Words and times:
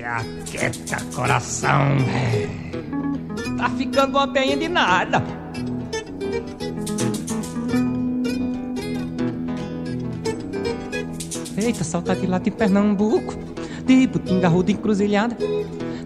que 0.00 0.56
aquieta 0.56 1.04
coração. 1.14 1.98
Tá 3.58 3.68
ficando 3.70 4.16
uma 4.16 4.26
peinha 4.26 4.56
de 4.56 4.68
nada. 4.68 5.22
Eita, 11.56 11.84
saudade 11.84 12.26
lá 12.26 12.38
de 12.38 12.50
Pernambuco, 12.50 13.34
de 13.84 14.06
Butinga, 14.06 14.48
Ruda, 14.48 14.72
Encruzilhada, 14.72 15.36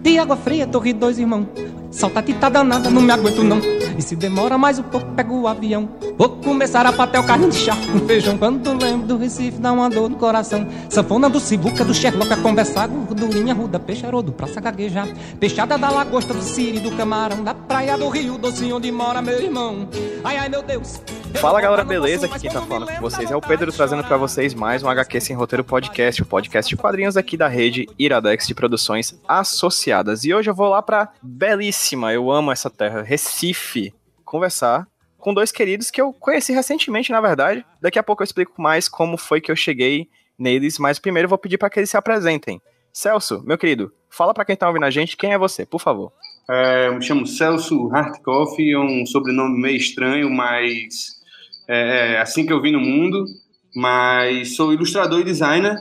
de 0.03 0.19
Água 0.19 0.37
Fria, 0.37 0.67
Torre 0.67 0.93
Dois 0.93 1.19
Irmãos. 1.21 1.47
Saudade 1.93 2.35
tá 2.35 2.49
danada, 2.49 2.91
não 2.91 3.01
me 3.01 3.13
aguento 3.13 3.45
não. 3.45 3.61
E 3.97 4.03
se 4.03 4.17
demora 4.17 4.59
mais 4.59 4.79
um 4.79 4.83
pouco, 4.83 5.07
pego 5.13 5.41
o 5.41 5.49
avião. 5.49 5.89
Vou 6.19 6.29
começar 6.29 6.85
a 6.87 6.93
pater 6.93 7.21
o 7.21 7.25
carrinho 7.25 7.51
de 7.51 7.57
chá 7.57 7.77
com 7.93 8.07
feijão. 8.07 8.37
Quando 8.37 8.73
lembro 8.73 9.07
do 9.07 9.17
Recife, 9.17 9.59
dá 9.59 9.73
uma 9.73 9.89
dor 9.89 10.09
no 10.09 10.17
coração. 10.17 10.67
Sanfona 10.89 11.29
do 11.29 11.39
Cibuca, 11.39 11.85
do 11.85 11.95
Sherlock 11.95 12.33
a 12.33 12.37
conversar. 12.37 12.89
Gordurinha, 12.89 13.55
ruda, 13.55 13.79
peixarodo, 13.79 14.33
praça 14.33 14.61
gaguejar. 14.61 15.09
Peixada 15.39 15.79
da 15.79 15.91
lagosta, 15.91 16.35
do 16.35 16.43
siri, 16.43 16.81
do 16.81 16.91
camarão. 16.97 17.45
Da 17.45 17.55
praia 17.55 17.97
do 17.97 18.09
rio, 18.09 18.37
docinho 18.37 18.77
onde 18.77 18.91
mora 18.91 19.23
meu 19.23 19.41
irmão. 19.41 19.89
Ai, 20.25 20.39
ai, 20.39 20.49
meu 20.49 20.63
Deus. 20.63 21.01
Fala 21.41 21.61
galera, 21.61 21.85
beleza? 21.85 22.27
Aqui 22.27 22.41
quem 22.41 22.51
tá 22.51 22.63
falando 22.63 22.87
com 22.87 23.01
vocês 23.01 23.31
é 23.31 23.37
o 23.37 23.41
Pedro 23.41 23.73
trazendo 23.73 24.03
para 24.05 24.17
vocês 24.17 24.55
mais 24.55 24.83
um 24.83 24.89
HQ 24.89 25.21
Sem 25.21 25.37
Roteiro 25.37 25.65
Podcast, 25.65 26.23
o 26.23 26.27
podcast 26.27 26.69
de 26.69 26.81
quadrinhos 26.81 27.17
aqui 27.17 27.37
da 27.37 27.49
rede 27.49 27.87
Iradex 27.99 28.47
de 28.47 28.55
Produções 28.55 29.21
Associadas. 29.29 30.25
E 30.25 30.33
hoje 30.33 30.49
eu 30.49 30.55
vou 30.55 30.69
lá 30.69 30.81
pra 30.81 31.13
belíssima, 31.23 32.13
eu 32.13 32.31
amo 32.31 32.51
essa 32.51 32.71
terra, 32.71 33.03
Recife, 33.03 33.93
conversar 34.25 34.87
com 35.19 35.35
dois 35.35 35.51
queridos 35.51 35.91
que 35.91 36.01
eu 36.01 36.13
conheci 36.13 36.53
recentemente, 36.53 37.11
na 37.13 37.21
verdade. 37.21 37.65
Daqui 37.81 37.99
a 37.99 38.03
pouco 38.03 38.23
eu 38.23 38.25
explico 38.25 38.61
mais 38.61 38.89
como 38.89 39.17
foi 39.17 39.41
que 39.41 39.51
eu 39.51 39.57
cheguei 39.57 40.09
neles, 40.39 40.79
mas 40.79 40.99
primeiro 40.99 41.27
eu 41.27 41.31
vou 41.31 41.39
pedir 41.39 41.59
para 41.59 41.71
que 41.71 41.81
eles 41.81 41.91
se 41.91 41.97
apresentem. 41.97 42.61
Celso, 42.93 43.43
meu 43.45 43.59
querido, 43.59 43.93
fala 44.09 44.33
para 44.33 44.45
quem 44.45 44.55
tá 44.55 44.69
ouvindo 44.69 44.85
a 44.85 44.91
gente 44.91 45.17
quem 45.17 45.33
é 45.33 45.39
você, 45.39 45.67
por 45.67 45.81
favor. 45.81 46.13
É, 46.49 46.89
eu 46.89 46.95
me 46.95 47.03
chamo 47.03 47.27
Celso 47.27 47.91
Hartkoff, 47.93 48.57
é 48.63 48.79
um 48.79 49.05
sobrenome 49.07 49.61
meio 49.61 49.77
estranho, 49.77 50.31
mas 50.31 51.24
é, 51.69 52.15
é 52.15 52.21
assim 52.21 52.47
que 52.47 52.53
eu 52.53 52.61
vim 52.61 52.73
no 52.73 52.81
mundo, 52.81 53.25
mas 53.75 54.57
sou 54.57 54.73
ilustrador 54.73 55.21
e 55.21 55.25
designer. 55.25 55.77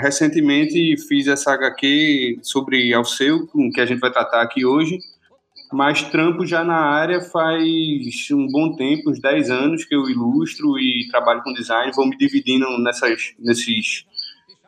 Recentemente 0.00 0.96
fiz 1.08 1.26
essa 1.26 1.52
HQ 1.52 2.40
sobre 2.42 2.92
Alceu, 2.92 3.46
com 3.46 3.70
que 3.70 3.80
a 3.80 3.86
gente 3.86 4.00
vai 4.00 4.10
tratar 4.10 4.42
aqui 4.42 4.64
hoje, 4.64 4.98
mas 5.72 6.02
trampo 6.02 6.46
já 6.46 6.62
na 6.64 6.78
área 6.78 7.20
faz 7.20 8.30
um 8.32 8.46
bom 8.48 8.74
tempo, 8.76 9.10
uns 9.10 9.20
10 9.20 9.50
anos 9.50 9.84
que 9.84 9.94
eu 9.94 10.08
ilustro 10.08 10.78
e 10.78 11.08
trabalho 11.08 11.42
com 11.42 11.52
design, 11.52 11.92
vou 11.94 12.06
me 12.06 12.16
dividindo 12.16 12.66
nessas, 12.78 13.34
nesses 13.38 14.06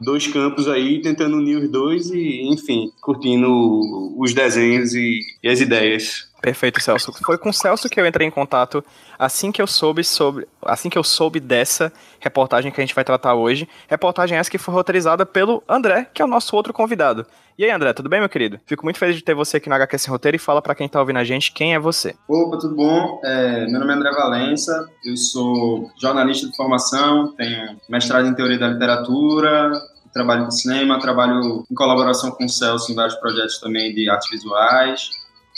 dois 0.00 0.26
campos 0.26 0.68
aí, 0.68 1.00
tentando 1.00 1.36
unir 1.36 1.56
os 1.56 1.68
dois 1.68 2.10
e, 2.10 2.42
enfim, 2.48 2.90
curtindo 3.00 3.48
os 4.16 4.32
desenhos 4.32 4.94
e, 4.94 5.20
e 5.42 5.48
as 5.48 5.60
ideias. 5.60 6.28
Perfeito, 6.40 6.80
Celso. 6.80 7.12
Foi 7.24 7.36
com 7.36 7.50
o 7.50 7.52
Celso 7.52 7.88
que 7.88 8.00
eu 8.00 8.06
entrei 8.06 8.26
em 8.26 8.30
contato 8.30 8.82
assim 9.18 9.52
que 9.52 9.60
eu 9.60 9.66
soube 9.66 10.02
sobre, 10.02 10.48
assim 10.62 10.88
que 10.88 10.96
eu 10.96 11.04
soube 11.04 11.38
dessa 11.38 11.92
reportagem 12.18 12.72
que 12.72 12.80
a 12.80 12.84
gente 12.84 12.94
vai 12.94 13.04
tratar 13.04 13.34
hoje. 13.34 13.68
Reportagem 13.88 14.38
essa 14.38 14.50
que 14.50 14.56
foi 14.56 14.72
roteirizada 14.72 15.26
pelo 15.26 15.62
André, 15.68 16.08
que 16.14 16.22
é 16.22 16.24
o 16.24 16.28
nosso 16.28 16.56
outro 16.56 16.72
convidado. 16.72 17.26
E 17.60 17.64
aí, 17.64 17.70
André, 17.70 17.92
tudo 17.92 18.08
bem, 18.08 18.20
meu 18.20 18.28
querido? 18.30 18.58
Fico 18.64 18.86
muito 18.86 18.98
feliz 18.98 19.14
de 19.14 19.22
ter 19.22 19.34
você 19.34 19.58
aqui 19.58 19.68
no 19.68 19.74
HQ 19.74 19.98
Sem 19.98 20.10
Roteiro 20.10 20.34
e 20.34 20.38
fala 20.38 20.62
para 20.62 20.74
quem 20.74 20.88
tá 20.88 20.98
ouvindo 20.98 21.18
a 21.18 21.24
gente 21.24 21.52
quem 21.52 21.74
é 21.74 21.78
você. 21.78 22.14
Opa, 22.26 22.56
tudo 22.56 22.74
bom? 22.74 23.20
É, 23.22 23.66
meu 23.66 23.78
nome 23.78 23.92
é 23.92 23.96
André 23.96 24.10
Valença, 24.12 24.88
eu 25.04 25.14
sou 25.14 25.90
jornalista 26.00 26.48
de 26.48 26.56
formação, 26.56 27.34
tenho 27.36 27.76
mestrado 27.86 28.26
em 28.26 28.34
teoria 28.34 28.58
da 28.58 28.68
literatura, 28.68 29.72
trabalho 30.10 30.46
com 30.46 30.50
cinema, 30.50 30.98
trabalho 31.00 31.66
em 31.70 31.74
colaboração 31.74 32.30
com 32.30 32.46
o 32.46 32.48
Celso 32.48 32.92
em 32.92 32.94
vários 32.94 33.16
projetos 33.16 33.58
também 33.58 33.94
de 33.94 34.08
artes 34.08 34.30
visuais. 34.30 35.10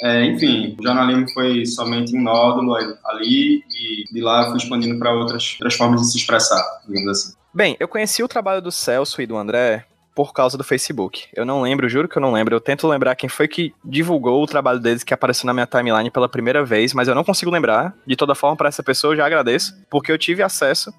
É, 0.02 0.24
enfim, 0.24 0.74
o 0.76 0.82
jornalismo 0.82 1.30
foi 1.32 1.64
somente 1.66 2.16
um 2.16 2.20
nódulo 2.20 2.74
ali 3.04 3.62
e 3.70 4.12
de 4.12 4.20
lá 4.20 4.42
eu 4.42 4.48
fui 4.48 4.56
expandindo 4.56 4.98
para 4.98 5.14
outras, 5.14 5.52
outras 5.60 5.74
formas 5.74 6.00
de 6.00 6.10
se 6.10 6.18
expressar, 6.18 6.64
digamos 6.84 7.08
assim. 7.10 7.34
Bem, 7.54 7.76
eu 7.78 7.86
conheci 7.86 8.24
o 8.24 8.28
trabalho 8.28 8.60
do 8.60 8.72
Celso 8.72 9.22
e 9.22 9.26
do 9.26 9.36
André 9.36 9.86
por 10.14 10.32
causa 10.32 10.58
do 10.58 10.64
Facebook. 10.64 11.26
Eu 11.34 11.44
não 11.44 11.62
lembro, 11.62 11.88
juro 11.88 12.08
que 12.08 12.16
eu 12.16 12.22
não 12.22 12.32
lembro. 12.32 12.54
Eu 12.54 12.60
tento 12.60 12.86
lembrar 12.86 13.14
quem 13.14 13.28
foi 13.28 13.48
que 13.48 13.74
divulgou 13.84 14.42
o 14.42 14.46
trabalho 14.46 14.78
deles 14.78 15.02
que 15.02 15.14
apareceu 15.14 15.46
na 15.46 15.54
minha 15.54 15.66
timeline 15.66 16.10
pela 16.10 16.28
primeira 16.28 16.64
vez, 16.64 16.92
mas 16.92 17.08
eu 17.08 17.14
não 17.14 17.24
consigo 17.24 17.50
lembrar. 17.50 17.94
De 18.06 18.16
toda 18.16 18.34
forma, 18.34 18.56
para 18.56 18.68
essa 18.68 18.82
pessoa 18.82 19.12
eu 19.12 19.16
já 19.16 19.26
agradeço, 19.26 19.74
porque 19.90 20.12
eu 20.12 20.18
tive 20.18 20.42
acesso 20.42 20.92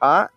a 0.00 0.28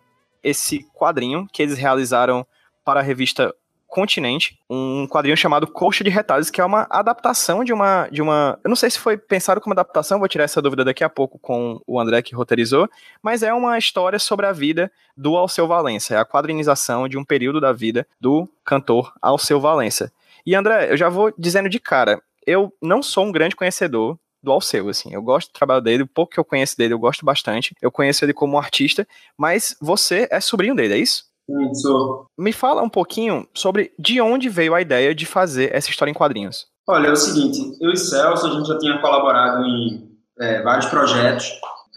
esse 0.42 0.86
quadrinho 0.94 1.46
que 1.52 1.62
eles 1.62 1.78
realizaram 1.78 2.46
para 2.84 3.00
a 3.00 3.02
revista 3.02 3.54
Continente, 3.92 4.58
um 4.70 5.06
quadrinho 5.06 5.36
chamado 5.36 5.66
Coxa 5.66 6.02
de 6.02 6.08
Retalhos, 6.08 6.48
que 6.48 6.62
é 6.62 6.64
uma 6.64 6.86
adaptação 6.88 7.62
de 7.62 7.74
uma, 7.74 8.08
de 8.10 8.22
uma. 8.22 8.58
Eu 8.64 8.70
não 8.70 8.74
sei 8.74 8.88
se 8.88 8.98
foi 8.98 9.18
pensado 9.18 9.60
como 9.60 9.74
adaptação, 9.74 10.18
vou 10.18 10.26
tirar 10.26 10.44
essa 10.44 10.62
dúvida 10.62 10.82
daqui 10.82 11.04
a 11.04 11.10
pouco 11.10 11.38
com 11.38 11.78
o 11.86 12.00
André 12.00 12.22
que 12.22 12.34
roteirizou, 12.34 12.88
mas 13.22 13.42
é 13.42 13.52
uma 13.52 13.76
história 13.76 14.18
sobre 14.18 14.46
a 14.46 14.52
vida 14.52 14.90
do 15.14 15.36
Alceu 15.36 15.68
Valença. 15.68 16.14
É 16.14 16.16
a 16.16 16.24
quadrinização 16.24 17.06
de 17.06 17.18
um 17.18 17.24
período 17.24 17.60
da 17.60 17.70
vida 17.70 18.06
do 18.18 18.48
cantor 18.64 19.12
Alceu 19.20 19.60
Valença. 19.60 20.10
E 20.46 20.54
André, 20.54 20.90
eu 20.90 20.96
já 20.96 21.10
vou 21.10 21.30
dizendo 21.36 21.68
de 21.68 21.78
cara, 21.78 22.18
eu 22.46 22.72
não 22.80 23.02
sou 23.02 23.26
um 23.26 23.30
grande 23.30 23.54
conhecedor 23.54 24.18
do 24.42 24.50
Alceu, 24.50 24.88
assim. 24.88 25.12
Eu 25.12 25.20
gosto 25.20 25.50
do 25.50 25.52
trabalho 25.52 25.82
dele, 25.82 26.04
o 26.04 26.06
pouco 26.06 26.32
que 26.32 26.40
eu 26.40 26.46
conheço 26.46 26.78
dele 26.78 26.94
eu 26.94 26.98
gosto 26.98 27.26
bastante. 27.26 27.76
Eu 27.82 27.92
conheço 27.92 28.24
ele 28.24 28.32
como 28.32 28.56
artista, 28.56 29.06
mas 29.36 29.76
você 29.82 30.26
é 30.30 30.40
sobrinho 30.40 30.74
dele, 30.74 30.94
é 30.94 30.98
isso? 30.98 31.30
Isso. 31.72 32.26
Me 32.38 32.52
fala 32.52 32.82
um 32.82 32.88
pouquinho 32.88 33.46
sobre 33.54 33.92
de 33.98 34.20
onde 34.20 34.48
veio 34.48 34.74
a 34.74 34.80
ideia 34.80 35.14
de 35.14 35.26
fazer 35.26 35.74
essa 35.74 35.90
história 35.90 36.10
em 36.10 36.14
quadrinhos. 36.14 36.66
Olha, 36.88 37.08
é 37.08 37.12
o 37.12 37.16
seguinte, 37.16 37.76
eu 37.80 37.90
e 37.90 37.96
Celso, 37.96 38.46
a 38.46 38.50
gente 38.50 38.66
já 38.66 38.78
tinha 38.78 39.00
colaborado 39.00 39.64
em 39.64 40.10
é, 40.40 40.62
vários 40.62 40.86
projetos. 40.86 41.48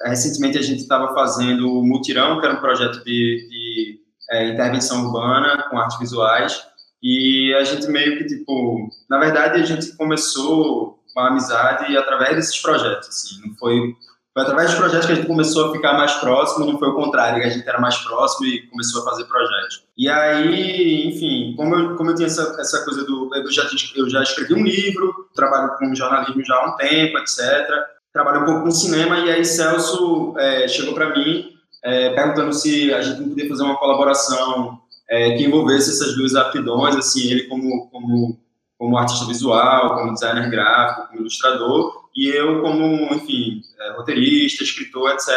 Recentemente 0.04 0.58
a 0.58 0.62
gente 0.62 0.82
estava 0.82 1.14
fazendo 1.14 1.72
o 1.72 1.84
Mutirão, 1.84 2.40
que 2.40 2.46
era 2.46 2.56
um 2.56 2.62
projeto 2.62 3.04
de, 3.04 3.48
de 3.50 4.00
é, 4.32 4.50
intervenção 4.50 5.06
urbana 5.06 5.66
com 5.70 5.78
artes 5.78 5.98
visuais. 5.98 6.64
E 7.02 7.54
a 7.54 7.64
gente 7.64 7.88
meio 7.88 8.18
que, 8.18 8.26
tipo, 8.26 8.90
na 9.10 9.20
verdade 9.20 9.62
a 9.62 9.66
gente 9.66 9.96
começou 9.96 11.00
uma 11.16 11.30
amizade 11.30 11.96
através 11.96 12.36
desses 12.36 12.62
projetos, 12.62 13.08
assim, 13.08 13.48
não 13.48 13.56
foi 13.56 13.96
foi 14.36 14.44
através 14.44 14.72
dos 14.72 14.80
projetos 14.80 15.06
que 15.06 15.14
a 15.14 15.16
gente 15.16 15.28
começou 15.28 15.70
a 15.70 15.72
ficar 15.72 15.94
mais 15.94 16.12
próximo, 16.16 16.66
não 16.66 16.78
foi 16.78 16.90
o 16.90 16.94
contrário, 16.94 17.42
que 17.42 17.48
a 17.48 17.50
gente 17.50 17.66
era 17.66 17.80
mais 17.80 17.96
próximo 18.00 18.46
e 18.46 18.68
começou 18.68 19.02
a 19.02 19.06
fazer 19.06 19.24
projetos. 19.24 19.86
E 19.98 20.10
aí, 20.10 21.08
enfim, 21.08 21.54
como 21.56 21.74
eu, 21.74 21.96
como 21.96 22.12
eu 22.12 22.16
tinha 22.16 22.28
essa, 22.28 22.54
essa 22.60 22.84
coisa 22.84 23.06
do. 23.06 23.34
Eu 23.34 23.50
já, 23.50 23.64
eu 23.96 24.10
já 24.10 24.22
escrevi 24.22 24.54
um 24.54 24.64
livro, 24.64 25.30
trabalho 25.34 25.78
com 25.78 25.96
jornalismo 25.96 26.44
já 26.44 26.54
há 26.54 26.68
um 26.68 26.76
tempo, 26.76 27.18
etc. 27.18 27.66
Trabalho 28.12 28.42
um 28.42 28.46
pouco 28.46 28.64
com 28.64 28.72
cinema, 28.72 29.20
e 29.20 29.32
aí 29.32 29.46
Celso 29.46 30.34
é, 30.38 30.68
chegou 30.68 30.94
para 30.94 31.16
mim 31.16 31.56
é, 31.82 32.10
perguntando 32.10 32.52
se 32.52 32.94
a 32.94 33.02
gente 33.02 33.22
não 33.22 33.30
podia 33.30 33.48
fazer 33.48 33.64
uma 33.64 33.78
colaboração 33.78 34.82
é, 35.10 35.38
que 35.38 35.46
envolvesse 35.46 35.92
essas 35.92 36.14
duas 36.18 36.36
aptidões, 36.36 36.96
assim, 36.98 37.32
ele 37.32 37.44
como, 37.44 37.90
como, 37.90 38.38
como 38.78 38.98
artista 38.98 39.26
visual, 39.26 39.96
como 39.96 40.14
designer 40.14 40.50
gráfico, 40.50 41.08
como 41.08 41.22
ilustrador, 41.22 42.05
e 42.16 42.28
eu 42.28 42.62
como, 42.62 43.14
enfim, 43.14 43.62
é, 43.80 43.92
roteirista, 43.98 44.64
escritor, 44.64 45.12
etc. 45.12 45.30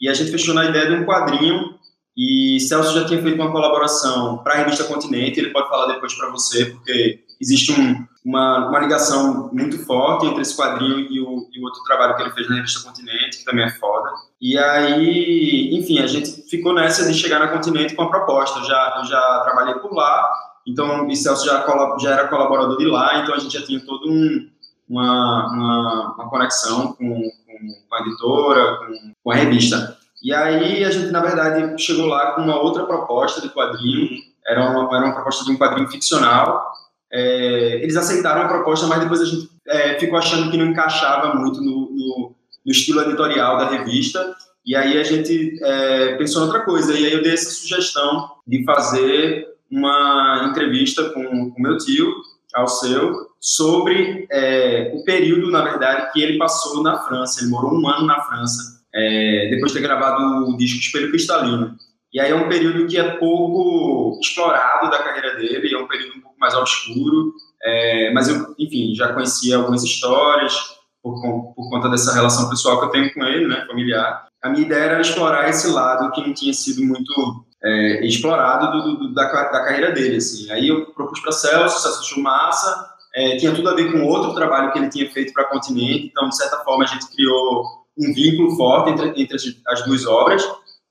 E 0.00 0.08
a 0.08 0.14
gente 0.14 0.30
fechou 0.30 0.54
na 0.54 0.66
ideia 0.66 0.86
de 0.86 0.92
um 0.94 1.04
quadrinho 1.04 1.74
e 2.16 2.60
Celso 2.60 2.94
já 2.94 3.04
tinha 3.06 3.20
feito 3.20 3.40
uma 3.40 3.50
colaboração 3.50 4.38
para 4.38 4.54
a 4.54 4.56
revista 4.58 4.84
Continente, 4.84 5.40
ele 5.40 5.50
pode 5.50 5.68
falar 5.68 5.92
depois 5.92 6.14
para 6.14 6.30
você, 6.30 6.66
porque 6.66 7.24
existe 7.40 7.72
um, 7.72 8.06
uma, 8.24 8.68
uma 8.68 8.78
ligação 8.78 9.50
muito 9.52 9.78
forte 9.84 10.26
entre 10.26 10.42
esse 10.42 10.56
quadrinho 10.56 11.00
e 11.00 11.20
o, 11.20 11.48
e 11.52 11.60
o, 11.60 11.64
outro 11.64 11.82
trabalho 11.82 12.14
que 12.14 12.22
ele 12.22 12.30
fez 12.30 12.48
na 12.48 12.56
revista 12.56 12.88
Continente, 12.88 13.38
que 13.38 13.44
também 13.44 13.64
é 13.64 13.70
foda. 13.70 14.10
E 14.40 14.56
aí, 14.56 15.76
enfim, 15.76 15.98
a 15.98 16.06
gente 16.06 16.48
ficou 16.48 16.72
nessa 16.72 17.10
de 17.10 17.18
chegar 17.18 17.40
na 17.40 17.48
Continente 17.48 17.96
com 17.96 18.02
a 18.02 18.08
proposta. 18.08 18.60
Eu 18.60 18.64
já, 18.64 18.94
eu 18.98 19.04
já 19.06 19.40
trabalhei 19.40 19.74
por 19.74 19.92
lá, 19.92 20.30
então 20.66 21.08
o 21.08 21.16
Celso 21.16 21.44
já, 21.44 21.66
já 22.00 22.12
era 22.12 22.28
colaborador 22.28 22.76
de 22.78 22.86
lá, 22.86 23.18
então 23.18 23.34
a 23.34 23.38
gente 23.38 23.58
já 23.58 23.66
tinha 23.66 23.80
todo 23.80 24.08
um, 24.08 24.48
uma, 24.88 25.52
uma, 25.52 26.14
uma 26.14 26.30
conexão 26.30 26.92
com, 26.92 27.04
com, 27.06 27.94
a 27.94 28.00
editora, 28.00 28.76
com, 28.78 29.12
com 29.22 29.30
a 29.30 29.34
revista. 29.34 29.96
E 30.22 30.32
aí 30.32 30.84
a 30.84 30.90
gente, 30.90 31.10
na 31.10 31.20
verdade, 31.20 31.82
chegou 31.82 32.06
lá 32.06 32.32
com 32.32 32.42
uma 32.42 32.60
outra 32.60 32.84
proposta 32.84 33.40
de 33.40 33.50
quadrinho, 33.50 34.08
era 34.46 34.70
uma, 34.70 34.96
era 34.96 35.06
uma 35.06 35.14
proposta 35.14 35.44
de 35.44 35.50
um 35.50 35.58
quadrinho 35.58 35.88
ficcional. 35.88 36.72
É, 37.12 37.82
eles 37.82 37.96
aceitaram 37.96 38.42
a 38.42 38.48
proposta, 38.48 38.86
mas 38.86 39.00
depois 39.00 39.20
a 39.20 39.24
gente 39.24 39.48
é, 39.68 39.98
ficou 39.98 40.18
achando 40.18 40.50
que 40.50 40.56
não 40.56 40.66
encaixava 40.66 41.34
muito 41.34 41.60
no, 41.60 41.90
no, 41.90 42.34
no, 42.64 42.72
estilo 42.72 43.02
editorial 43.02 43.56
da 43.56 43.68
revista. 43.68 44.34
E 44.66 44.74
aí 44.74 44.98
a 44.98 45.04
gente 45.04 45.58
é, 45.62 46.16
pensou 46.16 46.42
em 46.42 46.46
outra 46.46 46.64
coisa. 46.64 46.92
E 46.94 47.06
aí 47.06 47.12
eu 47.12 47.22
dei 47.22 47.34
essa 47.34 47.50
sugestão 47.50 48.30
de 48.46 48.64
fazer 48.64 49.46
uma 49.70 50.46
entrevista 50.50 51.10
com 51.10 51.52
o 51.56 51.60
meu 51.60 51.76
tio, 51.78 52.12
ao 52.54 52.68
seu, 52.68 53.28
sobre 53.40 54.26
é, 54.30 54.92
o 54.94 55.04
período, 55.04 55.50
na 55.50 55.62
verdade, 55.62 56.12
que 56.12 56.22
ele 56.22 56.38
passou 56.38 56.82
na 56.82 56.98
França. 57.02 57.40
Ele 57.40 57.50
morou 57.50 57.74
um 57.74 57.88
ano 57.88 58.06
na 58.06 58.20
França, 58.22 58.80
é, 58.94 59.48
depois 59.50 59.72
de 59.72 59.78
ter 59.78 59.84
gravado 59.86 60.48
o 60.48 60.56
disco 60.56 60.78
Espelho 60.78 61.10
Cristalino. 61.10 61.76
E 62.12 62.20
aí 62.20 62.30
é 62.30 62.34
um 62.34 62.48
período 62.48 62.86
que 62.86 62.96
é 62.96 63.16
pouco 63.16 64.20
explorado 64.22 64.88
da 64.88 65.02
carreira 65.02 65.34
dele, 65.36 65.74
é 65.74 65.78
um 65.78 65.88
período 65.88 66.18
um 66.18 66.20
pouco 66.20 66.38
mais 66.38 66.54
obscuro. 66.54 67.32
é, 67.62 68.12
mas 68.12 68.28
eu, 68.28 68.54
enfim, 68.58 68.94
já 68.94 69.12
conhecia 69.12 69.56
algumas 69.56 69.82
histórias 69.82 70.54
por, 71.02 71.20
por 71.54 71.70
conta 71.70 71.88
dessa 71.90 72.14
relação 72.14 72.48
pessoal 72.48 72.78
que 72.78 72.86
eu 72.86 72.90
tenho 72.90 73.12
com 73.12 73.24
ele, 73.24 73.46
né, 73.46 73.64
familiar. 73.66 74.26
A 74.42 74.48
minha 74.48 74.64
ideia 74.64 74.84
era 74.84 75.00
explorar 75.00 75.48
esse 75.48 75.68
lado 75.68 76.10
que 76.12 76.26
não 76.26 76.32
tinha 76.32 76.52
sido 76.54 76.82
muito 76.82 77.43
é, 77.64 78.06
explorado 78.06 78.70
do, 78.72 78.96
do, 78.98 79.14
da, 79.14 79.24
da, 79.24 79.64
carreira 79.64 79.90
dele, 79.90 80.16
assim. 80.16 80.50
Aí 80.50 80.68
eu 80.68 80.86
propus 80.86 81.20
para 81.20 81.32
Celso, 81.32 81.80
Celso 81.80 82.00
achou 82.00 82.22
massa, 82.22 82.94
é, 83.14 83.36
tinha 83.36 83.54
tudo 83.54 83.70
a 83.70 83.74
ver 83.74 83.90
com 83.90 84.04
outro 84.04 84.34
trabalho 84.34 84.70
que 84.72 84.78
ele 84.78 84.90
tinha 84.90 85.10
feito 85.10 85.32
para 85.32 85.46
Continente, 85.46 86.06
então, 86.06 86.28
de 86.28 86.36
certa 86.36 86.58
forma, 86.58 86.84
a 86.84 86.86
gente 86.86 87.08
criou 87.14 87.64
um 87.96 88.12
vínculo 88.12 88.54
forte 88.56 88.90
entre, 88.90 89.20
entre 89.20 89.36
as, 89.36 89.42
as 89.68 89.84
duas 89.86 90.06
obras, 90.06 90.44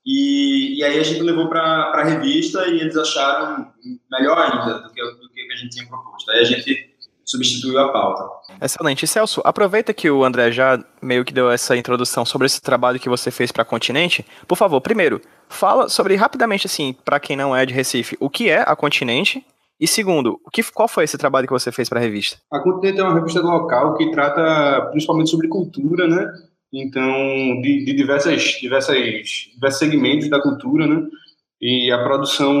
e, 0.04 0.78
e, 0.78 0.84
aí 0.84 0.98
a 0.98 1.02
gente 1.02 1.22
levou 1.22 1.48
para 1.48 1.62
a 1.62 2.04
revista 2.04 2.66
e 2.66 2.80
eles 2.80 2.96
acharam 2.96 3.72
melhor 4.10 4.36
ainda 4.36 4.80
do 4.80 4.92
que, 4.92 5.02
do 5.02 5.28
que 5.30 5.52
a 5.52 5.56
gente 5.56 5.70
tinha 5.70 5.88
proposto. 5.88 6.30
Aí 6.30 6.40
a 6.40 6.44
gente 6.44 6.93
substituiu 7.34 7.78
a 7.78 7.92
pauta. 7.92 8.24
Excelente. 8.62 9.06
Celso, 9.06 9.40
aproveita 9.44 9.92
que 9.92 10.10
o 10.10 10.24
André 10.24 10.50
já 10.50 10.82
meio 11.02 11.24
que 11.24 11.32
deu 11.32 11.50
essa 11.50 11.76
introdução 11.76 12.24
sobre 12.24 12.46
esse 12.46 12.60
trabalho 12.60 13.00
que 13.00 13.08
você 13.08 13.30
fez 13.30 13.52
para 13.52 13.62
a 13.62 13.66
Continente. 13.66 14.24
Por 14.46 14.56
favor, 14.56 14.80
primeiro, 14.80 15.20
fala 15.48 15.88
sobre 15.88 16.14
rapidamente 16.14 16.66
assim, 16.66 16.94
para 17.04 17.20
quem 17.20 17.36
não 17.36 17.54
é 17.54 17.66
de 17.66 17.74
Recife, 17.74 18.16
o 18.20 18.30
que 18.30 18.48
é 18.48 18.62
a 18.62 18.76
Continente 18.76 19.44
e 19.80 19.88
segundo, 19.88 20.40
o 20.44 20.50
que, 20.50 20.62
qual 20.72 20.88
foi 20.88 21.04
esse 21.04 21.18
trabalho 21.18 21.46
que 21.46 21.52
você 21.52 21.72
fez 21.72 21.88
para 21.88 21.98
a 21.98 22.02
revista? 22.02 22.38
A 22.52 22.60
Continente 22.60 23.00
é 23.00 23.02
uma 23.02 23.14
revista 23.14 23.40
local 23.40 23.96
que 23.96 24.10
trata 24.10 24.88
principalmente 24.90 25.30
sobre 25.30 25.48
cultura, 25.48 26.06
né? 26.06 26.32
Então, 26.72 27.60
de, 27.60 27.84
de 27.84 27.94
diversas, 27.94 28.42
diversas, 28.60 28.96
diversos 29.54 29.78
segmentos 29.78 30.28
da 30.28 30.40
cultura, 30.40 30.86
né? 30.86 31.02
E 31.60 31.90
a 31.90 32.02
produção, 32.02 32.54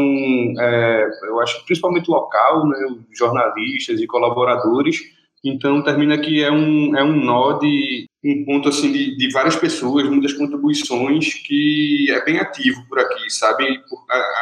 é, 0.58 1.10
eu 1.24 1.40
acho 1.40 1.64
principalmente 1.64 2.08
local, 2.08 2.66
né? 2.66 2.78
Jornalistas 3.12 4.00
e 4.00 4.06
colaboradores. 4.06 4.98
Então, 5.44 5.82
termina 5.82 6.16
que 6.16 6.42
é 6.42 6.50
um, 6.50 6.96
é 6.96 7.04
um 7.04 7.12
nó 7.12 7.58
de 7.58 8.06
um 8.24 8.44
ponto 8.46 8.70
assim 8.70 8.90
de, 8.90 9.14
de 9.18 9.30
várias 9.30 9.54
pessoas, 9.54 10.08
muitas 10.08 10.32
contribuições 10.32 11.34
que 11.34 12.06
é 12.10 12.24
bem 12.24 12.38
ativo 12.38 12.82
por 12.88 12.98
aqui, 12.98 13.28
sabe? 13.28 13.78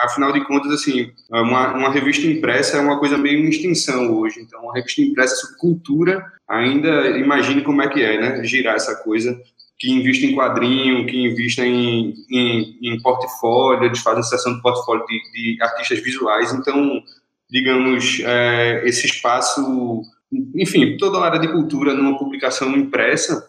Afinal 0.04 0.32
de 0.32 0.44
contas, 0.44 0.70
assim, 0.70 1.10
uma, 1.28 1.74
uma 1.74 1.90
revista 1.90 2.24
impressa 2.28 2.76
é 2.76 2.80
uma 2.80 3.00
coisa 3.00 3.18
meio 3.18 3.40
em 3.40 3.48
extinção 3.48 4.16
hoje. 4.16 4.40
Então, 4.40 4.62
uma 4.62 4.74
revista 4.74 5.02
impressa 5.02 5.34
sobre 5.34 5.58
cultura, 5.58 6.24
ainda 6.46 7.18
imagine 7.18 7.62
como 7.62 7.82
é 7.82 7.88
que 7.88 8.00
é, 8.00 8.20
né? 8.20 8.44
Girar 8.44 8.76
essa 8.76 8.94
coisa 9.02 9.36
que 9.82 9.90
invista 9.90 10.24
em 10.24 10.36
quadrinho, 10.36 11.06
que 11.06 11.24
invista 11.24 11.66
em, 11.66 12.14
em, 12.30 12.78
em 12.80 13.02
portfólio, 13.02 13.82
eles 13.82 13.98
fazem 13.98 14.22
sessão 14.22 14.54
de 14.54 14.62
portfólio 14.62 15.04
de, 15.06 15.56
de 15.56 15.60
artistas 15.60 15.98
visuais. 15.98 16.54
Então, 16.54 17.02
digamos, 17.50 18.20
é, 18.24 18.86
esse 18.86 19.06
espaço, 19.06 20.02
enfim, 20.54 20.96
toda 20.96 21.18
a 21.18 21.24
área 21.24 21.40
de 21.40 21.48
cultura 21.48 21.94
numa 21.94 22.16
publicação 22.16 22.76
impressa 22.76 23.44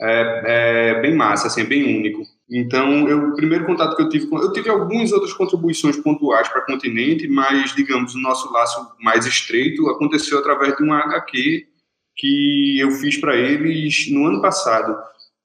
é, 0.00 0.94
é 0.96 1.00
bem 1.02 1.14
massa, 1.14 1.48
assim, 1.48 1.60
é 1.60 1.64
bem 1.64 1.98
único. 1.98 2.22
Então, 2.50 3.06
eu, 3.06 3.28
o 3.28 3.36
primeiro 3.36 3.66
contato 3.66 3.94
que 3.94 4.02
eu 4.02 4.08
tive 4.08 4.26
com. 4.26 4.38
Eu 4.38 4.54
tive 4.54 4.70
algumas 4.70 5.12
outras 5.12 5.34
contribuições 5.34 5.98
pontuais 5.98 6.48
para 6.48 6.64
continente, 6.64 7.28
mas, 7.28 7.74
digamos, 7.74 8.14
o 8.14 8.20
nosso 8.20 8.50
laço 8.50 8.90
mais 9.02 9.26
estreito 9.26 9.86
aconteceu 9.90 10.38
através 10.38 10.74
de 10.78 10.82
um 10.82 10.94
HQ 10.94 11.66
que 12.16 12.78
eu 12.78 12.90
fiz 12.92 13.18
para 13.18 13.36
eles 13.36 14.10
no 14.10 14.26
ano 14.26 14.40
passado, 14.40 14.96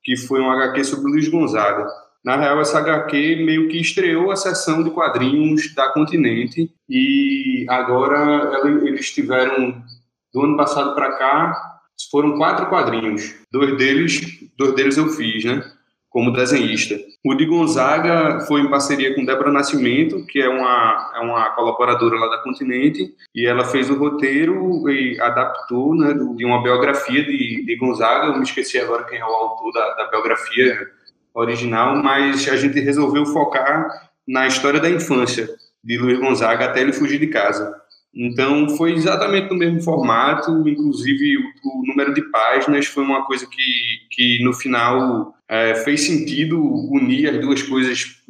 que 0.10 0.18
foi 0.18 0.42
um 0.42 0.50
HQ 0.50 0.86
sobre 0.86 1.12
Luiz 1.12 1.28
Gonzaga. 1.28 1.86
Na 2.26 2.36
real, 2.36 2.60
essa 2.60 2.80
HQ 2.80 3.44
meio 3.46 3.68
que 3.68 3.80
estreou 3.80 4.32
a 4.32 4.36
sessão 4.36 4.84
de 4.84 4.90
quadrinhos 4.90 5.72
da 5.76 5.94
Continente 5.94 6.68
e 6.90 7.64
agora 7.70 8.60
eles 8.84 9.12
tiveram, 9.14 9.80
do 10.34 10.42
ano 10.42 10.58
passado 10.58 10.96
para 10.96 11.12
cá, 11.12 11.82
foram 12.10 12.40
quatro 12.40 12.66
quadrinhos. 12.70 13.36
Dois 13.52 13.78
deles, 13.78 14.50
dois 14.58 14.74
deles 14.74 14.98
eu 14.98 15.10
fiz, 15.10 15.46
né? 15.46 15.64
Como 16.10 16.34
desenhista. 16.34 16.96
O 17.24 17.36
de 17.36 17.46
Gonzaga 17.46 18.40
foi 18.48 18.62
em 18.62 18.70
parceria 18.70 19.14
com 19.14 19.24
Débora 19.24 19.52
Nascimento, 19.52 20.26
que 20.26 20.40
é 20.40 20.50
uma, 20.50 21.12
é 21.16 21.20
uma 21.20 21.52
colaboradora 21.52 22.18
lá 22.18 22.28
da 22.28 22.42
Continente, 22.42 23.14
e 23.36 23.46
ela 23.46 23.64
fez 23.64 23.90
o 23.90 23.96
roteiro 23.96 24.90
e 24.90 25.20
adaptou 25.22 25.96
né, 25.96 26.14
de 26.36 26.46
uma 26.46 26.64
biografia 26.64 27.24
de, 27.24 27.64
de 27.64 27.76
Gonzaga. 27.76 28.28
Eu 28.28 28.38
me 28.38 28.44
esqueci 28.44 28.80
agora 28.80 29.04
quem 29.04 29.20
é 29.20 29.26
o 29.26 29.28
autor 29.28 29.72
da, 29.72 29.94
da 29.96 30.08
biografia 30.10 30.88
original, 31.34 31.96
mas 31.96 32.48
a 32.50 32.56
gente 32.56 32.80
resolveu 32.80 33.26
focar 33.28 33.88
na 34.28 34.48
história 34.48 34.80
da 34.80 34.90
infância 34.90 35.48
de 35.84 35.98
Luiz 35.98 36.20
Gonzaga 36.20 36.66
até 36.66 36.82
ele 36.82 36.94
fugir 36.94 37.20
de 37.20 37.28
casa. 37.28 37.74
Então, 38.14 38.70
foi 38.70 38.94
exatamente 38.94 39.50
no 39.50 39.58
mesmo 39.58 39.82
formato, 39.82 40.68
inclusive 40.68 41.38
o, 41.38 41.42
o 41.42 41.86
número 41.86 42.14
de 42.14 42.24
páginas 42.30 42.88
foi 42.88 43.04
uma 43.04 43.26
coisa 43.26 43.46
que, 43.48 44.08
que 44.10 44.44
no 44.44 44.52
final, 44.54 45.34
é, 45.50 45.76
fez 45.76 46.02
sentido 46.02 46.62
unir 46.62 47.30
as 47.30 47.42
duas 47.42 47.64
coisas 47.64 48.22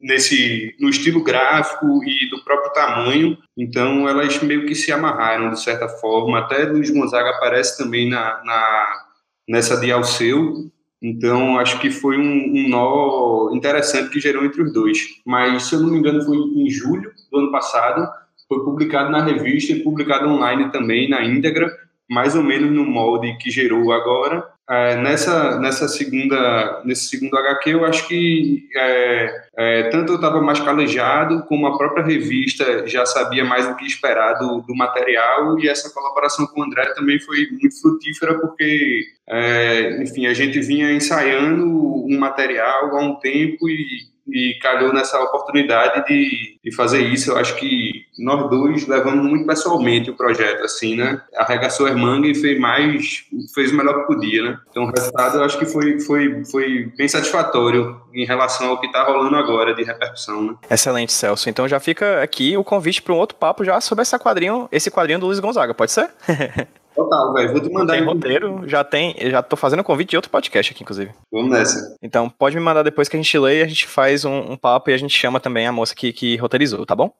nesse 0.00 0.74
no 0.78 0.88
estilo 0.88 1.22
gráfico 1.22 2.04
e 2.04 2.28
do 2.28 2.44
próprio 2.44 2.72
tamanho. 2.72 3.38
Então, 3.56 4.08
elas 4.08 4.42
meio 4.42 4.66
que 4.66 4.74
se 4.74 4.92
amarraram, 4.92 5.50
de 5.50 5.60
certa 5.60 5.88
forma. 5.88 6.38
Até 6.38 6.64
Luiz 6.64 6.90
Gonzaga 6.90 7.30
aparece 7.30 7.78
também 7.78 8.08
na, 8.08 8.42
na 8.44 9.02
nessa 9.48 9.78
de 9.78 9.90
Alceu. 9.90 10.70
Então, 11.00 11.58
acho 11.58 11.80
que 11.80 11.90
foi 11.90 12.16
um, 12.16 12.22
um 12.22 12.68
nó 12.68 13.50
interessante 13.52 14.10
que 14.10 14.20
gerou 14.20 14.44
entre 14.44 14.62
os 14.62 14.72
dois. 14.72 14.98
Mas, 15.26 15.64
se 15.64 15.74
eu 15.74 15.80
não 15.80 15.90
me 15.90 15.98
engano, 15.98 16.22
foi 16.22 16.36
em 16.36 16.70
julho 16.70 17.10
do 17.30 17.38
ano 17.38 17.50
passado 17.50 18.08
foi 18.52 18.64
publicado 18.64 19.10
na 19.10 19.24
revista 19.24 19.72
e 19.72 19.82
publicado 19.82 20.28
online 20.28 20.70
também, 20.70 21.08
na 21.08 21.24
íntegra, 21.24 21.74
mais 22.08 22.36
ou 22.36 22.42
menos 22.42 22.70
no 22.70 22.84
molde 22.84 23.34
que 23.38 23.50
gerou 23.50 23.92
agora. 23.92 24.46
É, 24.72 24.96
nessa, 24.96 25.58
nessa 25.60 25.86
segunda, 25.86 26.80
nesse 26.82 27.08
segundo 27.08 27.36
HQ, 27.36 27.74
eu 27.74 27.84
acho 27.84 28.08
que 28.08 28.66
é, 28.74 29.42
é, 29.54 29.82
tanto 29.90 30.12
eu 30.12 30.16
estava 30.16 30.40
mais 30.40 30.60
calejado, 30.60 31.44
como 31.44 31.66
a 31.66 31.76
própria 31.76 32.02
revista 32.02 32.88
já 32.88 33.04
sabia 33.04 33.44
mais 33.44 33.66
o 33.66 33.76
que 33.76 33.84
esperar 33.84 34.32
do, 34.38 34.62
do 34.62 34.74
material, 34.74 35.58
e 35.58 35.68
essa 35.68 35.92
colaboração 35.92 36.46
com 36.46 36.62
o 36.62 36.64
André 36.64 36.86
também 36.94 37.20
foi 37.20 37.48
muito 37.50 37.78
frutífera, 37.82 38.38
porque, 38.38 39.04
é, 39.28 40.02
enfim, 40.02 40.26
a 40.26 40.32
gente 40.32 40.58
vinha 40.60 40.90
ensaiando 40.90 41.66
um 41.66 42.18
material 42.18 42.96
há 42.96 43.02
um 43.02 43.16
tempo 43.16 43.68
e 43.68 44.10
e 44.28 44.58
calhou 44.60 44.92
nessa 44.92 45.20
oportunidade 45.20 46.06
de, 46.06 46.58
de 46.62 46.74
fazer 46.74 47.00
isso. 47.00 47.30
Eu 47.30 47.38
acho 47.38 47.56
que 47.56 47.91
nós 48.18 48.50
dois 48.50 48.86
levamos 48.86 49.24
muito 49.24 49.46
pessoalmente 49.46 50.10
o 50.10 50.16
projeto, 50.16 50.64
assim, 50.64 50.96
né? 50.96 51.20
Arregaçou 51.34 51.86
as 51.86 51.94
mangas 51.94 52.36
e 52.36 52.40
fez 52.40 52.60
mais, 52.60 53.24
fez 53.54 53.72
o 53.72 53.76
melhor 53.76 54.00
que 54.00 54.06
podia, 54.06 54.42
né? 54.42 54.58
Então 54.70 54.84
o 54.84 54.90
resultado 54.90 55.38
eu 55.38 55.44
acho 55.44 55.58
que 55.58 55.66
foi, 55.66 55.98
foi, 56.00 56.44
foi 56.44 56.92
bem 56.96 57.08
satisfatório 57.08 58.00
em 58.12 58.26
relação 58.26 58.68
ao 58.68 58.80
que 58.80 58.86
está 58.86 59.02
rolando 59.04 59.36
agora 59.36 59.74
de 59.74 59.82
repercussão, 59.82 60.42
né? 60.42 60.54
Excelente, 60.70 61.12
Celso. 61.12 61.48
Então 61.48 61.66
já 61.66 61.80
fica 61.80 62.22
aqui 62.22 62.56
o 62.56 62.64
convite 62.64 63.00
para 63.00 63.14
um 63.14 63.18
outro 63.18 63.36
papo 63.36 63.64
já 63.64 63.80
sobre 63.80 64.02
esse 64.02 64.18
quadrinho, 64.18 64.68
esse 64.70 64.90
quadrinho 64.90 65.18
do 65.18 65.26
Luiz 65.26 65.40
Gonzaga, 65.40 65.72
pode 65.72 65.92
ser? 65.92 66.10
Total, 66.94 67.32
velho. 67.32 67.52
Vou 67.52 67.60
te 67.60 67.72
mandar. 67.72 67.94
Tem 67.94 68.04
roteiro, 68.04 68.62
já 68.66 68.84
tem. 68.84 69.16
Já 69.30 69.42
tô 69.42 69.56
fazendo 69.56 69.82
convite 69.82 70.10
de 70.10 70.16
outro 70.16 70.30
podcast 70.30 70.72
aqui, 70.72 70.82
inclusive. 70.82 71.10
Vamos 71.32 71.50
nessa. 71.50 71.96
Então, 72.02 72.28
pode 72.28 72.54
me 72.54 72.62
mandar 72.62 72.82
depois 72.82 73.08
que 73.08 73.16
a 73.16 73.20
gente 73.20 73.38
lê 73.38 73.60
e 73.60 73.62
a 73.62 73.66
gente 73.66 73.86
faz 73.86 74.24
um, 74.24 74.52
um 74.52 74.56
papo 74.56 74.90
e 74.90 74.94
a 74.94 74.96
gente 74.98 75.16
chama 75.16 75.40
também 75.40 75.66
a 75.66 75.72
moça 75.72 75.94
que, 75.94 76.12
que 76.12 76.36
roteirizou, 76.36 76.84
tá 76.84 76.94
bom? 76.94 77.10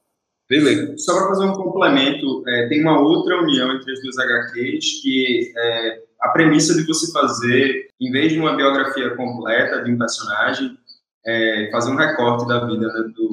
Beleza. 0.52 0.99
Só 0.99 1.16
para 1.16 1.28
fazer 1.28 1.47
um 1.47 1.54
complemento, 1.54 2.47
é, 2.47 2.68
tem 2.68 2.82
uma 2.82 3.00
outra 3.00 3.40
união 3.40 3.73
entre 3.73 3.90
as 3.90 4.02
duas 4.02 4.18
HQs 4.18 5.00
que 5.00 5.50
é 5.56 5.99
a 6.21 6.28
premissa 6.28 6.75
de 6.75 6.87
você 6.87 7.11
fazer, 7.11 7.88
em 7.99 8.12
vez 8.12 8.32
de 8.32 8.38
uma 8.38 8.54
biografia 8.54 9.16
completa 9.16 9.82
de 9.82 9.90
um 9.90 9.97
personagem, 9.97 10.76
é, 11.25 11.71
fazer 11.73 11.90
um 11.90 11.97
recorte 11.97 12.47
da 12.47 12.66
vida 12.66 12.87
né, 12.87 13.02
do, 13.16 13.28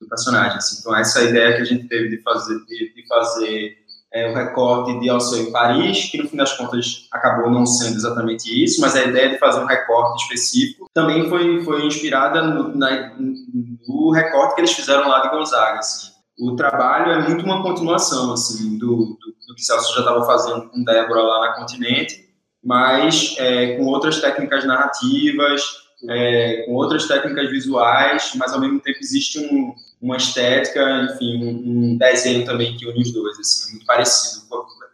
do, 0.00 0.08
personagem. 0.08 0.56
Assim. 0.56 0.78
Então, 0.80 0.96
essa 0.96 1.22
ideia 1.22 1.54
que 1.54 1.62
a 1.62 1.64
gente 1.64 1.86
teve 1.86 2.08
de 2.08 2.20
fazer, 2.24 2.58
de, 2.66 2.92
de 2.92 3.06
fazer 3.06 3.76
é, 4.12 4.32
o 4.32 4.34
recorte 4.34 4.98
de 4.98 5.08
Alceu 5.08 5.44
em 5.44 5.52
Paris, 5.52 6.10
que 6.10 6.18
no 6.18 6.28
fim 6.28 6.36
das 6.36 6.56
contas 6.56 7.06
acabou 7.12 7.52
não 7.52 7.64
sendo 7.64 7.94
exatamente 7.94 8.64
isso, 8.64 8.80
mas 8.80 8.96
a 8.96 9.04
ideia 9.04 9.30
de 9.30 9.38
fazer 9.38 9.60
um 9.60 9.66
recorte 9.66 10.24
específico 10.24 10.90
também 10.92 11.28
foi, 11.28 11.62
foi 11.62 11.86
inspirada 11.86 12.42
no, 12.42 12.76
na, 12.76 13.14
no 13.16 14.10
recorte 14.10 14.56
que 14.56 14.62
eles 14.62 14.72
fizeram 14.72 15.08
lá 15.08 15.20
de 15.20 15.30
Gonzaga. 15.30 15.78
Assim. 15.78 16.13
O 16.38 16.56
trabalho 16.56 17.12
é 17.12 17.28
muito 17.28 17.44
uma 17.44 17.62
continuação 17.62 18.32
assim, 18.32 18.76
do, 18.76 18.96
do, 18.96 19.34
do 19.46 19.54
que 19.54 19.62
Celso 19.62 19.94
já 19.94 20.00
estava 20.00 20.26
fazendo 20.26 20.68
com 20.68 20.82
Débora 20.82 21.22
lá 21.22 21.40
na 21.40 21.52
Continente, 21.54 22.28
mas 22.62 23.36
é, 23.38 23.76
com 23.76 23.84
outras 23.84 24.20
técnicas 24.20 24.64
narrativas, 24.64 25.62
é, 26.08 26.64
com 26.66 26.72
outras 26.74 27.06
técnicas 27.06 27.50
visuais, 27.50 28.32
mas 28.36 28.52
ao 28.52 28.60
mesmo 28.60 28.80
tempo 28.80 28.98
existe 29.00 29.38
um, 29.38 29.74
uma 30.00 30.16
estética, 30.16 31.08
enfim, 31.10 31.44
um, 31.44 31.96
desenho 31.96 32.44
também 32.44 32.76
que 32.76 32.86
une 32.86 33.00
os 33.00 33.12
dois, 33.12 33.38
assim, 33.38 33.72
muito 33.72 33.86
parecido. 33.86 34.44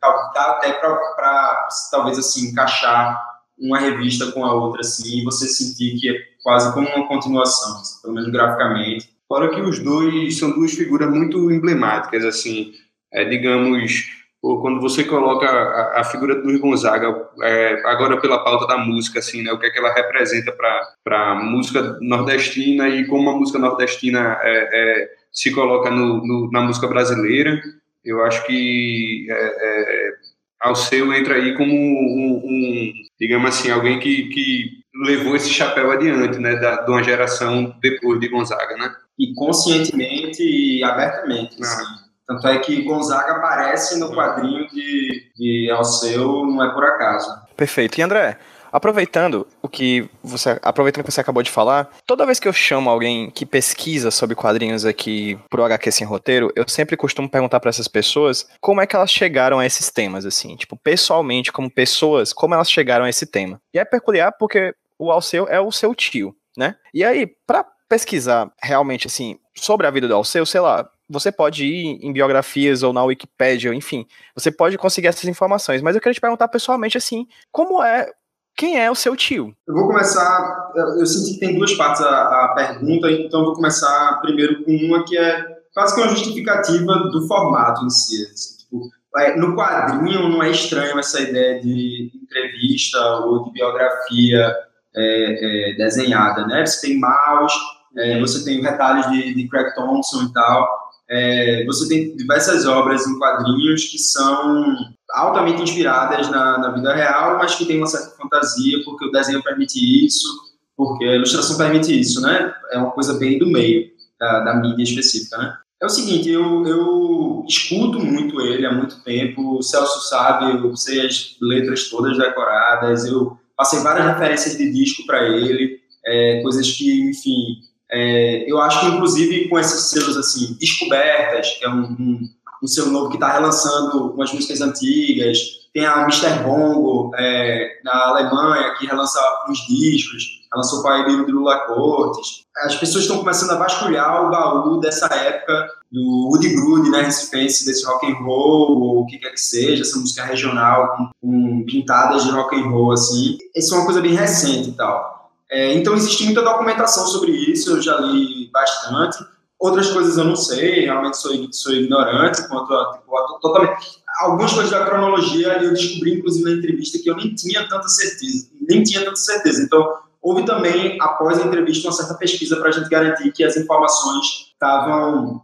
Dá 0.01 0.53
até 0.53 0.73
para, 0.73 1.69
talvez, 1.91 2.19
assim, 2.19 2.49
encaixar 2.49 3.21
uma 3.59 3.79
revista 3.79 4.31
com 4.33 4.45
a 4.45 4.55
outra, 4.55 4.81
assim, 4.81 5.19
e 5.19 5.25
você 5.25 5.47
sentir 5.47 5.99
que 5.99 6.09
é 6.09 6.15
quase 6.43 6.73
como 6.73 6.89
uma 6.89 7.07
continuação, 7.07 7.81
assim, 7.81 8.01
pelo 8.01 8.15
menos 8.15 8.31
graficamente. 8.31 9.11
Fora 9.31 9.49
que 9.49 9.61
os 9.61 9.79
dois 9.79 10.37
são 10.41 10.51
duas 10.51 10.73
figuras 10.73 11.09
muito 11.09 11.53
emblemáticas, 11.53 12.25
assim, 12.25 12.73
é, 13.13 13.25
digamos, 13.25 14.11
ou 14.43 14.61
quando 14.61 14.81
você 14.81 15.05
coloca 15.05 15.47
a, 15.47 16.01
a 16.01 16.05
figura 16.05 16.35
do 16.35 16.49
Luiz 16.49 16.59
Gonzaga, 16.59 17.29
é, 17.41 17.81
agora 17.85 18.21
pela 18.21 18.43
pauta 18.43 18.67
da 18.67 18.77
música, 18.77 19.21
assim, 19.21 19.43
né, 19.45 19.53
o 19.53 19.59
que 19.61 19.67
é 19.67 19.71
que 19.71 19.79
ela 19.79 19.95
representa 19.95 20.51
para 20.51 21.31
a 21.31 21.37
música 21.37 21.97
nordestina 22.01 22.89
e 22.89 23.07
como 23.07 23.31
a 23.31 23.37
música 23.37 23.61
nordestina 23.61 24.37
é, 24.43 24.69
é, 24.73 25.11
se 25.33 25.53
coloca 25.55 25.93
no, 25.93 26.27
no, 26.27 26.51
na 26.51 26.63
música 26.63 26.89
brasileira, 26.89 27.63
eu 28.05 28.25
acho 28.25 28.45
que 28.47 29.29
é, 29.31 29.35
é, 29.35 30.13
Alceu 30.61 31.15
entra 31.15 31.37
aí 31.37 31.57
como 31.57 31.73
um, 31.73 32.43
um, 32.45 32.93
digamos 33.21 33.49
assim, 33.49 33.71
alguém 33.71 34.01
que, 34.01 34.25
que 34.31 34.81
levou 35.05 35.37
esse 35.37 35.51
chapéu 35.51 35.93
adiante, 35.93 36.39
né, 36.39 36.57
da, 36.57 36.83
de 36.83 36.91
uma 36.91 37.03
geração 37.05 37.77
depois 37.81 38.19
de 38.19 38.27
Gonzaga, 38.27 38.77
né? 38.77 38.93
E 39.21 39.35
conscientemente 39.35 40.43
e 40.43 40.83
abertamente, 40.83 41.57
ah. 41.61 41.65
assim. 41.65 41.85
Tanto 42.27 42.47
é 42.47 42.59
que 42.61 42.83
Gonzaga 42.83 43.33
aparece 43.33 43.99
no 43.99 44.15
quadrinho 44.15 44.69
de, 44.69 45.33
de 45.37 45.71
Alceu, 45.71 46.47
não 46.47 46.65
é 46.65 46.73
por 46.73 46.85
acaso. 46.85 47.29
Perfeito. 47.57 47.99
E 47.99 48.03
André, 48.03 48.39
aproveitando 48.73 49.47
o 49.61 49.69
que 49.69 50.09
você, 50.23 50.59
aproveitando 50.63 51.05
que 51.05 51.11
você 51.11 51.21
acabou 51.21 51.43
de 51.43 51.51
falar, 51.51 51.91
toda 52.07 52.25
vez 52.25 52.39
que 52.39 52.47
eu 52.47 52.53
chamo 52.53 52.89
alguém 52.89 53.31
que 53.31 53.45
pesquisa 53.45 54.11
sobre 54.11 54.37
quadrinhos 54.37 54.85
aqui 54.85 55.39
pro 55.51 55.65
HQ 55.65 55.91
Sem 55.91 56.07
Roteiro, 56.07 56.53
eu 56.55 56.65
sempre 56.69 56.97
costumo 56.97 57.29
perguntar 57.29 57.61
para 57.61 57.71
essas 57.71 57.89
pessoas 57.89 58.49
como 58.61 58.81
é 58.81 58.87
que 58.87 58.95
elas 58.95 59.11
chegaram 59.11 59.59
a 59.59 59.67
esses 59.67 59.91
temas, 59.91 60.25
assim, 60.25 60.57
tipo, 60.57 60.77
pessoalmente, 60.77 61.53
como 61.53 61.71
pessoas, 61.71 62.33
como 62.33 62.55
elas 62.55 62.71
chegaram 62.71 63.05
a 63.05 63.11
esse 63.11 63.27
tema. 63.27 63.61
E 63.75 63.79
é 63.79 63.85
peculiar 63.85 64.33
porque 64.39 64.73
o 64.99 65.11
Alceu 65.11 65.49
é 65.49 65.61
o 65.61 65.73
seu 65.73 65.95
tio, 65.95 66.35
né? 66.57 66.77
E 66.95 67.05
aí, 67.05 67.27
para 67.47 67.67
pesquisar 67.91 68.53
realmente, 68.63 69.09
assim, 69.09 69.37
sobre 69.53 69.85
a 69.85 69.91
vida 69.91 70.07
do 70.07 70.15
Alceu, 70.15 70.47
sei 70.47 70.61
lá, 70.61 70.89
você 71.09 71.33
pode 71.33 71.65
ir 71.65 71.99
em 72.01 72.13
biografias 72.13 72.85
ou 72.85 72.93
na 72.93 73.03
Wikipédia, 73.03 73.75
enfim, 73.75 74.07
você 74.33 74.53
pode 74.53 74.79
conseguir 74.79 75.09
essas 75.09 75.25
informações. 75.25 75.83
Mas 75.83 75.97
eu 75.97 76.01
queria 76.01 76.15
te 76.15 76.21
perguntar 76.21 76.47
pessoalmente, 76.47 76.97
assim, 76.97 77.27
como 77.51 77.83
é, 77.83 78.09
quem 78.57 78.81
é 78.81 78.89
o 78.89 78.95
seu 78.95 79.17
tio? 79.17 79.53
Eu 79.67 79.75
vou 79.75 79.89
começar, 79.89 80.71
eu 80.77 81.05
senti 81.05 81.35
que 81.35 81.41
tem 81.41 81.59
duas 81.59 81.75
partes 81.75 82.01
a, 82.01 82.45
a 82.45 82.55
pergunta, 82.55 83.11
então 83.11 83.41
eu 83.41 83.47
vou 83.47 83.55
começar 83.55 84.21
primeiro 84.23 84.65
com 84.65 84.71
uma 84.71 85.05
que 85.05 85.19
é 85.19 85.45
quase 85.75 85.97
que 85.97 86.01
uma 86.01 86.11
justificativa 86.11 86.95
do 87.11 87.27
formato 87.27 87.85
em 87.85 87.91
si. 87.91 88.23
Assim, 88.23 88.59
tipo, 88.59 88.89
é, 89.17 89.35
no 89.37 89.57
quadrinho 89.57 90.29
não 90.29 90.41
é 90.41 90.51
estranho 90.51 90.97
essa 90.97 91.21
ideia 91.21 91.61
de 91.61 92.13
entrevista 92.23 93.01
ou 93.25 93.47
de 93.47 93.51
biografia 93.51 94.55
é, 94.95 95.73
é, 95.73 95.77
desenhada, 95.77 96.47
né? 96.47 96.65
Você 96.65 96.87
tem 96.87 97.01
Maus, 97.01 97.53
é, 97.97 98.21
você 98.21 98.45
tem 98.45 98.61
retalhos 98.61 99.11
de, 99.11 99.35
de 99.35 99.49
Craig 99.49 99.75
Thompson 99.75 100.25
e 100.25 100.33
tal, 100.33 100.91
é, 101.09 101.65
você 101.67 101.89
tem 101.89 102.17
diversas 102.17 102.65
obras 102.67 103.07
em 103.07 103.19
quadrinhos 103.19 103.85
que 103.85 103.99
são 103.99 104.77
altamente 105.13 105.61
inspiradas 105.61 106.31
na, 106.31 106.59
na, 106.59 106.71
vida 106.71 106.95
real, 106.95 107.37
mas 107.37 107.57
que 107.57 107.65
tem 107.65 107.79
uma 107.79 107.87
certa 107.87 108.17
fantasia, 108.17 108.79
porque 108.85 109.07
o 109.07 109.11
desenho 109.11 109.43
permite 109.43 110.07
isso, 110.07 110.29
porque 110.77 111.05
a 111.05 111.17
ilustração 111.17 111.57
permite 111.57 111.99
isso, 111.99 112.21
né? 112.21 112.55
É 112.71 112.79
uma 112.79 112.93
coisa 112.93 113.15
bem 113.15 113.39
do 113.41 113.47
meio 113.49 113.91
da, 114.21 114.41
da 114.45 114.55
mídia 114.55 114.85
específica, 114.85 115.37
né? 115.37 115.57
É 115.83 115.87
o 115.87 115.89
seguinte, 115.89 116.31
eu, 116.31 116.65
eu 116.67 117.45
escuto 117.49 117.99
muito 117.99 118.41
ele 118.43 118.67
há 118.67 118.73
muito 118.73 119.03
tempo, 119.03 119.57
o 119.57 119.63
Celso 119.63 120.09
sabe, 120.09 120.53
eu 120.53 120.77
sei 120.77 121.07
as 121.07 121.37
letras 121.41 121.89
todas 121.89 122.19
decoradas, 122.19 123.07
eu 123.07 123.37
passei 123.57 123.81
várias 123.81 124.07
referências 124.07 124.57
de 124.57 124.71
disco 124.71 125.07
para 125.07 125.27
ele, 125.27 125.81
é, 126.05 126.43
coisas 126.43 126.71
que, 126.71 127.11
enfim, 127.11 127.57
é, 127.93 128.51
eu 128.51 128.61
acho 128.61 128.81
que, 128.81 128.87
inclusive, 128.87 129.49
com 129.49 129.59
esses 129.59 129.91
selos 129.91 130.17
assim, 130.17 130.57
descobertas, 130.61 131.51
que 131.59 131.65
é 131.65 131.69
um, 131.69 131.83
um, 131.83 132.29
um 132.63 132.67
selo 132.67 132.91
novo 132.91 133.09
que 133.09 133.17
está 133.17 133.33
relançando 133.33 134.13
umas 134.13 134.33
músicas 134.33 134.61
antigas, 134.61 135.39
tem 135.73 135.87
a 135.87 136.03
Mr. 136.03 136.43
Bongo, 136.43 137.13
é, 137.17 137.81
na 137.85 138.09
Alemanha, 138.09 138.75
que 138.75 138.87
relança 138.87 139.21
uns 139.49 139.59
discos, 139.67 140.41
lançou 140.55 140.81
o 140.81 140.83
Pai 140.83 141.05
de 141.05 141.31
Lula 141.31 141.59
Cortes. 141.67 142.45
As 142.65 142.75
pessoas 142.75 143.05
estão 143.05 143.19
começando 143.19 143.53
a 143.53 143.57
vasculhar 143.59 144.27
o 144.27 144.31
baú 144.31 144.81
dessa 144.81 145.07
época 145.07 145.69
do 145.91 146.29
Woody 146.29 146.55
Grude, 146.55 146.91
né, 146.91 147.03
Recife, 147.03 147.65
desse 147.65 147.87
rock 147.87 148.11
and 148.11 148.17
roll, 148.17 148.81
ou 148.81 149.01
o 149.01 149.07
que 149.07 149.19
quer 149.19 149.31
que 149.31 149.41
seja, 149.41 149.83
essa 149.83 149.99
música 149.99 150.25
regional 150.25 150.97
com, 150.97 151.11
com 151.21 151.65
pintadas 151.65 152.25
de 152.25 152.31
rock 152.31 152.57
and 152.57 152.69
roll, 152.69 152.93
assim. 152.93 153.39
Isso 153.55 153.75
é 153.75 153.79
uma 153.79 153.87
coisa 153.87 154.01
bem 154.01 154.15
recente 154.15 154.71
e 154.71 154.73
tal. 154.73 155.20
É, 155.51 155.75
então, 155.75 155.95
existe 155.95 156.25
muita 156.25 156.43
documentação 156.43 157.07
sobre 157.07 157.33
isso, 157.33 157.71
eu 157.71 157.83
já 157.83 157.99
li 157.99 158.49
bastante. 158.53 159.19
Outras 159.59 159.91
coisas 159.91 160.17
eu 160.17 160.25
não 160.25 160.37
sei, 160.37 160.85
realmente 160.85 161.19
sou, 161.19 161.33
sou 161.53 161.73
ignorante 161.75 162.49
quanto 162.49 162.73
a, 162.73 162.93
tipo, 162.93 163.17
a, 163.17 163.39
totalmente. 163.41 164.01
Algumas 164.21 164.53
coisas 164.53 164.71
da 164.71 164.85
cronologia 164.85 165.63
eu 165.63 165.73
descobri, 165.73 166.15
inclusive, 166.15 166.45
na 166.45 166.57
entrevista, 166.57 166.99
que 166.99 167.11
eu 167.11 167.17
nem 167.17 167.35
tinha 167.35 167.69
tanta 167.69 167.89
certeza. 167.89 168.49
Nem 168.69 168.83
tinha 168.83 169.05
tanta 169.05 169.17
certeza. 169.17 169.63
Então, 169.63 169.99
houve 170.23 170.45
também, 170.45 170.97
após 171.01 171.39
a 171.39 171.45
entrevista, 171.45 171.89
uma 171.89 171.95
certa 171.95 172.15
pesquisa 172.15 172.57
para 172.57 172.69
a 172.69 172.73
gente 172.73 172.89
garantir 172.89 173.33
que 173.33 173.43
as 173.43 173.57
informações 173.57 174.53
estavam 174.53 175.43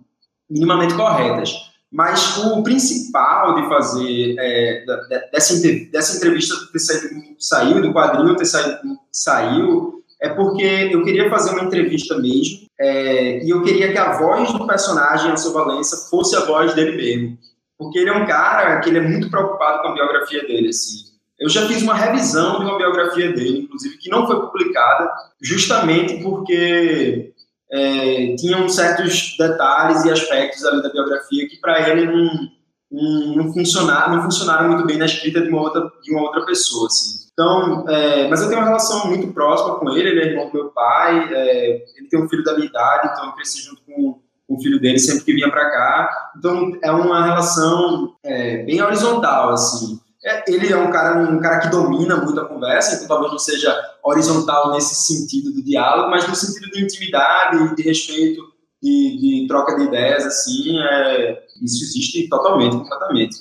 minimamente 0.49 0.95
corretas. 0.95 1.53
Mas 1.91 2.39
o 2.39 2.63
principal 2.63 3.55
de 3.55 3.69
fazer 3.69 4.37
é, 4.39 4.85
dessa, 5.33 5.55
dessa 5.91 6.17
entrevista 6.17 6.55
ter 6.73 6.79
saído, 6.79 7.37
saiu 7.39 7.83
do 7.83 7.93
quadrinho, 7.93 8.37
ter 8.37 8.45
saído, 8.45 8.99
saiu, 9.11 9.96
é 10.20 10.28
porque 10.28 10.90
eu 10.92 11.02
queria 11.04 11.28
fazer 11.28 11.50
uma 11.50 11.64
entrevista 11.64 12.18
mesmo, 12.18 12.66
é, 12.78 13.44
e 13.44 13.50
eu 13.50 13.62
queria 13.62 13.92
que 13.92 13.99
a 13.99 14.18
voz 14.18 14.52
do 14.52 14.66
personagem, 14.66 15.30
Alceu 15.30 15.52
Valença, 15.52 16.08
fosse 16.08 16.37
a 16.37 16.44
voz 16.44 16.75
dele 16.75 16.96
mesmo. 16.96 17.38
Porque 17.78 17.99
ele 17.99 18.11
é 18.11 18.14
um 18.14 18.26
cara 18.26 18.80
que 18.80 18.88
ele 18.88 18.99
é 18.99 19.02
muito 19.02 19.30
preocupado 19.30 19.82
com 19.82 19.88
a 19.88 19.94
biografia 19.94 20.42
dele, 20.46 20.68
assim. 20.68 21.06
Eu 21.38 21.50
já 21.50 21.66
fiz 21.66 21.82
uma 21.82 21.94
revisão 21.94 22.58
de 22.58 22.64
uma 22.64 22.78
biografia 22.78 23.30
dele, 23.32 23.61
inclusive, 23.61 23.99
que 23.99 24.08
não 24.08 24.26
foi 24.26 24.40
publicada, 24.40 25.11
justamente 25.40 26.23
porque 26.23 27.35
é, 27.70 28.35
tinham 28.37 28.66
certos 28.68 29.37
detalhes 29.38 30.04
e 30.04 30.11
aspectos 30.11 30.64
ali 30.64 30.82
da 30.82 30.88
biografia 30.88 31.46
que 31.49 31.56
para 31.58 31.90
ele 31.90 32.06
não, 32.06 32.49
não, 32.97 33.53
funcionaram, 33.53 34.17
não 34.17 34.23
funcionaram 34.23 34.69
muito 34.69 34.87
bem 34.87 34.97
na 34.97 35.05
escrita 35.05 35.43
de 35.43 35.49
uma 35.49 35.61
outra, 35.61 35.93
de 36.03 36.12
uma 36.12 36.23
outra 36.23 36.45
pessoa, 36.47 36.87
assim. 36.87 37.26
Então, 37.33 37.85
é, 37.88 38.29
mas 38.29 38.41
eu 38.41 38.49
tenho 38.49 38.61
uma 38.61 38.67
relação 38.67 39.09
muito 39.09 39.31
próxima 39.33 39.79
com 39.79 39.91
ele, 39.91 40.09
ele 40.09 40.21
é 40.21 40.26
irmão 40.29 40.49
do 40.49 40.55
meu 40.55 40.69
pai, 40.71 41.29
é, 41.35 41.85
ele 41.97 42.09
tem 42.09 42.23
um 42.23 42.29
filho 42.29 42.43
da 42.43 42.55
minha 42.55 42.67
idade, 42.67 43.11
então 43.12 43.26
eu 43.26 43.33
cresci 43.33 43.62
junto 43.62 43.83
com, 43.83 44.19
com 44.49 44.55
o 44.55 44.61
filho 44.61 44.81
dele 44.81 44.99
sempre 44.99 45.25
que 45.25 45.35
vinha 45.35 45.50
para 45.50 45.71
cá. 45.71 46.33
Então, 46.38 46.79
é 46.83 46.91
uma 46.91 47.25
relação 47.25 48.15
é, 48.25 48.62
bem 48.65 48.81
horizontal, 48.81 49.50
assim. 49.50 50.00
É, 50.25 50.50
ele 50.50 50.73
é 50.73 50.76
um 50.76 50.91
cara, 50.91 51.19
um 51.19 51.38
cara 51.38 51.59
que 51.61 51.69
domina 51.69 52.17
muito 52.17 52.41
a 52.41 52.47
conversa, 52.47 52.97
então 52.97 53.09
talvez 53.09 53.31
não 53.31 53.38
seja 53.38 53.79
horizontal 54.03 54.73
nesse 54.73 54.95
sentido 54.95 55.53
do 55.53 55.62
diálogo, 55.62 56.11
mas 56.11 56.26
no 56.26 56.35
sentido 56.35 56.71
de 56.71 56.83
intimidade, 56.83 57.76
de 57.76 57.83
respeito, 57.83 58.43
de, 58.83 59.19
de 59.43 59.47
troca 59.47 59.76
de 59.76 59.85
ideias, 59.85 60.25
assim, 60.25 60.79
é, 60.81 61.46
isso 61.63 61.85
existe 61.85 62.29
totalmente, 62.29 62.77
completamente. 62.77 63.37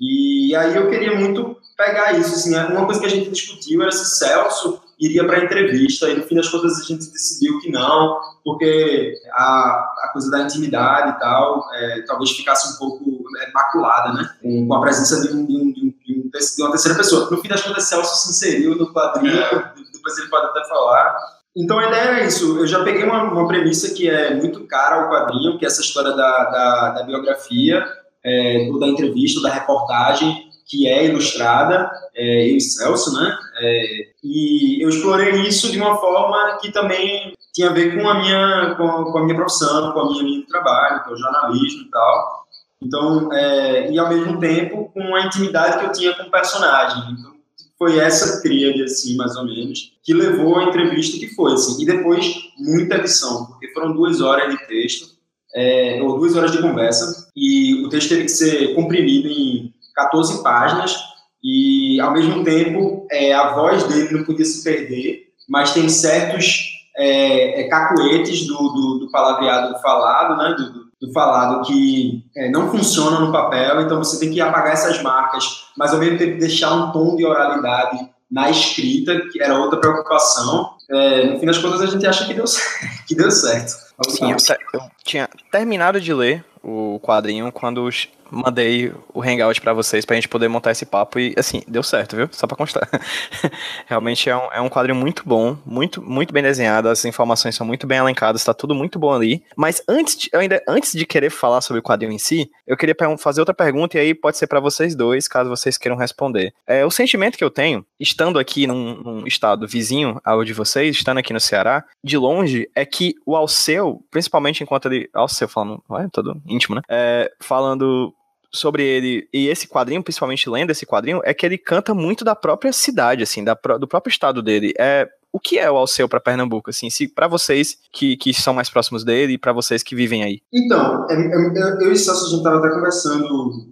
E 0.00 0.54
aí 0.56 0.74
eu 0.74 0.88
queria 0.88 1.18
muito 1.18 1.56
pegar 1.76 2.18
isso. 2.18 2.34
Assim, 2.34 2.50
né? 2.50 2.66
uma 2.66 2.86
coisa 2.86 3.00
que 3.00 3.06
a 3.06 3.10
gente 3.10 3.30
discutiu 3.30 3.82
era 3.82 3.92
se 3.92 4.18
Celso 4.18 4.80
iria 4.98 5.24
para 5.26 5.38
a 5.38 5.44
entrevista, 5.44 6.10
e 6.10 6.16
no 6.16 6.24
fim 6.24 6.34
das 6.34 6.48
contas 6.48 6.78
a 6.78 6.84
gente 6.84 7.10
decidiu 7.10 7.58
que 7.60 7.70
não, 7.70 8.18
porque 8.44 9.14
a, 9.32 9.94
a 10.04 10.10
coisa 10.12 10.30
da 10.30 10.42
intimidade 10.42 11.16
e 11.16 11.18
tal 11.18 11.66
é, 11.72 12.02
talvez 12.02 12.30
ficasse 12.32 12.74
um 12.74 12.78
pouco 12.78 13.04
é, 13.40 13.50
maculada, 13.52 14.12
né? 14.12 14.30
Com, 14.42 14.68
com 14.68 14.74
a 14.74 14.80
presença 14.80 15.22
de, 15.22 15.34
um, 15.34 15.46
de, 15.46 15.56
um, 15.56 15.72
de, 15.72 15.84
um, 15.86 15.94
de, 16.04 16.62
uma 16.62 16.70
terceira 16.70 16.98
pessoa. 16.98 17.30
No 17.30 17.38
fim 17.38 17.48
das 17.48 17.62
contas, 17.62 17.84
Celso 17.84 18.26
se 18.26 18.30
inseriu 18.30 18.74
no 18.74 18.92
quadrinho, 18.92 19.38
é. 19.38 19.72
depois 19.90 20.18
ele 20.18 20.28
pode 20.28 20.46
até 20.46 20.68
falar. 20.68 21.39
Então 21.56 21.78
a 21.78 21.88
ideia 21.88 22.20
é 22.20 22.26
isso. 22.26 22.58
Eu 22.58 22.66
já 22.66 22.82
peguei 22.84 23.02
uma, 23.02 23.24
uma 23.24 23.48
premissa 23.48 23.92
que 23.94 24.08
é 24.08 24.34
muito 24.34 24.66
cara 24.66 24.96
ao 24.96 25.10
quadrinho, 25.10 25.58
que 25.58 25.64
é 25.64 25.68
essa 25.68 25.80
história 25.80 26.12
da, 26.12 26.44
da, 26.44 26.90
da 26.90 27.02
biografia, 27.02 27.84
é, 28.24 28.68
da 28.78 28.86
entrevista, 28.86 29.40
da 29.40 29.50
reportagem, 29.50 30.48
que 30.66 30.86
é 30.86 31.06
ilustrada, 31.06 31.90
é, 32.14 32.50
eu 32.50 32.56
e 32.56 32.60
Celso, 32.60 33.12
né? 33.14 33.36
É, 33.58 33.84
e 34.22 34.84
eu 34.84 34.88
explorei 34.88 35.32
isso 35.42 35.72
de 35.72 35.80
uma 35.80 35.96
forma 35.96 36.58
que 36.60 36.70
também 36.70 37.34
tinha 37.52 37.70
a 37.70 37.72
ver 37.72 37.96
com 37.96 38.08
a 38.08 38.14
minha, 38.14 38.74
com, 38.76 39.10
com 39.10 39.18
a 39.18 39.24
minha 39.24 39.34
profissão, 39.34 39.92
com 39.92 39.98
a 39.98 40.10
minha 40.10 40.22
linha 40.22 40.40
de 40.40 40.46
trabalho, 40.46 41.02
é 41.04 41.12
o 41.12 41.16
jornalismo 41.16 41.82
e 41.82 41.90
tal. 41.90 42.46
Então, 42.82 43.32
é, 43.32 43.90
e 43.90 43.98
ao 43.98 44.08
mesmo 44.08 44.38
tempo 44.38 44.90
com 44.94 45.14
a 45.14 45.22
intimidade 45.22 45.78
que 45.78 45.84
eu 45.84 45.92
tinha 45.92 46.14
com 46.14 46.22
o 46.22 46.30
personagem. 46.30 47.02
Então, 47.18 47.32
foi 47.80 47.98
essa 47.98 48.42
tríade, 48.42 48.82
assim, 48.82 49.16
mais 49.16 49.34
ou 49.36 49.46
menos, 49.46 49.94
que 50.04 50.12
levou 50.12 50.58
a 50.58 50.64
entrevista 50.64 51.18
que 51.18 51.34
foi, 51.34 51.54
assim. 51.54 51.82
E 51.82 51.86
depois, 51.86 52.30
muita 52.58 52.96
edição, 52.96 53.46
porque 53.46 53.72
foram 53.72 53.94
duas 53.94 54.20
horas 54.20 54.50
de 54.50 54.66
texto, 54.66 55.08
é, 55.54 55.98
ou 56.02 56.18
duas 56.18 56.36
horas 56.36 56.52
de 56.52 56.60
conversa, 56.60 57.30
e 57.34 57.82
o 57.82 57.88
texto 57.88 58.10
teve 58.10 58.24
que 58.24 58.28
ser 58.28 58.74
comprimido 58.74 59.28
em 59.28 59.72
14 59.94 60.42
páginas 60.42 60.94
e, 61.42 61.98
ao 62.00 62.12
mesmo 62.12 62.44
tempo, 62.44 63.06
é, 63.10 63.32
a 63.32 63.54
voz 63.54 63.84
dele 63.84 64.12
não 64.12 64.24
podia 64.24 64.44
se 64.44 64.62
perder, 64.62 65.30
mas 65.48 65.72
tem 65.72 65.88
certos 65.88 66.79
é, 66.96 67.60
é, 67.60 67.68
cacuetes 67.68 68.46
do, 68.46 68.56
do, 68.56 68.98
do, 69.00 69.10
palavreado 69.10 69.78
falado, 69.80 70.36
né, 70.36 70.54
do, 70.54 71.06
do 71.06 71.12
falado 71.12 71.66
que 71.66 72.24
é, 72.36 72.50
não 72.50 72.70
funciona 72.70 73.20
no 73.20 73.32
papel, 73.32 73.80
então 73.80 73.98
você 73.98 74.18
tem 74.18 74.30
que 74.30 74.40
apagar 74.40 74.72
essas 74.72 75.02
marcas, 75.02 75.66
mas 75.76 75.92
ao 75.92 75.98
mesmo 75.98 76.18
tempo 76.18 76.38
deixar 76.38 76.72
um 76.72 76.92
tom 76.92 77.16
de 77.16 77.24
oralidade 77.24 77.98
na 78.30 78.50
escrita, 78.50 79.20
que 79.32 79.42
era 79.42 79.58
outra 79.58 79.80
preocupação. 79.80 80.70
É, 80.88 81.26
no 81.26 81.40
fim 81.40 81.46
das 81.46 81.58
contas, 81.58 81.80
a 81.80 81.86
gente 81.86 82.06
acha 82.06 82.26
que 82.26 82.34
deu, 82.34 82.44
que 83.06 83.14
deu 83.14 83.30
certo. 83.30 83.72
Sim, 84.08 84.30
eu, 84.30 84.36
eu 84.72 84.80
tinha 85.04 85.28
terminado 85.50 86.00
de 86.00 86.14
ler 86.14 86.44
o 86.62 87.00
quadrinho 87.02 87.50
quando 87.50 87.88
mandei 88.30 88.92
o 89.12 89.22
Hangout 89.22 89.60
para 89.60 89.72
vocês 89.72 90.04
pra 90.04 90.16
gente 90.16 90.28
poder 90.28 90.48
montar 90.48 90.70
esse 90.70 90.86
papo 90.86 91.18
e, 91.18 91.34
assim, 91.36 91.62
deu 91.66 91.82
certo, 91.82 92.16
viu? 92.16 92.28
Só 92.32 92.46
pra 92.46 92.56
constar. 92.56 92.88
Realmente 93.86 94.28
é 94.28 94.36
um, 94.36 94.52
é 94.52 94.60
um 94.60 94.68
quadrinho 94.68 94.98
muito 94.98 95.22
bom, 95.26 95.56
muito, 95.64 96.02
muito 96.02 96.32
bem 96.32 96.42
desenhado, 96.42 96.88
as 96.88 97.04
informações 97.04 97.54
são 97.54 97.66
muito 97.66 97.86
bem 97.86 97.98
elencadas, 97.98 98.44
tá 98.44 98.54
tudo 98.54 98.74
muito 98.74 98.98
bom 98.98 99.12
ali. 99.12 99.42
Mas 99.56 99.82
antes 99.88 100.16
de, 100.16 100.30
ainda, 100.32 100.62
antes 100.68 100.92
de 100.92 101.04
querer 101.04 101.30
falar 101.30 101.60
sobre 101.60 101.80
o 101.80 101.82
quadrinho 101.82 102.12
em 102.12 102.18
si, 102.18 102.50
eu 102.66 102.76
queria 102.76 102.96
fazer 103.18 103.40
outra 103.40 103.54
pergunta 103.54 103.96
e 103.96 104.00
aí 104.00 104.14
pode 104.14 104.36
ser 104.36 104.46
para 104.46 104.60
vocês 104.60 104.94
dois, 104.94 105.26
caso 105.26 105.50
vocês 105.50 105.76
queiram 105.76 105.96
responder. 105.96 106.52
É, 106.66 106.84
o 106.84 106.90
sentimento 106.90 107.36
que 107.36 107.44
eu 107.44 107.50
tenho, 107.50 107.84
estando 107.98 108.38
aqui 108.38 108.66
num, 108.66 108.94
num 109.02 109.26
estado 109.26 109.66
vizinho 109.66 110.20
ao 110.24 110.44
de 110.44 110.52
vocês, 110.52 110.96
estando 110.96 111.18
aqui 111.18 111.32
no 111.32 111.40
Ceará, 111.40 111.84
de 112.02 112.16
longe, 112.16 112.68
é 112.74 112.84
que 112.84 113.14
o 113.26 113.36
Alceu, 113.36 114.04
principalmente 114.10 114.62
enquanto 114.62 114.86
ele. 114.86 115.08
Alceu 115.12 115.48
falando, 115.48 115.82
é 115.98 116.08
todo 116.12 116.40
íntimo, 116.46 116.76
né? 116.76 116.82
É, 116.88 117.30
falando 117.40 118.14
sobre 118.52 118.84
ele 118.84 119.28
e 119.32 119.48
esse 119.48 119.68
quadrinho, 119.68 120.02
principalmente 120.02 120.48
lendo 120.48 120.70
esse 120.70 120.86
quadrinho, 120.86 121.20
é 121.24 121.32
que 121.32 121.46
ele 121.46 121.58
canta 121.58 121.94
muito 121.94 122.24
da 122.24 122.34
própria 122.34 122.72
cidade, 122.72 123.22
assim, 123.22 123.44
da, 123.44 123.54
do 123.54 123.86
próprio 123.86 124.10
estado 124.10 124.42
dele. 124.42 124.72
É 124.78 125.08
o 125.32 125.38
que 125.38 125.58
é 125.58 125.70
o 125.70 125.76
Alceu 125.76 126.08
para 126.08 126.20
Pernambuco, 126.20 126.70
assim, 126.70 126.90
se 126.90 127.06
para 127.06 127.28
vocês 127.28 127.78
que, 127.92 128.16
que 128.16 128.34
são 128.34 128.52
mais 128.52 128.68
próximos 128.68 129.04
dele 129.04 129.34
e 129.34 129.38
para 129.38 129.52
vocês 129.52 129.82
que 129.82 129.94
vivem 129.94 130.24
aí? 130.24 130.42
Então, 130.52 131.06
é, 131.08 131.14
é, 131.14 131.86
eu 131.86 131.92
e 131.92 131.96
Celso 131.96 132.26
a 132.26 132.30
gente 132.30 132.42
tava 132.42 132.58
até 132.58 132.70
conversando 132.70 133.28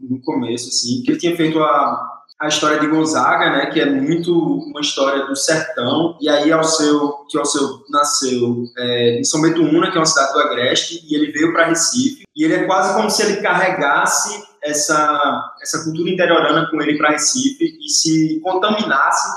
no 0.08 0.20
começo, 0.22 0.68
assim, 0.68 1.02
que 1.02 1.10
ele 1.10 1.18
tinha 1.18 1.36
feito 1.36 1.58
a, 1.58 2.20
a 2.40 2.46
história 2.46 2.78
de 2.78 2.86
Gonzaga, 2.86 3.50
né, 3.50 3.66
que 3.66 3.80
é 3.80 3.86
muito 3.86 4.32
uma 4.32 4.80
história 4.80 5.26
do 5.26 5.34
sertão, 5.34 6.16
e 6.20 6.28
aí 6.28 6.52
Alceu, 6.52 7.26
que 7.28 7.36
Alceu 7.36 7.82
nasceu 7.90 8.64
é, 8.78 9.18
em 9.18 9.24
São 9.24 9.40
Bento 9.40 9.60
Una, 9.60 9.90
que 9.90 9.96
é 9.96 10.00
uma 10.00 10.06
cidade 10.06 10.32
do 10.32 10.38
Agreste, 10.38 11.04
e 11.08 11.16
ele 11.16 11.32
veio 11.32 11.52
para 11.52 11.66
Recife, 11.66 12.22
e 12.36 12.44
ele 12.44 12.54
é 12.54 12.64
quase 12.64 12.94
como 12.94 13.10
se 13.10 13.22
ele 13.24 13.42
carregasse 13.42 14.46
essa, 14.62 15.54
essa 15.62 15.84
cultura 15.84 16.10
interiorana 16.10 16.68
com 16.70 16.80
ele 16.80 16.96
para 16.96 17.10
Recife. 17.10 17.78
E 17.80 17.88
se 17.88 18.40
contaminasse 18.40 19.28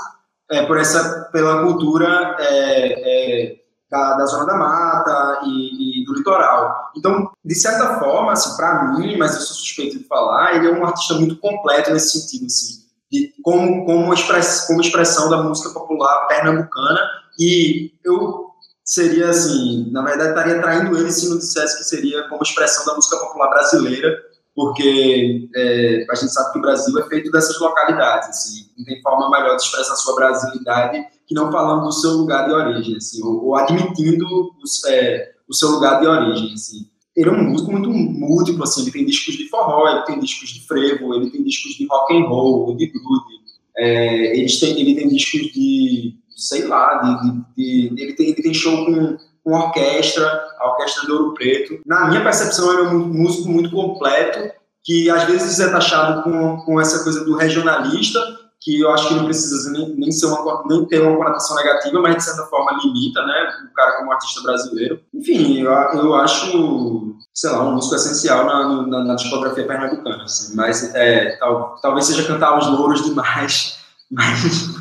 é, 0.50 0.66
por 0.66 0.78
essa, 0.78 1.28
pela 1.32 1.62
cultura 1.62 2.36
é, 2.38 3.50
é, 3.50 3.56
da, 3.90 4.16
da, 4.16 4.26
Zona 4.26 4.46
da 4.46 4.56
Mata 4.56 5.40
e, 5.44 6.02
e, 6.02 6.04
do 6.04 6.14
litoral. 6.14 6.90
Então, 6.96 7.30
de 7.44 7.54
certa 7.54 7.98
forma, 7.98 8.32
assim, 8.32 8.56
para 8.56 8.84
mim, 8.92 9.16
mas 9.16 9.34
eu 9.34 9.40
sou 9.40 9.56
suspeito 9.56 9.98
de 9.98 10.04
falar, 10.04 10.56
ele 10.56 10.68
é 10.68 10.72
um 10.72 10.84
artista 10.84 11.14
muito 11.14 11.36
completo 11.36 11.90
nesse 11.92 12.20
sentido, 12.20 12.46
assim, 12.46 12.82
de, 13.10 13.34
como, 13.42 13.84
como, 13.84 14.12
express, 14.12 14.66
como 14.66 14.80
expressão 14.80 15.30
da 15.30 15.42
música 15.42 15.70
popular 15.70 16.26
pernambucana. 16.26 17.00
E 17.38 17.92
eu 18.04 18.52
seria 18.84 19.30
assim, 19.30 19.90
na 19.90 20.02
verdade 20.02 20.30
estaria 20.30 20.60
traindo 20.60 20.96
ele 20.98 21.10
se 21.10 21.28
não 21.28 21.38
dissesse 21.38 21.78
que 21.78 21.84
seria 21.84 22.28
como 22.28 22.42
expressão 22.42 22.84
da 22.84 22.94
música 22.94 23.16
popular 23.16 23.48
brasileira, 23.48 24.18
porque 24.54 25.48
é, 25.54 26.06
a 26.10 26.14
gente 26.14 26.32
sabe 26.32 26.52
que 26.52 26.58
o 26.58 26.62
Brasil 26.62 26.98
é 26.98 27.08
feito 27.08 27.30
dessas 27.30 27.58
localidades, 27.58 28.28
assim, 28.28 28.70
não 28.76 28.84
tem 28.84 29.00
forma 29.00 29.30
melhor 29.30 29.56
de 29.56 29.62
expressar 29.62 29.96
sua 29.96 30.14
brasilidade 30.14 31.04
que 31.26 31.34
não 31.34 31.50
falando 31.50 31.84
do 31.84 31.92
seu 31.92 32.10
lugar 32.12 32.46
de 32.46 32.52
origem, 32.52 32.96
assim, 32.96 33.22
ou, 33.22 33.46
ou 33.46 33.56
admitindo 33.56 34.26
os, 34.62 34.84
é, 34.84 35.32
o 35.48 35.54
seu 35.54 35.70
lugar 35.70 36.00
de 36.00 36.06
origem, 36.06 36.52
assim. 36.52 36.86
Ele 37.16 37.28
é 37.28 37.32
um 37.32 37.50
músico 37.50 37.72
muito 37.72 37.90
múltiplo, 37.90 38.62
assim, 38.64 38.82
ele 38.82 38.90
tem 38.90 39.04
discos 39.04 39.34
de 39.34 39.48
forró, 39.48 39.88
ele 39.88 40.04
tem 40.04 40.18
discos 40.18 40.50
de 40.50 40.66
frevo, 40.66 41.14
ele 41.14 41.30
tem 41.30 41.42
discos 41.42 41.74
de 41.74 41.86
rock 41.86 42.14
and 42.14 42.26
roll, 42.26 42.76
de 42.76 42.86
groove, 42.86 43.42
é, 43.76 44.36
ele, 44.38 44.58
tem, 44.58 44.80
ele 44.80 44.94
tem 44.94 45.08
discos 45.08 45.52
de, 45.52 46.14
sei 46.36 46.66
lá, 46.66 46.98
de, 46.98 47.32
de, 47.56 47.94
de 47.94 48.02
ele, 48.02 48.12
tem, 48.14 48.26
ele 48.30 48.42
tem 48.42 48.54
show 48.54 48.84
com 48.84 49.16
com 49.44 49.52
orquestra, 49.52 50.26
a 50.58 50.70
Orquestra 50.70 51.06
de 51.06 51.12
Ouro 51.12 51.34
Preto. 51.34 51.80
Na 51.84 52.08
minha 52.08 52.22
percepção, 52.22 52.72
ele 52.72 52.82
é 52.82 52.90
um 52.90 52.98
músico 52.98 53.48
muito 53.48 53.70
completo, 53.70 54.52
que 54.84 55.10
às 55.10 55.24
vezes 55.24 55.60
é 55.60 55.70
taxado 55.70 56.22
com, 56.22 56.58
com 56.64 56.80
essa 56.80 57.02
coisa 57.02 57.24
do 57.24 57.36
regionalista, 57.36 58.20
que 58.60 58.80
eu 58.80 58.90
acho 58.92 59.08
que 59.08 59.14
não 59.14 59.24
precisa 59.24 59.70
nem, 59.72 59.94
nem, 59.96 60.12
ser 60.12 60.26
uma, 60.26 60.62
nem 60.66 60.84
ter 60.86 61.00
uma 61.02 61.16
conotação 61.16 61.56
negativa, 61.56 62.00
mas 62.00 62.16
de 62.16 62.24
certa 62.24 62.44
forma 62.44 62.78
limita, 62.82 63.20
né, 63.24 63.52
o 63.70 63.74
cara 63.74 63.96
como 63.96 64.12
artista 64.12 64.40
brasileiro. 64.42 65.00
Enfim, 65.12 65.60
eu, 65.60 65.70
eu 65.70 66.14
acho, 66.14 67.16
sei 67.34 67.50
lá, 67.50 67.64
um 67.64 67.74
músico 67.74 67.96
essencial 67.96 68.46
na, 68.46 68.86
na, 68.86 69.04
na 69.04 69.14
discografia 69.16 69.66
pernambucana, 69.66 70.22
assim, 70.22 70.54
mas 70.54 70.94
é, 70.94 71.36
tal, 71.38 71.76
talvez 71.82 72.06
seja 72.06 72.26
cantar 72.26 72.56
os 72.56 72.68
louros 72.68 73.04
demais, 73.04 73.78
mas 74.10 74.71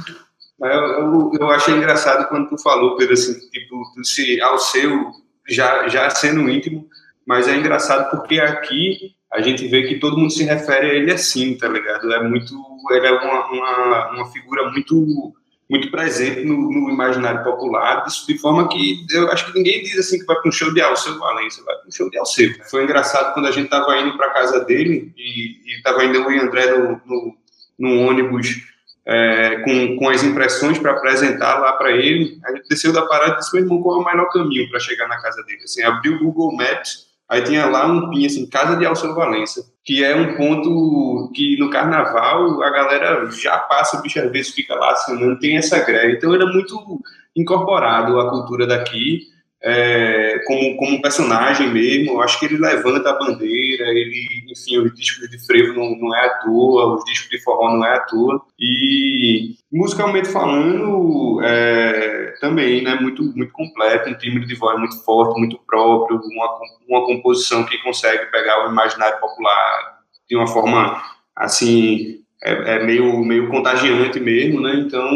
eu, 0.61 0.69
eu, 0.69 1.31
eu 1.39 1.49
achei 1.49 1.73
engraçado 1.73 2.27
quando 2.29 2.49
tu 2.49 2.57
falou, 2.61 2.95
Pedro, 2.95 3.13
assim, 3.13 3.33
tipo, 3.49 3.83
se 4.03 4.39
ao 4.41 4.59
seu, 4.59 5.11
já, 5.47 5.87
já 5.87 6.09
sendo 6.09 6.49
íntimo, 6.49 6.87
mas 7.25 7.47
é 7.47 7.55
engraçado 7.55 8.11
porque 8.11 8.39
aqui 8.39 9.15
a 9.31 9.41
gente 9.41 9.67
vê 9.67 9.87
que 9.87 9.99
todo 9.99 10.17
mundo 10.17 10.31
se 10.31 10.43
refere 10.43 10.91
a 10.91 10.93
ele 10.93 11.11
assim, 11.11 11.55
tá 11.57 11.67
ligado? 11.67 12.11
É 12.11 12.21
muito, 12.27 12.53
ele 12.91 13.07
é 13.07 13.11
uma, 13.11 13.47
uma, 13.47 14.11
uma 14.11 14.31
figura 14.31 14.69
muito 14.69 15.33
muito 15.69 15.89
presente 15.89 16.43
no, 16.43 16.69
no, 16.69 16.89
imaginário 16.89 17.45
popular, 17.45 18.03
de 18.03 18.37
forma 18.37 18.67
que 18.67 19.05
eu 19.09 19.31
acho 19.31 19.45
que 19.45 19.57
ninguém 19.57 19.81
diz 19.81 19.97
assim 19.97 20.19
que 20.19 20.25
vai 20.25 20.35
para 20.35 20.49
um 20.49 20.51
show 20.51 20.73
de 20.73 20.81
Alceu 20.81 21.17
Valência, 21.17 21.63
vai 21.63 21.73
para 21.77 21.87
um 21.87 21.91
show 21.91 22.09
de 22.09 22.17
Alceu. 22.19 22.53
Foi 22.69 22.83
engraçado 22.83 23.33
quando 23.33 23.47
a 23.47 23.51
gente 23.51 23.65
estava 23.65 23.97
indo 23.97 24.17
para 24.17 24.31
casa 24.31 24.65
dele 24.65 25.13
e 25.17 25.77
estava 25.77 26.03
indo 26.03 26.17
eu 26.17 26.29
e 26.29 26.39
André 26.39 26.77
no, 26.77 27.01
no, 27.05 27.37
no 27.79 28.01
ônibus 28.01 28.70
é, 29.05 29.61
com, 29.63 29.97
com 29.97 30.09
as 30.09 30.23
impressões 30.23 30.77
para 30.77 30.91
apresentar 30.91 31.59
lá 31.59 31.73
para 31.73 31.91
ele. 31.91 32.39
A 32.45 32.51
gente 32.55 32.67
desceu 32.69 32.93
da 32.93 33.05
parada 33.05 33.33
e 33.33 33.37
disse, 33.37 33.53
meu 33.53 33.63
irmão, 33.63 33.81
qual 33.81 33.99
é 33.99 34.01
o 34.01 34.05
melhor 34.05 34.29
caminho 34.29 34.69
para 34.69 34.79
chegar 34.79 35.07
na 35.07 35.21
casa 35.21 35.43
dele? 35.43 35.63
Assim, 35.63 35.81
abriu 35.83 36.15
o 36.15 36.19
Google 36.19 36.55
Maps, 36.55 37.07
aí 37.27 37.41
tinha 37.43 37.65
lá 37.65 37.85
um 37.87 38.09
pin, 38.09 38.25
assim, 38.25 38.47
Casa 38.49 38.75
de 38.75 38.85
Alceu 38.85 39.15
Valença, 39.15 39.63
que 39.83 40.03
é 40.03 40.15
um 40.15 40.35
ponto 40.35 41.31
que 41.33 41.57
no 41.57 41.69
carnaval 41.69 42.61
a 42.61 42.69
galera 42.69 43.29
já 43.31 43.57
passa, 43.57 43.97
o 43.97 44.01
bicho 44.01 44.19
às 44.19 44.31
vezes 44.31 44.53
fica 44.53 44.75
lá 44.75 44.91
assinando, 44.91 45.39
tem 45.39 45.57
essa 45.57 45.79
greve. 45.79 46.13
Então 46.13 46.33
é 46.33 46.45
muito 46.45 47.01
incorporado 47.35 48.19
à 48.19 48.29
cultura 48.29 48.67
daqui 48.67 49.30
é, 49.63 50.39
como, 50.47 50.75
como 50.77 51.01
personagem 51.01 51.69
mesmo, 51.69 52.13
eu 52.13 52.21
acho 52.21 52.39
que 52.39 52.45
ele 52.45 52.57
levanta 52.57 53.11
a 53.11 53.17
bandeira, 53.17 53.89
ele, 53.89 54.27
enfim, 54.49 54.79
os 54.79 54.93
discos 54.95 55.29
de 55.29 55.45
frevo 55.45 55.73
não, 55.73 55.95
não 55.97 56.15
é 56.15 56.25
à 56.25 56.29
toa, 56.39 56.95
os 56.95 57.05
discos 57.05 57.29
de 57.29 57.39
forró 57.43 57.71
não 57.71 57.85
é 57.85 57.95
à 57.95 57.99
toa, 57.99 58.41
e 58.59 59.55
musicalmente 59.71 60.29
falando, 60.29 61.39
é, 61.43 62.33
também, 62.41 62.83
né, 62.83 62.95
muito, 62.95 63.23
muito 63.23 63.51
completo, 63.51 64.09
um 64.09 64.17
timbre 64.17 64.45
de 64.45 64.55
voz 64.55 64.79
muito 64.79 65.03
forte, 65.03 65.39
muito 65.39 65.59
próprio, 65.67 66.19
uma, 66.19 66.59
uma 66.89 67.05
composição 67.05 67.63
que 67.63 67.77
consegue 67.83 68.31
pegar 68.31 68.65
o 68.67 68.71
imaginário 68.71 69.19
popular 69.19 69.99
de 70.27 70.35
uma 70.35 70.47
forma, 70.47 71.03
assim, 71.35 72.21
é, 72.43 72.77
é 72.77 72.83
meio, 72.83 73.23
meio 73.23 73.47
contagiante 73.49 74.19
mesmo, 74.19 74.59
né, 74.59 74.73
então, 74.73 75.07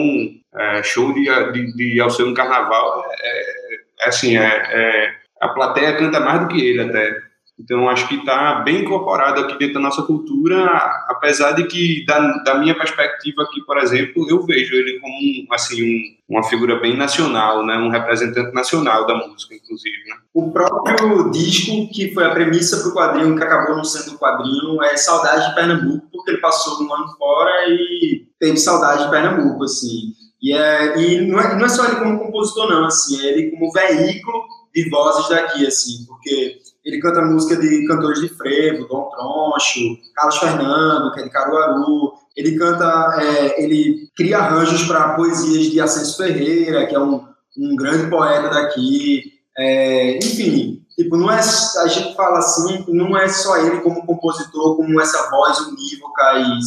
é, 0.55 0.84
show 0.84 1.12
de, 1.13 1.25
de, 1.51 1.75
de 1.75 1.99
Alceu 1.99 2.27
no 2.27 2.34
Carnaval 2.34 3.03
é, 3.12 3.64
é 3.64 3.64
assim, 4.03 4.38
é, 4.38 4.43
é, 4.45 5.15
a 5.41 5.49
plateia 5.49 5.97
canta 5.97 6.19
mais 6.19 6.41
do 6.41 6.47
que 6.47 6.60
ele 6.60 6.81
até. 6.81 7.25
Então, 7.58 7.88
acho 7.88 8.10
que 8.10 8.15
está 8.15 8.55
bem 8.55 8.81
incorporado 8.81 9.39
aqui 9.39 9.58
dentro 9.58 9.75
da 9.75 9.79
nossa 9.79 10.01
cultura, 10.01 10.65
apesar 11.08 11.53
de 11.53 11.63
que, 11.63 12.05
da, 12.05 12.19
da, 12.43 12.55
minha 12.55 12.75
perspectiva 12.75 13.43
aqui, 13.43 13.62
por 13.62 13.77
exemplo, 13.77 14.29
eu 14.29 14.45
vejo 14.45 14.75
ele 14.75 14.99
como 14.99 15.13
um, 15.13 15.47
assim, 15.53 15.81
um, 15.81 16.36
uma 16.36 16.43
figura 16.43 16.77
bem 16.81 16.97
nacional, 16.97 17.65
né? 17.65 17.77
um 17.77 17.89
representante 17.89 18.53
nacional 18.53 19.08
da 19.08 19.15
música, 19.15 19.55
inclusive. 19.55 20.03
Né? 20.05 20.15
O 20.34 20.51
próprio 20.51 21.31
disco, 21.31 21.89
que 21.93 22.13
foi 22.13 22.25
a 22.25 22.31
premissa 22.31 22.77
para 22.81 22.89
o 22.89 22.93
quadrinho, 22.93 23.38
que 23.38 23.43
acabou 23.43 23.77
não 23.77 23.86
sendo 23.86 24.15
o 24.15 24.19
quadrinho, 24.19 24.84
é 24.84 24.97
Saudade 24.97 25.47
de 25.47 25.55
Pernambuco, 25.55 26.10
porque 26.12 26.31
ele 26.31 26.41
passou 26.41 26.84
um 26.84 26.93
ano 26.93 27.08
fora 27.17 27.69
e 27.69 28.27
teve 28.38 28.58
saudade 28.58 29.05
de 29.05 29.10
Pernambuco, 29.10 29.63
assim. 29.63 30.13
E, 30.41 30.54
é, 30.54 31.00
e 31.00 31.21
não, 31.28 31.39
é, 31.39 31.56
não 31.58 31.65
é 31.65 31.69
só 31.69 31.86
ele 31.86 31.95
como 31.95 32.19
compositor, 32.19 32.69
não, 32.69 32.86
assim, 32.86 33.19
é 33.21 33.32
ele 33.32 33.52
como 33.52 33.71
veículo 33.71 34.43
de 34.74 34.89
vozes 34.89 35.30
daqui, 35.30 35.65
assim, 35.65 36.06
porque 36.08 36.58
ele 36.84 37.00
canta 37.00 37.21
música 37.21 37.56
de 37.60 37.88
cantores 37.88 38.19
de 38.19 38.30
frevo, 38.30 38.88
Dom 38.88 39.10
Troncho, 39.10 39.98
Carlos 40.13 40.38
Fernando, 40.38 41.12
que 41.13 41.21
é 41.21 41.24
de 41.24 41.30
Caruaru, 41.30 42.13
ele 42.36 42.58
canta, 42.58 43.17
é, 43.21 43.63
ele 43.63 44.10
cria 44.15 44.38
arranjos 44.38 44.84
para 44.84 45.15
poesias 45.15 45.71
de 45.71 45.80
Ascenso 45.80 46.17
Ferreira, 46.17 46.86
que 46.86 46.93
é 46.93 47.00
um, 47.00 47.26
um 47.58 47.76
grande 47.76 48.10
poeta 48.10 48.50
daqui, 48.50 49.34
é, 49.58 50.17
enfim, 50.17 50.86
tipo, 50.95 51.15
não 51.15 51.32
é, 51.32 51.39
a 51.39 51.88
gente 51.88 52.13
fala 52.15 52.39
assim, 52.39 52.84
não 52.89 53.17
é 53.17 53.28
só 53.30 53.58
ele 53.58 53.80
como 53.82 54.06
compositor, 54.06 54.76
como 54.76 55.02
essa 55.02 55.30
voz 55.30 55.60
unívoca 55.60 56.34
e 56.39 56.60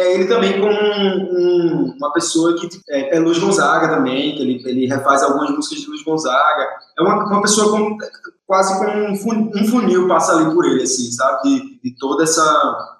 é 0.00 0.14
ele 0.14 0.26
também 0.26 0.60
como 0.60 0.72
um, 0.72 1.28
um, 1.32 1.96
uma 1.96 2.12
pessoa 2.12 2.58
que 2.58 2.68
é, 2.88 3.16
é 3.16 3.20
Luiz 3.20 3.38
Gonzaga 3.38 3.88
também, 3.88 4.34
que 4.34 4.42
ele, 4.42 4.62
ele 4.66 4.86
refaz 4.86 5.22
algumas 5.22 5.50
músicas 5.50 5.80
de 5.80 5.88
Luiz 5.88 6.02
Gonzaga. 6.02 6.68
É 6.98 7.02
uma, 7.02 7.24
uma 7.26 7.42
pessoa 7.42 7.96
quase 8.46 8.78
como 8.78 9.10
um 9.10 9.16
funil, 9.16 9.50
um 9.54 9.68
funil 9.68 10.08
passa 10.08 10.36
ali 10.36 10.52
por 10.54 10.64
ele, 10.64 10.82
assim, 10.82 11.10
sabe? 11.12 11.42
De, 11.42 11.80
de 11.82 11.96
toda 11.98 12.24
essa, 12.24 12.98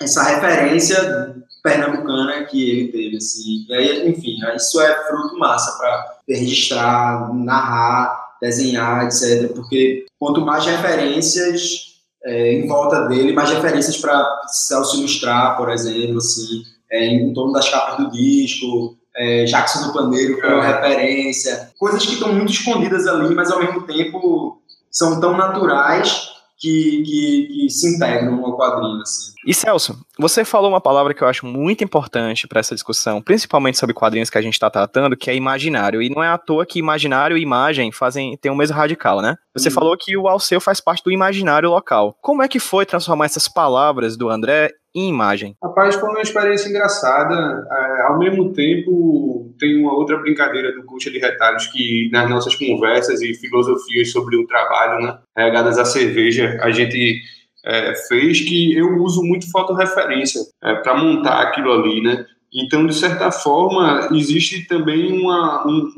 essa 0.00 0.22
referência 0.22 1.36
pernambucana 1.62 2.44
que 2.44 2.70
ele 2.70 2.92
teve, 2.92 3.16
assim. 3.16 3.66
E 3.68 3.74
aí, 3.74 4.08
enfim, 4.08 4.36
isso 4.54 4.80
é 4.80 5.06
fruto 5.06 5.38
massa 5.38 5.76
para 5.76 6.18
registrar, 6.28 7.32
narrar, 7.34 8.36
desenhar, 8.40 9.04
etc. 9.04 9.52
Porque 9.54 10.06
quanto 10.18 10.40
mais 10.40 10.64
referências 10.64 11.85
é, 12.24 12.54
em 12.54 12.66
volta 12.66 13.06
dele, 13.06 13.32
mais 13.32 13.50
referências 13.50 13.96
para 13.96 14.24
Celso 14.48 14.98
ilustrar, 14.98 15.56
por 15.56 15.70
exemplo, 15.70 16.18
assim, 16.18 16.62
é, 16.90 17.06
em 17.06 17.32
torno 17.32 17.52
das 17.52 17.68
capas 17.68 17.96
do 17.98 18.10
disco, 18.10 18.96
é, 19.16 19.44
Jackson 19.44 19.86
do 19.86 19.92
Paneiro 19.92 20.40
como 20.40 20.62
é. 20.62 20.66
referência, 20.66 21.70
coisas 21.78 22.04
que 22.04 22.14
estão 22.14 22.32
muito 22.32 22.52
escondidas 22.52 23.06
ali, 23.06 23.34
mas 23.34 23.50
ao 23.50 23.60
mesmo 23.60 23.82
tempo 23.82 24.60
são 24.90 25.20
tão 25.20 25.36
naturais 25.36 26.35
que, 26.58 27.02
que, 27.04 27.48
que 27.52 27.70
se 27.70 27.94
integram 27.94 28.44
ao 28.44 28.56
quadrinho. 28.56 29.00
Assim. 29.00 29.32
E 29.46 29.52
Celso, 29.52 29.98
você 30.18 30.44
falou 30.44 30.70
uma 30.70 30.80
palavra 30.80 31.12
que 31.12 31.22
eu 31.22 31.28
acho 31.28 31.46
muito 31.46 31.84
importante 31.84 32.48
para 32.48 32.60
essa 32.60 32.74
discussão, 32.74 33.20
principalmente 33.20 33.78
sobre 33.78 33.94
quadrinhos 33.94 34.30
que 34.30 34.38
a 34.38 34.42
gente 34.42 34.54
está 34.54 34.70
tratando, 34.70 35.16
que 35.16 35.30
é 35.30 35.36
imaginário. 35.36 36.02
E 36.02 36.08
não 36.08 36.22
é 36.22 36.28
à 36.28 36.38
toa 36.38 36.66
que 36.66 36.78
imaginário 36.78 37.36
e 37.36 37.42
imagem 37.42 37.92
fazem 37.92 38.36
tem 38.36 38.50
o 38.50 38.56
mesmo 38.56 38.76
radical, 38.76 39.20
né? 39.20 39.36
Você 39.54 39.68
hum. 39.68 39.72
falou 39.72 39.96
que 39.96 40.16
o 40.16 40.28
Alceu 40.28 40.60
faz 40.60 40.80
parte 40.80 41.04
do 41.04 41.12
imaginário 41.12 41.70
local. 41.70 42.16
Como 42.20 42.42
é 42.42 42.48
que 42.48 42.58
foi 42.58 42.86
transformar 42.86 43.26
essas 43.26 43.48
palavras 43.48 44.16
do 44.16 44.28
André 44.28 44.72
em 44.96 45.10
imagem? 45.10 45.54
Rapaz, 45.62 45.94
foi 45.94 46.08
uma 46.08 46.22
experiência 46.22 46.70
engraçada. 46.70 47.34
É, 47.70 48.02
ao 48.02 48.18
mesmo 48.18 48.54
tempo, 48.54 49.54
tem 49.58 49.78
uma 49.78 49.92
outra 49.92 50.16
brincadeira 50.16 50.72
do 50.72 50.84
Coxa 50.84 51.10
de 51.10 51.18
Retalhos 51.18 51.66
que 51.66 52.08
nas 52.10 52.30
nossas 52.30 52.54
conversas 52.54 53.20
e 53.20 53.34
filosofias 53.34 54.10
sobre 54.10 54.36
o 54.36 54.46
trabalho, 54.46 55.04
né, 55.04 55.18
regadas 55.36 55.78
à 55.78 55.84
cerveja, 55.84 56.58
a 56.62 56.70
gente 56.70 57.20
é, 57.66 57.94
fez 58.08 58.40
que 58.40 58.74
eu 58.74 58.96
uso 59.02 59.22
muito 59.22 59.50
fotorreferência 59.50 60.40
é, 60.64 60.74
para 60.76 60.96
montar 60.96 61.42
aquilo 61.42 61.72
ali, 61.72 62.00
né? 62.02 62.24
Então, 62.54 62.86
de 62.86 62.94
certa 62.94 63.30
forma, 63.30 64.08
existe 64.12 64.66
também 64.66 65.12
uma, 65.12 65.66
um, 65.66 65.90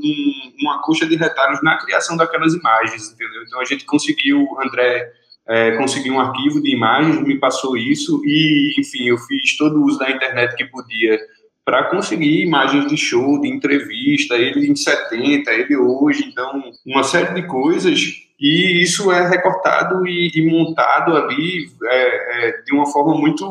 uma 0.60 0.82
coxa 0.82 1.06
de 1.06 1.14
retalhos 1.14 1.62
na 1.62 1.76
criação 1.78 2.16
daquelas 2.16 2.52
imagens, 2.52 3.12
entendeu? 3.12 3.44
Então, 3.46 3.60
a 3.60 3.64
gente 3.64 3.84
conseguiu, 3.84 4.44
André 4.60 5.12
é, 5.48 5.72
conseguiu 5.76 6.14
um 6.14 6.20
arquivo 6.20 6.60
de 6.60 6.70
imagens, 6.70 7.22
me 7.22 7.38
passou 7.38 7.76
isso 7.76 8.22
e, 8.24 8.74
enfim, 8.78 9.08
eu 9.08 9.16
fiz 9.18 9.56
todo 9.56 9.80
o 9.80 9.84
uso 9.84 9.98
da 9.98 10.10
internet 10.10 10.54
que 10.54 10.64
podia 10.64 11.18
para 11.64 11.84
conseguir 11.84 12.42
imagens 12.42 12.86
de 12.86 12.96
show, 12.96 13.40
de 13.40 13.48
entrevista, 13.48 14.36
ele 14.36 14.70
em 14.70 14.74
70, 14.74 15.50
ele 15.52 15.76
hoje, 15.76 16.24
então, 16.26 16.62
uma 16.86 17.02
série 17.02 17.34
de 17.34 17.46
coisas 17.46 18.26
e 18.40 18.82
isso 18.82 19.10
é 19.10 19.28
recortado 19.28 20.06
e, 20.06 20.30
e 20.34 20.46
montado 20.46 21.16
ali 21.16 21.68
é, 21.84 22.48
é, 22.48 22.62
de 22.62 22.72
uma 22.72 22.86
forma 22.86 23.18
muito, 23.18 23.44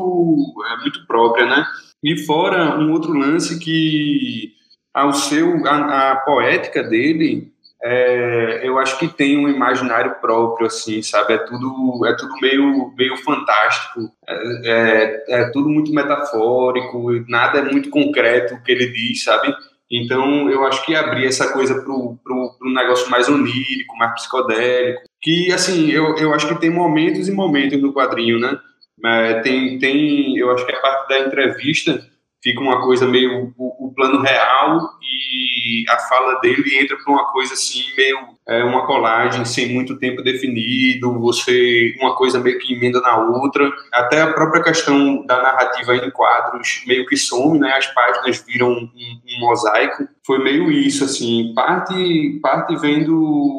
é, 0.72 0.80
muito 0.80 1.06
própria, 1.06 1.46
né? 1.46 1.64
E 2.02 2.24
fora 2.24 2.78
um 2.78 2.92
outro 2.92 3.12
lance 3.12 3.58
que 3.58 4.52
ao 4.94 5.12
seu 5.12 5.66
a, 5.66 6.12
a 6.12 6.16
poética 6.16 6.82
dele 6.82 7.52
é, 7.82 8.60
eu 8.64 8.78
acho 8.78 8.98
que 8.98 9.06
tem 9.06 9.38
um 9.38 9.48
imaginário 9.48 10.16
próprio 10.20 10.66
assim 10.66 11.00
sabe? 11.00 11.34
É 11.34 11.38
tudo 11.38 12.06
é 12.06 12.16
tudo 12.16 12.34
meio 12.40 12.92
meio 12.96 13.16
fantástico. 13.18 14.10
É, 14.26 14.64
é, 14.64 15.42
é 15.42 15.50
tudo 15.50 15.68
muito 15.68 15.92
metafórico 15.92 17.12
nada 17.28 17.58
é 17.60 17.62
muito 17.62 17.90
concreto 17.90 18.54
o 18.54 18.62
que 18.62 18.72
ele 18.72 18.88
diz 18.88 19.24
sabe? 19.24 19.54
Então, 19.90 20.50
eu 20.50 20.66
acho 20.66 20.84
que 20.84 20.94
abrir 20.94 21.26
essa 21.26 21.50
coisa 21.52 21.80
para 21.80 21.92
um 21.92 22.74
negócio 22.74 23.10
mais 23.10 23.26
onírico, 23.26 23.96
mais 23.96 24.12
psicodélico, 24.14 25.00
que, 25.20 25.50
assim, 25.50 25.90
eu, 25.90 26.14
eu 26.16 26.34
acho 26.34 26.46
que 26.46 26.60
tem 26.60 26.68
momentos 26.68 27.26
e 27.26 27.32
momentos 27.32 27.80
no 27.80 27.92
quadrinho, 27.92 28.38
né? 28.38 28.58
É, 29.04 29.40
tem, 29.40 29.78
tem, 29.78 30.36
eu 30.36 30.50
acho 30.50 30.66
que 30.66 30.72
a 30.72 30.80
parte 30.80 31.08
da 31.08 31.20
entrevista 31.20 32.06
fica 32.42 32.60
uma 32.60 32.80
coisa 32.80 33.06
meio 33.06 33.52
o, 33.56 33.86
o 33.86 33.92
plano 33.94 34.20
real 34.22 34.80
e 35.02 35.84
a 35.88 35.98
fala 35.98 36.40
dele 36.40 36.78
entra 36.78 36.96
para 36.96 37.12
uma 37.12 37.24
coisa 37.32 37.54
assim 37.54 37.84
meio 37.96 38.18
é, 38.48 38.64
uma 38.64 38.86
colagem 38.86 39.44
sem 39.44 39.72
muito 39.72 39.98
tempo 39.98 40.22
definido 40.22 41.18
você 41.20 41.94
uma 42.00 42.16
coisa 42.16 42.40
meio 42.40 42.58
que 42.58 42.74
emenda 42.74 43.00
na 43.00 43.18
outra. 43.18 43.70
Até 43.92 44.22
a 44.22 44.32
própria 44.32 44.62
questão 44.62 45.24
da 45.26 45.42
narrativa 45.42 45.96
em 45.96 46.10
quadros 46.10 46.82
meio 46.86 47.06
que 47.06 47.16
some 47.16 47.58
né? 47.58 47.72
As 47.72 47.86
páginas 47.88 48.44
viram 48.46 48.70
um, 48.70 48.90
um 48.94 49.40
mosaico 49.40 50.08
foi 50.28 50.38
meio 50.44 50.70
isso 50.70 51.02
assim 51.04 51.52
parte 51.56 52.38
parte 52.40 52.76
vendo 52.76 53.58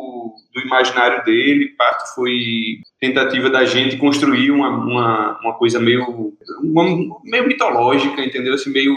do 0.54 0.62
imaginário 0.62 1.24
dele, 1.24 1.70
parte 1.78 2.14
foi 2.16 2.82
tentativa 3.00 3.50
da 3.50 3.66
gente 3.66 3.98
construir 3.98 4.52
uma, 4.52 4.70
uma, 4.70 5.40
uma 5.42 5.54
coisa 5.54 5.80
meio, 5.80 6.34
uma, 6.62 6.84
meio 7.24 7.48
mitológica, 7.48 8.22
entendeu? 8.22 8.56
Assim, 8.56 8.72
meio 8.72 8.96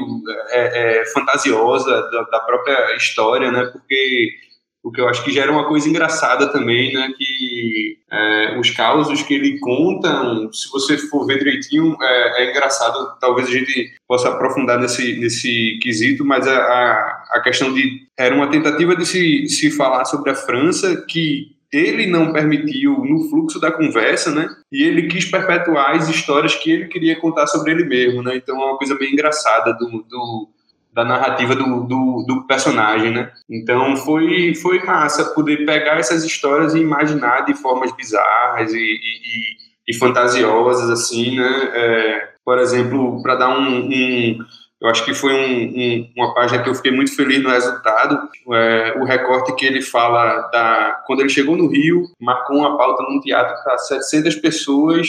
é, 0.48 1.00
é, 1.00 1.06
fantasiosa 1.06 1.90
da, 2.10 2.22
da, 2.22 2.40
própria 2.40 2.96
história, 2.96 3.50
né? 3.50 3.66
Porque 3.66 4.34
o 4.82 4.90
que 4.90 5.00
eu 5.00 5.08
acho 5.08 5.24
que 5.24 5.30
gera 5.30 5.52
uma 5.52 5.68
coisa 5.68 5.88
engraçada 5.88 6.50
também, 6.52 6.92
né? 6.92 7.12
Que 7.16 7.98
é, 8.10 8.58
os 8.58 8.70
causos 8.70 9.22
que 9.22 9.32
ele 9.32 9.58
conta, 9.60 10.08
se 10.52 10.68
você 10.70 10.98
for 10.98 11.24
ver 11.24 11.38
direitinho, 11.38 11.96
é, 12.02 12.42
é, 12.42 12.50
engraçado. 12.50 13.16
Talvez 13.20 13.48
a 13.48 13.52
gente 13.52 13.92
possa 14.08 14.28
aprofundar 14.28 14.80
nesse, 14.80 15.18
nesse 15.20 15.78
quesito, 15.80 16.24
mas 16.24 16.46
a, 16.48 16.56
a, 16.56 17.24
a 17.34 17.40
questão 17.40 17.72
de. 17.72 18.02
Era 18.18 18.34
uma 18.34 18.50
tentativa 18.50 18.96
de 18.96 19.06
se, 19.06 19.46
se 19.48 19.70
falar 19.70 20.04
sobre 20.04 20.30
a 20.30 20.34
França 20.34 21.04
que 21.08 21.52
ele 21.72 22.06
não 22.06 22.32
permitiu 22.32 23.02
no 23.04 23.30
fluxo 23.30 23.58
da 23.58 23.72
conversa, 23.72 24.30
né? 24.30 24.46
E 24.70 24.82
ele 24.82 25.08
quis 25.08 25.24
perpetuar 25.24 25.96
as 25.96 26.08
histórias 26.08 26.54
que 26.54 26.70
ele 26.70 26.88
queria 26.88 27.18
contar 27.18 27.46
sobre 27.46 27.72
ele 27.72 27.84
mesmo, 27.84 28.22
né? 28.22 28.36
Então 28.36 28.60
é 28.60 28.64
uma 28.66 28.76
coisa 28.76 28.94
bem 28.94 29.12
engraçada 29.12 29.72
do, 29.72 30.02
do 30.02 30.48
da 30.92 31.04
narrativa 31.04 31.54
do, 31.54 31.84
do, 31.84 32.24
do, 32.26 32.46
personagem, 32.46 33.12
né? 33.12 33.32
Então 33.48 33.96
foi, 33.96 34.54
foi 34.54 34.84
massa 34.84 35.24
poder 35.34 35.64
pegar 35.64 35.98
essas 35.98 36.22
histórias 36.22 36.74
e 36.74 36.80
imaginar 36.80 37.46
de 37.46 37.54
formas 37.54 37.90
bizarras 37.96 38.72
e, 38.74 38.78
e, 38.78 39.56
e 39.88 39.94
fantasiosas, 39.94 40.90
assim, 40.90 41.36
né? 41.36 41.70
É, 41.74 42.28
por 42.44 42.58
exemplo, 42.58 43.22
para 43.22 43.36
dar 43.36 43.48
um, 43.58 43.86
um, 43.86 44.38
eu 44.82 44.88
acho 44.88 45.04
que 45.04 45.14
foi 45.14 45.32
um, 45.32 45.64
um, 45.64 46.10
uma 46.16 46.34
página 46.34 46.62
que 46.62 46.68
eu 46.68 46.74
fiquei 46.74 46.92
muito 46.92 47.14
feliz 47.14 47.42
no 47.42 47.48
resultado, 47.48 48.28
é, 48.52 48.94
o 48.98 49.04
recorte 49.04 49.54
que 49.54 49.64
ele 49.64 49.80
fala 49.80 50.48
da 50.52 51.02
quando 51.06 51.20
ele 51.20 51.30
chegou 51.30 51.56
no 51.56 51.68
Rio, 51.68 52.04
marcou 52.20 52.58
uma 52.58 52.76
pauta 52.76 53.02
num 53.04 53.20
teatro 53.20 53.54
para 53.64 53.78
700 53.78 54.34
pessoas 54.36 55.08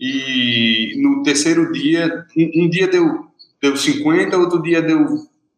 e 0.00 0.94
no 1.00 1.22
terceiro 1.22 1.70
dia, 1.70 2.24
um, 2.36 2.64
um 2.64 2.68
dia 2.68 2.88
deu 2.88 3.29
deu 3.62 3.76
50, 3.76 4.36
outro 4.36 4.62
dia 4.62 4.82
deu 4.82 5.06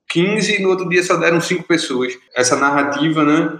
15 0.08 0.56
e 0.56 0.62
no 0.62 0.68
outro 0.70 0.88
dia 0.88 1.02
só 1.02 1.16
deram 1.16 1.40
5 1.40 1.64
pessoas. 1.64 2.14
Essa 2.34 2.56
narrativa, 2.56 3.24
né? 3.24 3.58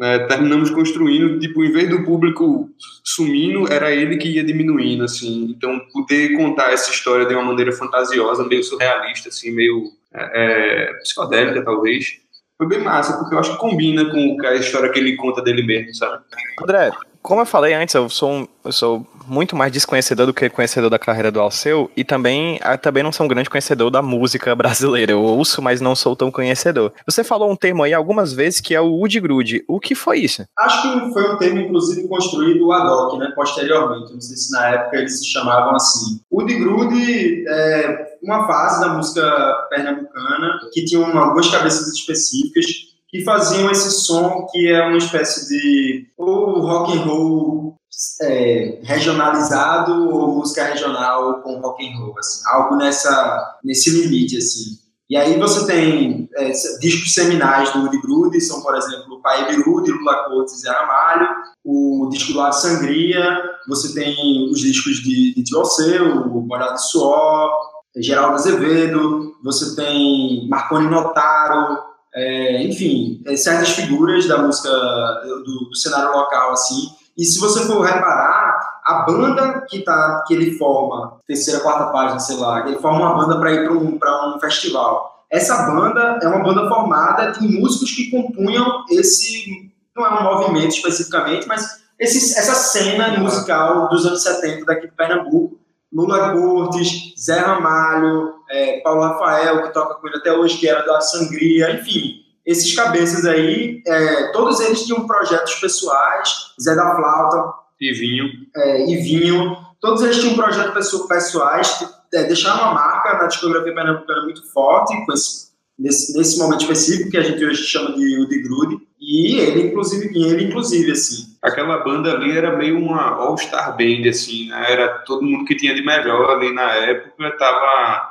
É, 0.00 0.26
terminamos 0.26 0.70
construindo, 0.70 1.40
tipo, 1.40 1.64
em 1.64 1.72
vez 1.72 1.88
do 1.90 2.04
público 2.04 2.70
sumindo, 3.02 3.72
era 3.72 3.90
ele 3.90 4.16
que 4.16 4.28
ia 4.28 4.44
diminuindo, 4.44 5.02
assim. 5.02 5.46
Então, 5.50 5.80
poder 5.92 6.36
contar 6.36 6.72
essa 6.72 6.90
história 6.90 7.26
de 7.26 7.34
uma 7.34 7.42
maneira 7.42 7.72
fantasiosa, 7.72 8.46
meio 8.46 8.62
surrealista, 8.62 9.28
assim, 9.28 9.50
meio 9.50 9.90
é, 10.14 10.90
é 10.90 10.92
psicodélica, 11.00 11.64
talvez, 11.64 12.20
foi 12.56 12.68
bem 12.68 12.80
massa, 12.80 13.16
porque 13.18 13.34
eu 13.34 13.38
acho 13.38 13.52
que 13.52 13.58
combina 13.58 14.10
com 14.10 14.36
a 14.44 14.54
história 14.54 14.90
que 14.90 14.98
ele 14.98 15.16
conta 15.16 15.40
dele 15.40 15.62
mesmo, 15.62 15.94
sabe? 15.94 16.22
André, 16.62 16.90
como 17.28 17.42
eu 17.42 17.46
falei 17.46 17.74
antes, 17.74 17.94
eu 17.94 18.08
sou, 18.08 18.48
eu 18.64 18.72
sou 18.72 19.06
muito 19.26 19.54
mais 19.54 19.70
desconhecedor 19.70 20.24
do 20.24 20.32
que 20.32 20.48
conhecedor 20.48 20.88
da 20.88 20.98
carreira 20.98 21.30
do 21.30 21.38
Alceu 21.38 21.90
e 21.94 22.02
também, 22.02 22.58
ah, 22.62 22.78
também 22.78 23.02
não 23.02 23.12
sou 23.12 23.26
um 23.26 23.28
grande 23.28 23.50
conhecedor 23.50 23.90
da 23.90 24.00
música 24.00 24.54
brasileira. 24.56 25.12
Eu 25.12 25.20
ouço, 25.20 25.60
mas 25.60 25.78
não 25.78 25.94
sou 25.94 26.16
tão 26.16 26.30
conhecedor. 26.30 26.90
Você 27.04 27.22
falou 27.22 27.50
um 27.52 27.54
termo 27.54 27.82
aí 27.82 27.92
algumas 27.92 28.32
vezes 28.32 28.62
que 28.62 28.74
é 28.74 28.80
o 28.80 28.94
Woody 28.94 29.20
Grude. 29.20 29.62
O 29.68 29.78
que 29.78 29.94
foi 29.94 30.20
isso? 30.20 30.42
Acho 30.58 30.80
que 30.80 31.12
foi 31.12 31.30
um 31.30 31.36
termo, 31.36 31.60
inclusive, 31.60 32.08
construído 32.08 32.72
ad 32.72 32.88
hoc, 32.88 33.18
né, 33.18 33.30
posteriormente. 33.34 34.14
Não 34.14 34.20
sei 34.22 34.34
se 34.34 34.50
na 34.50 34.68
época 34.70 34.96
eles 34.96 35.18
se 35.18 35.26
chamavam 35.26 35.76
assim. 35.76 36.20
Woody 36.32 36.54
Grude 36.54 37.44
é 37.46 38.06
uma 38.22 38.46
fase 38.46 38.80
da 38.80 38.94
música 38.94 39.66
pernambucana 39.68 40.60
que 40.72 40.82
tinha 40.86 41.04
algumas 41.04 41.50
cabeças 41.50 41.88
específicas 41.88 42.87
que 43.08 43.24
faziam 43.24 43.70
esse 43.70 43.90
som 43.90 44.46
que 44.50 44.68
é 44.68 44.86
uma 44.86 44.98
espécie 44.98 45.48
de 45.48 46.06
ou 46.16 46.60
rock 46.60 46.96
and 46.96 47.02
roll 47.02 47.74
é, 48.22 48.80
regionalizado 48.82 50.08
ou 50.14 50.36
música 50.36 50.64
regional 50.64 51.42
com 51.42 51.60
rock 51.60 51.86
and 51.86 51.98
roll, 51.98 52.18
assim, 52.18 52.42
algo 52.46 52.76
nessa 52.76 53.58
nesse 53.64 53.90
limite 53.90 54.36
assim. 54.36 54.88
E 55.10 55.16
aí 55.16 55.38
você 55.38 55.66
tem 55.66 56.28
é, 56.36 56.52
discos 56.80 57.14
seminais 57.14 57.72
do 57.72 57.80
Woody 57.80 57.98
Grude, 58.02 58.40
são, 58.42 58.60
por 58.60 58.76
exemplo, 58.76 59.14
o 59.14 59.22
Pai 59.22 59.48
Birude, 59.48 59.90
Lula 59.90 60.24
Cortes 60.24 60.62
e 60.62 60.68
Aramalho, 60.68 61.28
o 61.64 62.10
disco 62.12 62.34
do 62.34 62.40
Ar 62.42 62.52
Sangria, 62.52 63.42
você 63.66 63.94
tem 63.94 64.50
os 64.50 64.60
discos 64.60 64.96
de, 64.98 65.34
de 65.34 65.42
Tio 65.44 65.60
Alceu, 65.60 66.26
o 66.26 66.46
Molhado 66.46 66.74
de 66.74 66.90
Suor, 66.90 67.50
Geraldo 67.96 68.34
Azevedo, 68.34 69.34
você 69.42 69.74
tem 69.74 70.46
Marconi 70.46 70.88
Notaro, 70.88 71.87
é, 72.18 72.62
enfim, 72.64 73.22
é, 73.26 73.36
certas 73.36 73.70
figuras 73.70 74.26
da 74.26 74.38
música 74.38 74.68
do, 74.68 75.68
do, 75.70 75.76
cenário 75.76 76.12
local, 76.12 76.52
assim. 76.52 76.88
E 77.16 77.24
se 77.24 77.38
você 77.38 77.64
for 77.64 77.80
reparar, 77.84 78.80
a 78.84 79.04
banda 79.06 79.64
que, 79.68 79.80
tá, 79.80 80.24
que 80.26 80.34
ele 80.34 80.58
forma, 80.58 81.18
terceira, 81.26 81.60
quarta 81.60 81.92
página, 81.92 82.18
sei 82.18 82.36
lá, 82.36 82.66
ele 82.66 82.78
forma 82.78 83.00
uma 83.00 83.14
banda 83.14 83.38
para 83.38 83.52
ir 83.52 83.64
para 83.64 83.72
um, 83.72 84.34
um 84.34 84.40
festival. 84.40 85.24
Essa 85.30 85.70
banda 85.70 86.18
é 86.22 86.28
uma 86.28 86.42
banda 86.42 86.68
formada 86.68 87.32
de 87.32 87.46
músicos 87.46 87.92
que 87.92 88.10
compunham 88.10 88.84
esse, 88.90 89.70
não 89.94 90.06
é 90.06 90.20
um 90.20 90.24
movimento 90.24 90.74
especificamente, 90.74 91.46
mas 91.46 91.82
esse, 91.98 92.38
essa 92.38 92.54
cena 92.54 93.18
musical 93.18 93.88
dos 93.88 94.06
anos 94.06 94.22
70 94.22 94.64
daqui 94.64 94.88
de 94.88 94.94
Pernambuco, 94.94 95.58
Lula 95.92 96.32
Cortes, 96.32 97.14
Zé 97.18 97.38
Ramalho, 97.38 98.34
é, 98.50 98.80
Paulo 98.80 99.02
Rafael, 99.02 99.62
que 99.62 99.72
toca 99.72 99.94
com 99.94 100.06
ele 100.06 100.16
até 100.16 100.32
hoje, 100.32 100.58
que 100.58 100.68
era 100.68 100.84
da 100.84 101.00
Sangria, 101.00 101.72
enfim, 101.72 102.24
esses 102.44 102.74
cabeças 102.74 103.26
aí, 103.26 103.82
é, 103.86 104.32
todos 104.32 104.58
eles 104.60 104.84
tinham 104.84 105.06
projetos 105.06 105.54
pessoais, 105.56 106.54
Zé 106.60 106.74
da 106.74 106.96
Flauta. 106.96 107.52
E 107.80 107.92
Vinho. 107.92 108.26
É, 108.56 108.90
e 108.90 108.96
Vinho. 108.96 109.56
Todos 109.80 110.02
eles 110.02 110.18
tinham 110.18 110.34
projetos 110.34 110.90
pessoais, 111.06 111.84
é, 112.12 112.24
deixaram 112.24 112.62
uma 112.62 112.74
marca 112.74 113.18
na 113.18 113.26
discografia 113.26 113.74
pernambucana 113.74 114.22
muito 114.22 114.50
forte, 114.50 114.94
com 115.04 115.12
esse, 115.12 115.48
nesse, 115.78 116.16
nesse 116.16 116.38
momento 116.38 116.62
específico, 116.62 117.10
que 117.10 117.16
a 117.16 117.22
gente 117.22 117.44
hoje 117.44 117.62
chama 117.62 117.94
de 117.94 118.18
Udi 118.18 118.42
Grude. 118.42 118.78
E 119.00 119.38
ele, 119.38 119.68
inclusive, 119.68 120.06
ele, 120.18 120.44
inclusive, 120.44 120.90
assim. 120.90 121.36
Aquela 121.40 121.78
banda 121.78 122.12
ali 122.12 122.36
era 122.36 122.56
meio 122.56 122.78
uma 122.78 123.10
all-star 123.10 123.76
band, 123.76 124.08
assim, 124.08 124.48
né? 124.48 124.72
Era 124.72 124.88
todo 125.06 125.22
mundo 125.22 125.44
que 125.44 125.54
tinha 125.54 125.74
de 125.74 125.84
melhor 125.84 126.30
ali 126.30 126.52
na 126.52 126.72
época, 126.74 127.30
tava, 127.38 128.10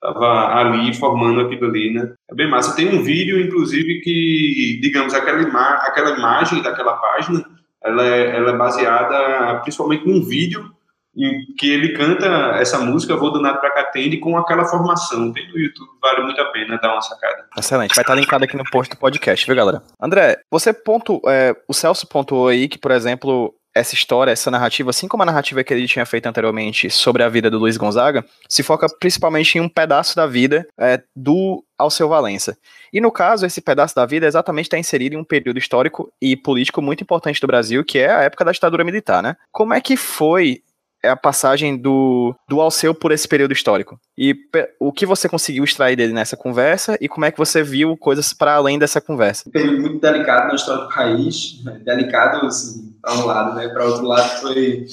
tava 0.00 0.54
ali 0.60 0.94
formando 0.94 1.40
aquilo 1.40 1.66
ali, 1.66 1.92
né? 1.92 2.12
É 2.30 2.34
bem 2.34 2.48
massa. 2.48 2.76
Tem 2.76 2.88
um 2.88 3.02
vídeo, 3.02 3.40
inclusive, 3.40 4.00
que, 4.00 4.78
digamos, 4.80 5.12
aquela, 5.12 5.42
ima 5.42 5.74
aquela 5.82 6.16
imagem 6.16 6.62
daquela 6.62 6.94
página, 6.94 7.44
ela 7.82 8.06
é, 8.06 8.36
ela 8.36 8.50
é 8.52 8.56
baseada 8.56 9.60
principalmente 9.60 10.06
num 10.06 10.22
vídeo 10.22 10.70
em 11.16 11.54
que 11.56 11.70
ele 11.70 11.92
canta 11.92 12.26
essa 12.60 12.78
música 12.78 13.16
Vou 13.16 13.32
do 13.32 13.40
Nada 13.40 13.58
Pra 13.58 13.72
Catende 13.72 14.18
com 14.18 14.36
aquela 14.36 14.64
formação. 14.64 15.32
Tem 15.32 15.48
no 15.48 15.58
YouTube, 15.58 15.88
vale 16.00 16.22
muito 16.22 16.40
a 16.40 16.46
pena 16.46 16.78
dar 16.78 16.92
uma 16.92 17.02
sacada. 17.02 17.46
Excelente, 17.56 17.94
vai 17.94 18.02
estar 18.02 18.14
linkado 18.14 18.44
aqui 18.44 18.56
no 18.56 18.64
post 18.70 18.94
do 18.94 18.98
podcast, 18.98 19.44
viu, 19.44 19.56
galera? 19.56 19.82
André, 20.00 20.38
você 20.50 20.72
ponto, 20.72 21.20
é, 21.26 21.54
o 21.68 21.74
Celso 21.74 22.06
pontuou 22.06 22.48
aí 22.48 22.68
que, 22.68 22.78
por 22.78 22.90
exemplo, 22.90 23.54
essa 23.74 23.94
história, 23.94 24.30
essa 24.30 24.50
narrativa, 24.50 24.90
assim 24.90 25.08
como 25.08 25.22
a 25.22 25.26
narrativa 25.26 25.62
que 25.62 25.72
ele 25.72 25.86
tinha 25.86 26.04
feito 26.04 26.26
anteriormente 26.26 26.90
sobre 26.90 27.22
a 27.22 27.28
vida 27.28 27.50
do 27.50 27.58
Luiz 27.58 27.76
Gonzaga, 27.76 28.24
se 28.48 28.62
foca 28.62 28.86
principalmente 28.98 29.56
em 29.56 29.60
um 29.60 29.68
pedaço 29.68 30.16
da 30.16 30.26
vida 30.26 30.66
é, 30.78 31.02
do 31.14 31.64
Alceu 31.78 32.08
Valença. 32.08 32.56
E 32.92 33.00
no 33.00 33.12
caso, 33.12 33.46
esse 33.46 33.60
pedaço 33.60 33.94
da 33.94 34.04
vida 34.06 34.26
exatamente 34.26 34.66
está 34.66 34.78
inserido 34.78 35.14
em 35.14 35.18
um 35.18 35.24
período 35.24 35.58
histórico 35.58 36.10
e 36.20 36.36
político 36.36 36.82
muito 36.82 37.02
importante 37.02 37.40
do 37.40 37.46
Brasil, 37.46 37.84
que 37.84 37.98
é 37.98 38.10
a 38.10 38.22
época 38.22 38.44
da 38.44 38.52
ditadura 38.52 38.84
militar, 38.84 39.22
né? 39.22 39.36
Como 39.52 39.74
é 39.74 39.80
que 39.80 39.96
foi 39.96 40.62
é 41.02 41.08
a 41.08 41.16
passagem 41.16 41.76
do, 41.76 42.34
do 42.48 42.60
Alceu 42.60 42.94
por 42.94 43.12
esse 43.12 43.26
período 43.26 43.52
histórico. 43.52 43.98
E 44.16 44.34
o 44.80 44.92
que 44.92 45.06
você 45.06 45.28
conseguiu 45.28 45.64
extrair 45.64 45.96
dele 45.96 46.12
nessa 46.12 46.36
conversa 46.36 46.98
e 47.00 47.08
como 47.08 47.24
é 47.24 47.30
que 47.30 47.38
você 47.38 47.62
viu 47.62 47.96
coisas 47.96 48.32
para 48.32 48.54
além 48.54 48.78
dessa 48.78 49.00
conversa? 49.00 49.44
Um 49.48 49.52
período 49.52 49.80
muito 49.80 50.00
delicado 50.00 50.48
na 50.48 50.54
história 50.54 50.84
do 50.84 50.94
país, 50.94 51.62
né? 51.64 51.80
delicado 51.84 52.46
assim, 52.46 52.96
para 53.00 53.14
um 53.14 53.26
lado, 53.26 53.54
né? 53.54 53.68
Para 53.68 53.84
outro 53.84 54.04
lado 54.04 54.40
foi 54.40 54.86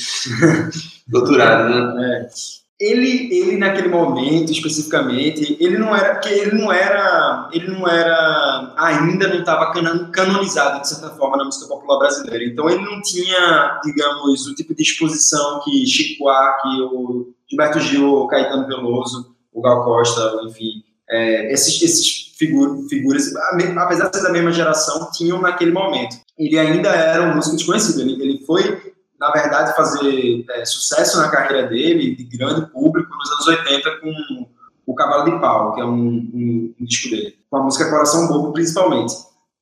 doutorado, 1.08 1.96
né? 1.96 2.22
É 2.22 2.65
ele, 2.80 3.34
ele 3.34 3.58
naquele 3.58 3.88
momento 3.88 4.52
especificamente, 4.52 5.56
ele 5.60 5.78
não 5.78 5.96
era 5.96 6.16
que 6.20 6.30
ele 6.30 6.58
não 6.60 6.72
era, 6.72 7.50
ele 7.54 7.68
não 7.68 7.88
era 7.88 8.74
ainda 8.78 9.28
não 9.30 9.40
estava 9.40 9.72
canonizado 10.12 10.82
de 10.82 10.90
certa 10.90 11.10
forma 11.12 11.38
na 11.38 11.46
música 11.46 11.68
popular 11.68 12.00
brasileira. 12.00 12.44
Então 12.44 12.70
ele 12.70 12.84
não 12.84 13.02
tinha, 13.02 13.80
digamos, 13.84 14.46
o 14.48 14.56
tipo 14.56 14.76
de 14.76 14.84
exposição 14.84 15.62
que 15.64 15.86
Chico 15.86 16.24
Buarque, 16.24 16.82
o 16.92 17.34
Gilberto 17.50 17.80
Gil, 17.80 18.28
Caetano 18.28 18.68
Veloso, 18.68 19.36
o 19.54 19.62
Gal 19.62 19.86
Costa, 19.86 20.42
enfim, 20.44 20.84
é, 21.10 21.54
esses, 21.54 21.82
esses 21.82 22.34
figur, 22.38 22.88
figuras, 22.90 23.34
apesar 23.78 24.10
de 24.10 24.18
ser 24.18 24.24
da 24.24 24.32
mesma 24.32 24.52
geração, 24.52 25.10
tinham 25.12 25.42
naquele 25.42 25.72
momento. 25.72 26.18
Ele 26.38 26.60
ainda 26.60 26.90
era 26.90 27.24
um 27.24 27.36
músico 27.36 27.56
desconhecido. 27.56 28.02
Ele, 28.02 28.22
ele 28.22 28.46
foi 28.46 28.85
na 29.20 29.32
verdade, 29.32 29.76
fazer 29.76 30.46
é, 30.52 30.66
sucesso 30.66 31.18
na 31.18 31.30
carreira 31.30 31.68
dele, 31.68 32.16
de 32.16 32.24
grande 32.38 32.70
público, 32.72 33.10
nos 33.16 33.32
anos 33.32 33.48
80, 33.48 34.00
com 34.02 34.48
o 34.86 34.96
Cavalo 34.96 35.32
de 35.32 35.40
Pau, 35.40 35.74
que 35.74 35.82
é 35.82 35.86
um, 35.86 35.98
um, 35.98 36.76
um 36.80 36.86
disco 36.86 37.10
dele, 37.10 37.36
com 37.50 37.58
a 37.58 37.64
música 37.64 37.90
Coração 37.90 38.28
Bobo, 38.28 38.54
principalmente. 38.54 39.14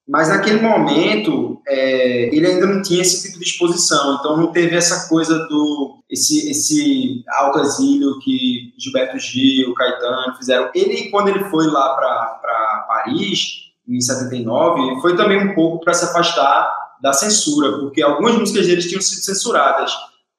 Mas 0.08 0.28
naquele 0.28 0.60
momento, 0.60 1.62
é, 1.66 2.36
ele 2.36 2.46
ainda 2.46 2.66
não 2.66 2.82
tinha 2.82 3.02
esse 3.02 3.24
tipo 3.24 3.39
de 3.39 3.46
exposição, 3.46 4.18
então 4.20 4.36
não 4.36 4.52
teve 4.52 4.76
essa 4.76 5.08
coisa 5.08 5.38
do. 5.48 6.04
esse, 6.10 6.50
esse 6.52 7.24
alto 7.30 7.60
exílio 7.60 8.20
que 8.20 8.74
Gilberto 8.78 9.18
Gil, 9.18 9.74
Caetano 9.74 10.36
fizeram. 10.36 10.70
Ele, 10.76 11.10
quando 11.10 11.30
ele 11.30 11.46
foi 11.46 11.68
lá 11.68 11.96
para 11.96 12.86
Paris, 12.86 13.63
em 13.88 14.00
79, 14.00 15.00
foi 15.00 15.16
também 15.16 15.38
um 15.38 15.56
pouco 15.56 15.80
para 15.84 15.94
se 15.94 16.04
afastar 16.04 16.83
da 17.04 17.12
censura, 17.12 17.80
porque 17.80 18.02
algumas 18.02 18.34
músicas 18.38 18.66
deles 18.66 18.88
tinham 18.88 19.02
sido 19.02 19.22
censuradas 19.22 19.92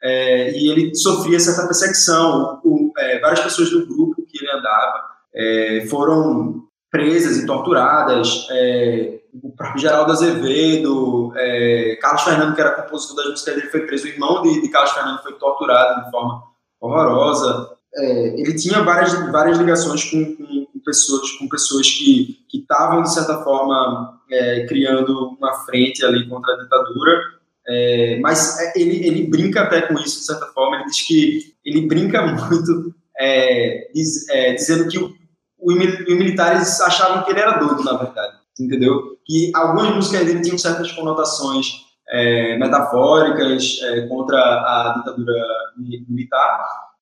é, 0.03 0.51
e 0.59 0.71
ele 0.71 0.95
sofria 0.95 1.39
certa 1.39 1.67
perseguição. 1.67 2.59
O, 2.65 2.91
é, 2.97 3.21
várias 3.21 3.41
pessoas 3.41 3.69
do 3.69 3.87
grupo 3.87 4.25
que 4.27 4.39
ele 4.39 4.51
andava 4.51 5.05
é, 5.35 5.87
foram 5.91 6.65
presas 6.91 7.37
e 7.37 7.45
torturadas. 7.45 8.49
É, 8.51 9.21
o 9.43 9.55
próprio 9.55 9.83
Geraldo 9.83 10.13
Azevedo, 10.13 11.35
é, 11.37 11.99
Carlos 12.01 12.23
Fernando, 12.23 12.55
que 12.55 12.61
era 12.63 12.81
compositor 12.81 13.17
das 13.17 13.31
músicas 13.33 13.57
dele, 13.57 13.69
foi 13.69 13.81
preso. 13.81 14.07
O 14.07 14.09
irmão 14.09 14.41
de, 14.41 14.63
de 14.63 14.69
Carlos 14.71 14.93
Fernando 14.93 15.23
foi 15.23 15.35
torturado 15.35 16.03
de 16.03 16.11
forma 16.11 16.45
horrorosa. 16.81 17.77
É, 17.95 18.41
ele 18.41 18.55
tinha 18.55 18.83
várias, 18.83 19.13
várias 19.31 19.59
ligações 19.59 20.03
com, 20.05 20.35
com 20.35 20.74
pessoas, 20.85 21.31
com 21.33 21.49
pessoas 21.49 21.91
que 21.91 22.39
estavam, 22.53 23.03
de 23.03 23.13
certa 23.13 23.43
forma, 23.43 24.21
é, 24.31 24.67
criando 24.67 25.37
uma 25.39 25.55
frente 25.65 26.05
ali 26.05 26.29
contra 26.29 26.55
a 26.55 26.63
ditadura. 26.63 27.21
É, 27.67 28.19
mas 28.21 28.59
é, 28.61 28.73
ele, 28.77 29.07
ele 29.07 29.27
brinca 29.27 29.63
até 29.63 29.83
com 29.83 29.95
isso, 29.95 30.21
de 30.21 30.27
certa 30.27 30.47
forma. 30.47 30.77
Ele 30.77 30.85
diz 30.87 31.07
que 31.07 31.55
ele 31.65 31.87
brinca 31.87 32.23
muito, 32.27 32.95
é, 33.19 33.91
diz, 33.95 34.29
é, 34.29 34.55
dizendo 34.55 34.89
que 34.89 34.99
os 34.99 35.75
militares 35.77 36.81
achavam 36.81 37.25
que 37.25 37.31
ele 37.31 37.41
era 37.41 37.59
doido, 37.59 37.83
na 37.83 37.97
verdade. 37.97 38.37
Entendeu? 38.61 39.19
Que 39.27 39.51
algumas 39.55 39.95
músicas 39.95 40.27
dele 40.27 40.43
tinham 40.43 40.59
certas 40.59 40.93
conotações 40.93 41.67
é, 42.09 42.57
metafóricas 42.59 43.81
contra 44.09 44.39
a 44.39 44.95
ditadura 44.99 45.43
militar, 45.77 46.61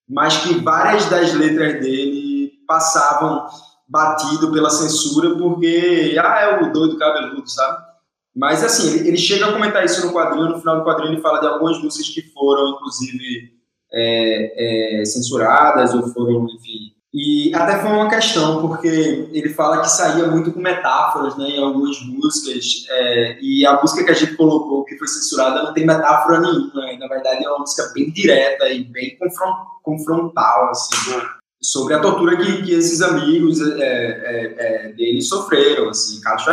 mas 0.09 0.39
que 0.39 0.55
várias 0.61 1.11
das 1.11 1.35
letras 1.35 1.81
dele 1.81 2.53
passavam 2.67 3.47
batido 3.93 4.51
pela 4.51 4.71
censura 4.71 5.37
porque, 5.37 6.17
ah, 6.19 6.41
é 6.41 6.63
o 6.63 6.73
doido 6.73 6.97
cabeludo, 6.97 7.47
sabe? 7.49 7.85
Mas, 8.35 8.65
assim, 8.65 8.95
ele, 8.95 9.09
ele, 9.09 9.19
chega 9.19 9.47
a 9.47 9.53
comentar 9.53 9.85
isso 9.85 10.07
no 10.07 10.15
quadrinho, 10.15 10.49
no 10.49 10.59
final 10.59 10.79
do 10.79 10.85
quadrinho 10.85 11.13
ele 11.13 11.21
fala 11.21 11.39
de 11.39 11.47
algumas 11.47 11.79
músicas 11.83 12.09
que 12.09 12.23
foram, 12.33 12.71
inclusive, 12.71 13.53
é, 13.93 15.01
é, 15.01 15.05
censuradas 15.05 15.93
ou 15.93 16.09
foram, 16.09 16.47
enfim... 16.47 16.93
E 17.15 17.55
até 17.55 17.79
foi 17.79 17.91
uma 17.91 18.09
questão, 18.09 18.67
porque 18.67 18.89
ele 18.89 19.51
fala 19.51 19.83
que 19.83 19.91
saía 19.91 20.29
muito 20.29 20.51
com 20.51 20.61
metáforas, 20.61 21.37
né, 21.37 21.51
em 21.51 21.63
algumas 21.63 22.01
músicas, 22.07 22.87
é, 22.89 23.39
e 23.39 23.67
a 23.67 23.79
música 23.79 24.03
que 24.03 24.11
a 24.13 24.15
gente 24.15 24.35
colocou, 24.35 24.83
que 24.87 24.97
foi 24.97 25.07
censurada, 25.07 25.63
não 25.63 25.75
tem 25.75 25.85
metáfora 25.85 26.41
nenhuma, 26.41 26.87
né? 26.87 26.97
na 26.99 27.09
verdade 27.09 27.45
é 27.45 27.49
uma 27.51 27.59
música 27.59 27.93
bem 27.93 28.11
direta 28.11 28.67
e 28.71 28.85
bem 28.85 29.19
confrontal, 29.83 30.71
assim? 30.71 31.21
Sobre 31.63 31.95
a 31.95 32.01
tortura 32.01 32.37
que, 32.37 32.63
que 32.63 32.73
esses 32.73 33.01
amigos 33.01 33.61
é, 33.61 33.83
é, 33.83 34.55
é, 34.59 34.93
dele 34.93 35.23
sofreram, 35.23 35.89
assim, 35.89 36.21
Carlos 36.21 36.45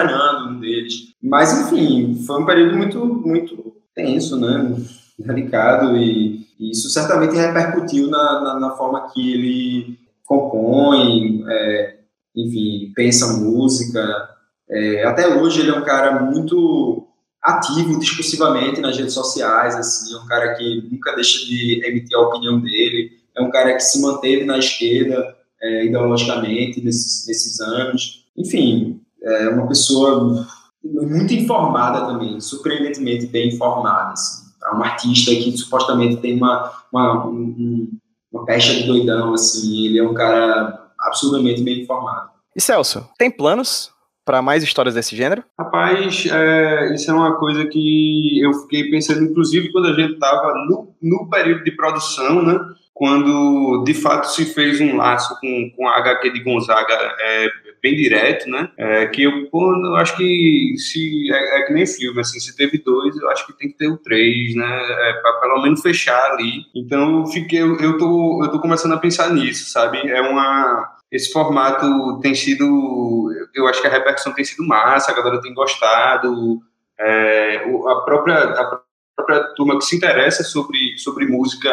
um 0.48 0.60
deles. 0.60 1.14
Mas, 1.22 1.52
enfim, 1.60 2.24
foi 2.26 2.42
um 2.42 2.46
período 2.46 2.78
muito, 2.78 3.04
muito 3.06 3.74
tenso, 3.96 4.40
né? 4.40 4.76
Delicado, 5.18 5.98
e, 5.98 6.46
e 6.60 6.72
isso 6.72 6.90
certamente 6.90 7.36
repercutiu 7.36 8.08
na, 8.08 8.42
na, 8.42 8.60
na, 8.60 8.72
forma 8.72 9.10
que 9.12 9.34
ele 9.34 10.00
compõe, 10.26 11.44
é, 11.48 11.98
enfim, 12.36 12.94
pensa 12.96 13.40
música. 13.40 14.30
É, 14.70 15.04
até 15.06 15.28
hoje 15.28 15.62
ele 15.62 15.72
é 15.72 15.74
um 15.74 15.84
cara 15.84 16.22
muito 16.22 17.08
ativo 17.44 18.00
discursivamente 18.00 18.80
nas 18.80 18.96
redes 18.96 19.14
sociais, 19.14 19.76
assim, 19.76 20.14
é 20.14 20.18
um 20.20 20.28
cara 20.28 20.54
que 20.56 20.88
nunca 20.90 21.16
deixa 21.16 21.46
de 21.46 21.82
emitir 21.86 22.16
a 22.16 22.22
opinião 22.22 22.60
dele, 22.60 23.19
é 23.40 23.44
um 23.44 23.50
cara 23.50 23.74
que 23.74 23.80
se 23.80 24.02
manteve 24.02 24.46
na 24.46 24.58
esquerda 24.58 25.36
é, 25.62 25.86
ideologicamente 25.86 26.84
nesses, 26.84 27.26
nesses 27.28 27.60
anos. 27.60 28.26
Enfim, 28.38 29.02
é 29.22 29.50
uma 29.50 29.68
pessoa 29.68 30.48
muito 30.84 31.34
informada 31.34 32.06
também, 32.06 32.40
surpreendentemente 32.40 33.28
bem 33.28 33.50
informada. 33.50 34.14
Assim. 34.14 34.50
É 34.66 34.76
um 34.76 34.84
artista 34.84 35.32
que 35.32 35.58
supostamente 35.58 36.18
tem 36.18 36.36
uma, 36.38 36.72
uma 36.92 37.28
um, 37.28 37.90
uma 38.32 38.46
pecha 38.46 38.74
de 38.74 38.84
doidão, 38.84 39.34
assim. 39.34 39.88
Ele 39.88 40.00
é 40.00 40.04
um 40.04 40.14
cara 40.14 40.92
absurdamente 41.00 41.62
bem 41.62 41.82
informado. 41.82 42.30
E 42.56 42.62
Celso, 42.62 43.08
tem 43.18 43.32
planos 43.32 43.92
para 44.26 44.42
mais 44.42 44.62
histórias 44.64 44.94
desse 44.94 45.16
gênero? 45.16 45.44
Rapaz, 45.58 46.28
é, 46.32 46.94
isso 46.94 47.10
é 47.10 47.14
uma 47.14 47.36
coisa 47.38 47.66
que 47.66 48.40
eu 48.42 48.54
fiquei 48.54 48.90
pensando, 48.90 49.24
inclusive, 49.24 49.72
quando 49.72 49.88
a 49.88 49.94
gente 49.94 50.14
estava 50.14 50.54
no, 50.68 50.94
no 51.02 51.30
período 51.30 51.64
de 51.64 51.72
produção, 51.72 52.44
né? 52.44 52.60
Quando 53.00 53.82
de 53.86 53.94
fato 53.94 54.26
se 54.26 54.44
fez 54.54 54.82
um 54.82 54.98
laço 54.98 55.40
com, 55.40 55.72
com 55.74 55.88
a 55.88 56.00
HQ 56.00 56.32
de 56.32 56.42
Gonzaga 56.42 57.16
é, 57.18 57.48
bem 57.82 57.96
direto, 57.96 58.50
né? 58.50 58.70
É, 58.76 59.06
que 59.06 59.24
eu, 59.24 59.50
pô, 59.50 59.74
eu 59.74 59.96
acho 59.96 60.18
que 60.18 60.76
se 60.78 61.32
é, 61.32 61.62
é, 61.62 61.62
que 61.64 61.72
nem 61.72 61.88
filme, 61.88 62.20
assim, 62.20 62.42
se 62.42 62.54
teve 62.58 62.78
dois, 62.78 63.16
eu 63.16 63.30
acho 63.30 63.48
que 63.48 63.54
tem 63.54 63.70
que 63.70 63.78
ter 63.78 63.88
o 63.88 63.96
três, 63.96 64.54
né? 64.54 64.68
É, 64.68 65.14
para 65.14 65.32
pelo 65.40 65.62
menos 65.62 65.82
fechar 65.82 66.34
ali. 66.34 66.66
Então, 66.76 67.22
eu 67.22 67.28
fiquei, 67.28 67.62
eu, 67.62 67.78
eu 67.78 67.98
tô, 67.98 68.44
eu 68.44 68.52
tô 68.52 68.60
começando 68.60 68.96
a 68.96 68.98
pensar 68.98 69.34
nisso, 69.34 69.72
sabe? 69.72 69.98
É 70.10 70.20
uma 70.20 70.98
esse 71.10 71.32
formato 71.32 72.20
tem 72.20 72.36
sido, 72.36 73.32
eu 73.56 73.66
acho 73.66 73.82
que 73.82 73.88
a 73.88 73.92
repercussão 73.92 74.34
tem 74.34 74.44
sido 74.44 74.68
massa, 74.68 75.10
a 75.10 75.16
galera 75.16 75.42
tem 75.42 75.54
gostado, 75.54 76.60
é, 77.00 77.64
a, 77.64 77.96
própria, 78.02 78.38
a 78.44 78.82
própria 79.16 79.44
turma 79.56 79.78
que 79.80 79.86
se 79.86 79.96
interessa 79.96 80.44
sobre, 80.44 80.98
sobre 80.98 81.26
música 81.26 81.72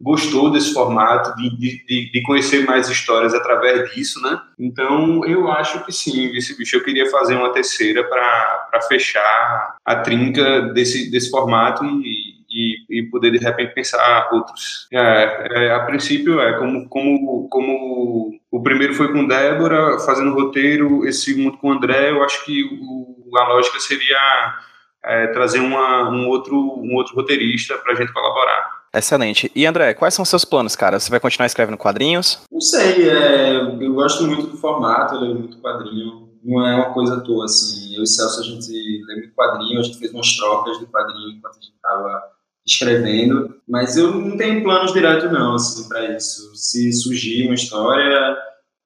gostou 0.00 0.50
desse 0.50 0.72
formato, 0.72 1.34
de, 1.36 1.50
de, 1.56 2.10
de 2.10 2.22
conhecer 2.22 2.64
mais 2.66 2.88
histórias 2.88 3.32
através 3.34 3.90
disso, 3.92 4.20
né? 4.22 4.40
Então, 4.58 5.24
eu 5.24 5.50
acho 5.50 5.84
que 5.84 5.92
sim, 5.92 6.30
vice 6.30 6.56
bicho, 6.56 6.76
eu 6.76 6.84
queria 6.84 7.08
fazer 7.10 7.34
uma 7.34 7.52
terceira 7.52 8.04
para 8.04 8.80
fechar 8.88 9.76
a 9.84 9.96
trinca 9.96 10.62
desse, 10.72 11.10
desse 11.10 11.30
formato 11.30 11.84
e, 11.84 12.34
e, 12.50 13.00
e, 13.00 13.02
poder 13.10 13.30
de 13.30 13.38
repente 13.38 13.74
pensar 13.74 14.28
outros. 14.32 14.88
É, 14.92 15.48
é, 15.52 15.74
a 15.74 15.80
princípio 15.80 16.40
é 16.40 16.58
como, 16.58 16.88
como, 16.88 17.48
como 17.48 18.38
o 18.50 18.62
primeiro 18.62 18.94
foi 18.94 19.12
com 19.12 19.26
Débora 19.26 19.98
fazendo 20.00 20.34
roteiro, 20.34 21.06
esse 21.06 21.32
segundo 21.32 21.56
com 21.58 21.72
André, 21.72 22.10
eu 22.10 22.22
acho 22.22 22.44
que 22.44 22.62
o, 22.64 23.36
a 23.36 23.48
lógica 23.48 23.80
seria 23.80 24.58
é, 25.04 25.26
trazer 25.28 25.60
uma, 25.60 26.08
um, 26.10 26.28
outro, 26.28 26.56
um 26.56 26.94
outro 26.94 27.14
roteirista 27.14 27.76
para 27.78 27.92
a 27.92 27.96
gente 27.96 28.12
colaborar. 28.12 28.83
Excelente. 28.94 29.50
E 29.54 29.66
André, 29.66 29.92
quais 29.94 30.14
são 30.14 30.22
os 30.22 30.28
seus 30.28 30.44
planos, 30.44 30.76
cara? 30.76 31.00
Você 31.00 31.10
vai 31.10 31.18
continuar 31.18 31.46
escrevendo 31.46 31.76
quadrinhos? 31.76 32.40
Não 32.50 32.60
sei, 32.60 33.10
é, 33.10 33.56
eu 33.56 33.92
gosto 33.92 34.24
muito 34.24 34.46
do 34.46 34.56
formato, 34.56 35.16
eu 35.16 35.20
leio 35.20 35.34
muito 35.34 35.58
quadrinho. 35.58 36.28
Não 36.44 36.64
é 36.64 36.74
uma 36.76 36.92
coisa 36.92 37.16
à 37.16 37.20
toa, 37.20 37.46
assim. 37.46 37.96
Eu 37.96 38.02
e 38.02 38.06
Celso, 38.06 38.40
a 38.40 38.44
gente 38.44 38.70
lê 38.70 39.16
muito 39.16 39.34
quadrinho, 39.34 39.80
a 39.80 39.82
gente 39.82 39.98
fez 39.98 40.12
umas 40.12 40.36
trocas 40.36 40.78
de 40.78 40.86
quadrinho 40.86 41.30
enquanto 41.30 41.56
a 41.56 41.60
gente 41.60 41.74
estava 41.74 42.22
escrevendo, 42.66 43.56
mas 43.68 43.96
eu 43.96 44.14
não 44.14 44.36
tenho 44.36 44.62
planos 44.62 44.92
direto 44.92 45.30
não, 45.30 45.54
assim, 45.54 45.88
para 45.88 46.16
isso. 46.16 46.54
Se 46.54 46.92
surgir 46.92 47.46
uma 47.46 47.54
história, 47.54 48.36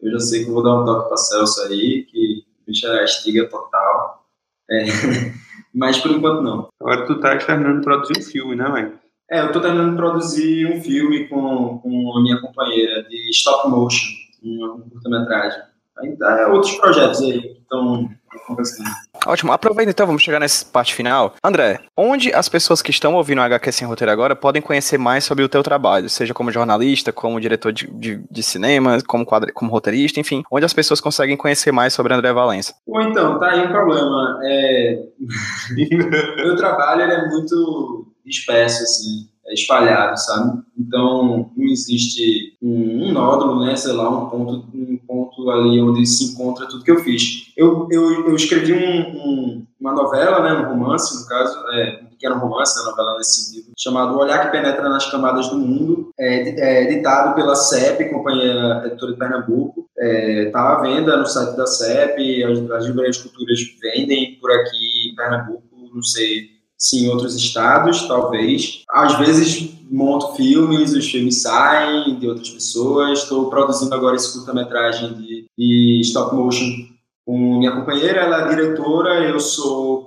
eu 0.01 0.13
já 0.13 0.21
sei 0.21 0.45
que 0.45 0.51
eu 0.51 0.55
vou 0.55 0.63
dar 0.63 0.81
um 0.81 0.85
toque 0.85 1.09
para 1.09 1.17
Celso 1.17 1.63
aí, 1.63 2.05
que 2.05 2.45
bicha 2.67 2.89
é 2.89 3.05
estiga 3.05 3.49
total. 3.49 4.27
É. 4.71 4.85
mas 5.75 5.99
por 5.99 6.11
enquanto 6.11 6.43
não. 6.43 6.69
Agora 6.81 7.07
tu 7.07 7.21
tá 7.21 7.37
terminando 7.37 7.79
de 7.79 7.85
produzir 7.85 8.19
um 8.19 8.23
filme, 8.23 8.57
né, 8.57 8.69
mãe? 8.69 8.93
É, 9.31 9.41
eu 9.41 9.53
terminando 9.53 9.91
de 9.91 9.97
produzir 9.97 10.67
um 10.67 10.81
filme 10.81 11.29
com, 11.29 11.79
com 11.79 12.17
a 12.17 12.23
minha 12.23 12.41
companheira 12.41 13.03
de 13.05 13.31
stop 13.31 13.69
motion, 13.69 14.09
uma 14.43 14.81
curta-metragem. 14.81 15.61
Ainda 15.99 16.49
outros 16.49 16.75
projetos 16.77 17.21
aí 17.23 17.43
que 17.43 17.59
estão 17.61 18.09
acontecendo. 18.33 18.89
Ótimo, 19.27 19.53
aproveita 19.53 19.91
então, 19.91 20.07
vamos 20.07 20.23
chegar 20.23 20.39
nessa 20.39 20.65
parte 20.65 20.95
final. 20.95 21.35
André, 21.43 21.81
onde 21.97 22.33
as 22.33 22.49
pessoas 22.49 22.81
que 22.81 22.91
estão 22.91 23.15
ouvindo 23.15 23.39
o 23.39 23.43
HQ 23.43 23.73
Sem 23.73 23.87
Roteiro 23.87 24.13
agora 24.13 24.37
podem 24.37 24.63
conhecer 24.63 24.97
mais 24.97 25.25
sobre 25.25 25.45
o 25.45 25.49
teu 25.49 25.63
trabalho, 25.63 26.09
seja 26.09 26.33
como 26.33 26.53
jornalista, 26.53 27.13
como 27.13 27.41
diretor 27.41 27.73
de, 27.73 27.89
de, 27.91 28.23
de 28.31 28.43
cinema, 28.43 28.99
como, 29.07 29.27
quadri, 29.27 29.53
como 29.53 29.71
roteirista, 29.71 30.21
enfim, 30.21 30.45
onde 30.51 30.65
as 30.65 30.73
pessoas 30.73 31.01
conseguem 31.01 31.37
conhecer 31.37 31.73
mais 31.73 31.93
sobre 31.93 32.15
André 32.15 32.33
Valença? 32.33 32.75
Bom, 32.87 33.01
então, 33.03 33.39
tá 33.39 33.51
aí 33.51 33.67
um 33.67 33.71
problema. 33.73 34.39
É... 34.45 35.03
Meu 36.45 36.57
trabalho 36.57 37.03
é 37.03 37.29
muito 37.29 38.08
disperso, 38.29 38.83
assim 38.83 39.29
é 39.49 39.55
espalhado, 39.55 40.17
sabe? 40.19 40.63
Então, 40.79 41.51
não 41.57 41.67
existe 41.67 42.57
um, 42.63 43.09
um, 43.09 43.13
nódulo, 43.13 43.65
né, 43.65 43.75
sei 43.77 43.93
lá, 43.93 44.09
um 44.09 44.29
ponto, 44.29 44.69
um 44.75 44.99
ponto 45.07 45.51
ali 45.51 45.81
onde 45.81 46.07
se 46.07 46.33
encontra 46.33 46.67
tudo 46.67 46.85
que 46.85 46.91
eu 46.91 47.01
fiz. 47.01 47.51
Eu, 47.57 47.89
eu, 47.91 48.29
eu 48.29 48.37
escrevi 48.37 48.75
um, 48.75 49.01
um, 49.17 49.67
uma 49.81 49.93
novela, 49.93 50.43
né, 50.43 50.53
um 50.53 50.69
romance, 50.71 51.19
no 51.19 51.27
caso, 51.27 51.57
é, 51.73 52.01
um 52.05 52.11
pequeno 52.11 52.39
romance, 52.39 52.79
uma 52.79 52.91
novela 52.91 53.17
nesse 53.17 53.45
sentido, 53.45 53.73
chamado 53.77 54.15
O 54.15 54.19
Olhar 54.19 54.45
que 54.45 54.53
Penetra 54.53 54.89
nas 54.89 55.11
Camadas 55.11 55.49
do 55.49 55.57
Mundo, 55.57 56.11
é, 56.19 56.51
é 56.51 56.85
editado 56.85 57.35
pela 57.35 57.57
CEP, 57.57 58.11
Companhia 58.11 58.83
Editora 58.85 59.13
de 59.13 59.19
Pernambuco, 59.19 59.89
está 59.97 60.61
é, 60.61 60.63
à 60.63 60.81
venda 60.83 61.17
no 61.17 61.27
site 61.27 61.57
da 61.57 61.67
CEP, 61.67 62.45
as, 62.45 62.71
as 62.71 62.85
livrarias 62.85 63.17
culturas 63.17 63.59
vendem 63.81 64.39
por 64.41 64.53
aqui 64.53 65.11
em 65.11 65.15
Pernambuco, 65.15 65.63
não 65.95 66.03
sei 66.03 66.58
Sim, 66.79 67.07
em 67.07 67.09
outros 67.09 67.35
estados, 67.35 68.07
talvez. 68.07 68.85
Às 68.91 69.19
vezes 69.19 69.71
monto 69.91 70.35
filmes, 70.37 70.93
os 70.93 71.11
filmes 71.11 71.43
saem 71.43 72.19
de 72.19 72.29
outras 72.29 72.51
pessoas. 72.51 73.21
Estou 73.21 73.51
produzindo 73.51 73.95
agora 73.95 74.17
esse 74.17 74.33
curta-metragem 74.33 75.15
de, 75.15 75.47
de, 75.59 76.01
stop 76.03 76.35
motion 76.35 76.87
com 77.27 77.59
minha 77.59 77.73
companheira. 77.73 78.21
Ela 78.21 78.43
é 78.43 78.49
diretora, 78.49 79.25
eu 79.25 79.41
sou 79.41 80.05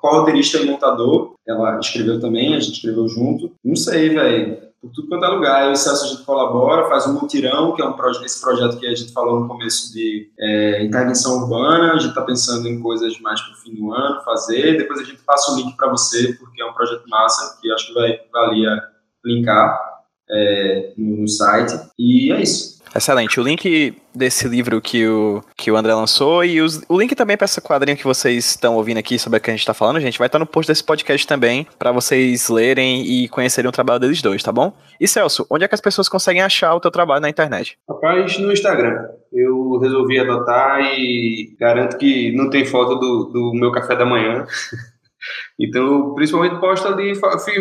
co-roteirista 0.00 0.58
e 0.58 0.66
montador. 0.66 1.34
Ela 1.46 1.78
escreveu 1.78 2.18
também, 2.20 2.54
a 2.54 2.60
gente 2.60 2.76
escreveu 2.76 3.06
junto. 3.08 3.52
Não 3.64 3.76
sei, 3.76 4.10
velho 4.10 4.69
por 4.80 4.90
tudo 4.92 5.08
quanto 5.08 5.24
é 5.24 5.28
lugar. 5.28 5.64
Eu 5.64 5.70
e 5.70 5.72
o 5.72 5.76
Celso 5.76 6.04
a 6.04 6.08
gente 6.08 6.24
colabora, 6.24 6.88
faz 6.88 7.06
um 7.06 7.20
mutirão, 7.20 7.74
que 7.74 7.82
é 7.82 7.84
um 7.84 7.92
projeto, 7.92 8.24
esse 8.24 8.40
projeto 8.40 8.78
que 8.78 8.86
a 8.86 8.94
gente 8.94 9.12
falou 9.12 9.40
no 9.40 9.48
começo 9.48 9.92
de 9.92 10.30
é, 10.38 10.82
intervenção 10.82 11.42
urbana. 11.42 11.92
A 11.92 11.98
gente 11.98 12.10
está 12.10 12.22
pensando 12.22 12.66
em 12.66 12.80
coisas 12.80 13.20
mais 13.20 13.40
para 13.40 13.52
o 13.52 13.56
fim 13.56 13.74
do 13.74 13.92
ano 13.92 14.22
fazer. 14.22 14.78
Depois 14.78 15.00
a 15.00 15.04
gente 15.04 15.22
passa 15.22 15.52
o 15.52 15.56
link 15.56 15.76
para 15.76 15.90
você, 15.90 16.32
porque 16.34 16.62
é 16.62 16.64
um 16.64 16.72
projeto 16.72 17.06
massa 17.08 17.58
que 17.60 17.70
acho 17.70 17.88
que 17.88 17.94
vai 17.94 18.18
valer 18.32 18.82
linkar 19.24 19.89
é, 20.30 20.92
no, 20.96 21.28
site. 21.28 21.74
E 21.98 22.32
é 22.32 22.40
isso. 22.40 22.80
Excelente. 22.94 23.38
O 23.38 23.42
link 23.42 23.94
desse 24.12 24.48
livro 24.48 24.80
que 24.80 25.06
o, 25.06 25.42
que 25.56 25.70
o 25.70 25.76
André 25.76 25.94
lançou 25.94 26.44
e 26.44 26.60
os, 26.60 26.82
o 26.88 26.98
link 26.98 27.14
também 27.14 27.36
para 27.36 27.44
esse 27.44 27.60
quadrinho 27.60 27.96
que 27.96 28.04
vocês 28.04 28.50
estão 28.50 28.74
ouvindo 28.74 28.98
aqui 28.98 29.16
sobre 29.16 29.38
o 29.38 29.40
que 29.40 29.48
a 29.48 29.52
gente 29.52 29.60
está 29.60 29.72
falando, 29.72 30.00
gente, 30.00 30.18
vai 30.18 30.26
estar 30.26 30.38
tá 30.38 30.44
no 30.44 30.46
post 30.46 30.68
desse 30.68 30.82
podcast 30.82 31.24
também, 31.24 31.66
para 31.78 31.92
vocês 31.92 32.48
lerem 32.48 33.02
e 33.06 33.28
conhecerem 33.28 33.68
o 33.68 33.72
trabalho 33.72 34.00
deles 34.00 34.20
dois, 34.20 34.42
tá 34.42 34.50
bom? 34.50 34.72
E 35.00 35.06
Celso, 35.06 35.46
onde 35.48 35.64
é 35.64 35.68
que 35.68 35.74
as 35.74 35.80
pessoas 35.80 36.08
conseguem 36.08 36.42
achar 36.42 36.74
o 36.74 36.80
teu 36.80 36.90
trabalho 36.90 37.20
na 37.20 37.28
internet? 37.28 37.78
Rapaz, 37.88 38.38
no 38.38 38.52
Instagram. 38.52 38.96
Eu 39.32 39.78
resolvi 39.78 40.18
adotar 40.18 40.80
e 40.80 41.54
garanto 41.60 41.96
que 41.96 42.34
não 42.34 42.50
tem 42.50 42.64
foto 42.64 42.96
do, 42.96 43.30
do 43.32 43.52
meu 43.54 43.70
café 43.70 43.94
da 43.94 44.04
manhã. 44.04 44.44
Então, 45.58 46.14
principalmente 46.14 46.60
posto 46.60 46.88
ali, 46.88 47.12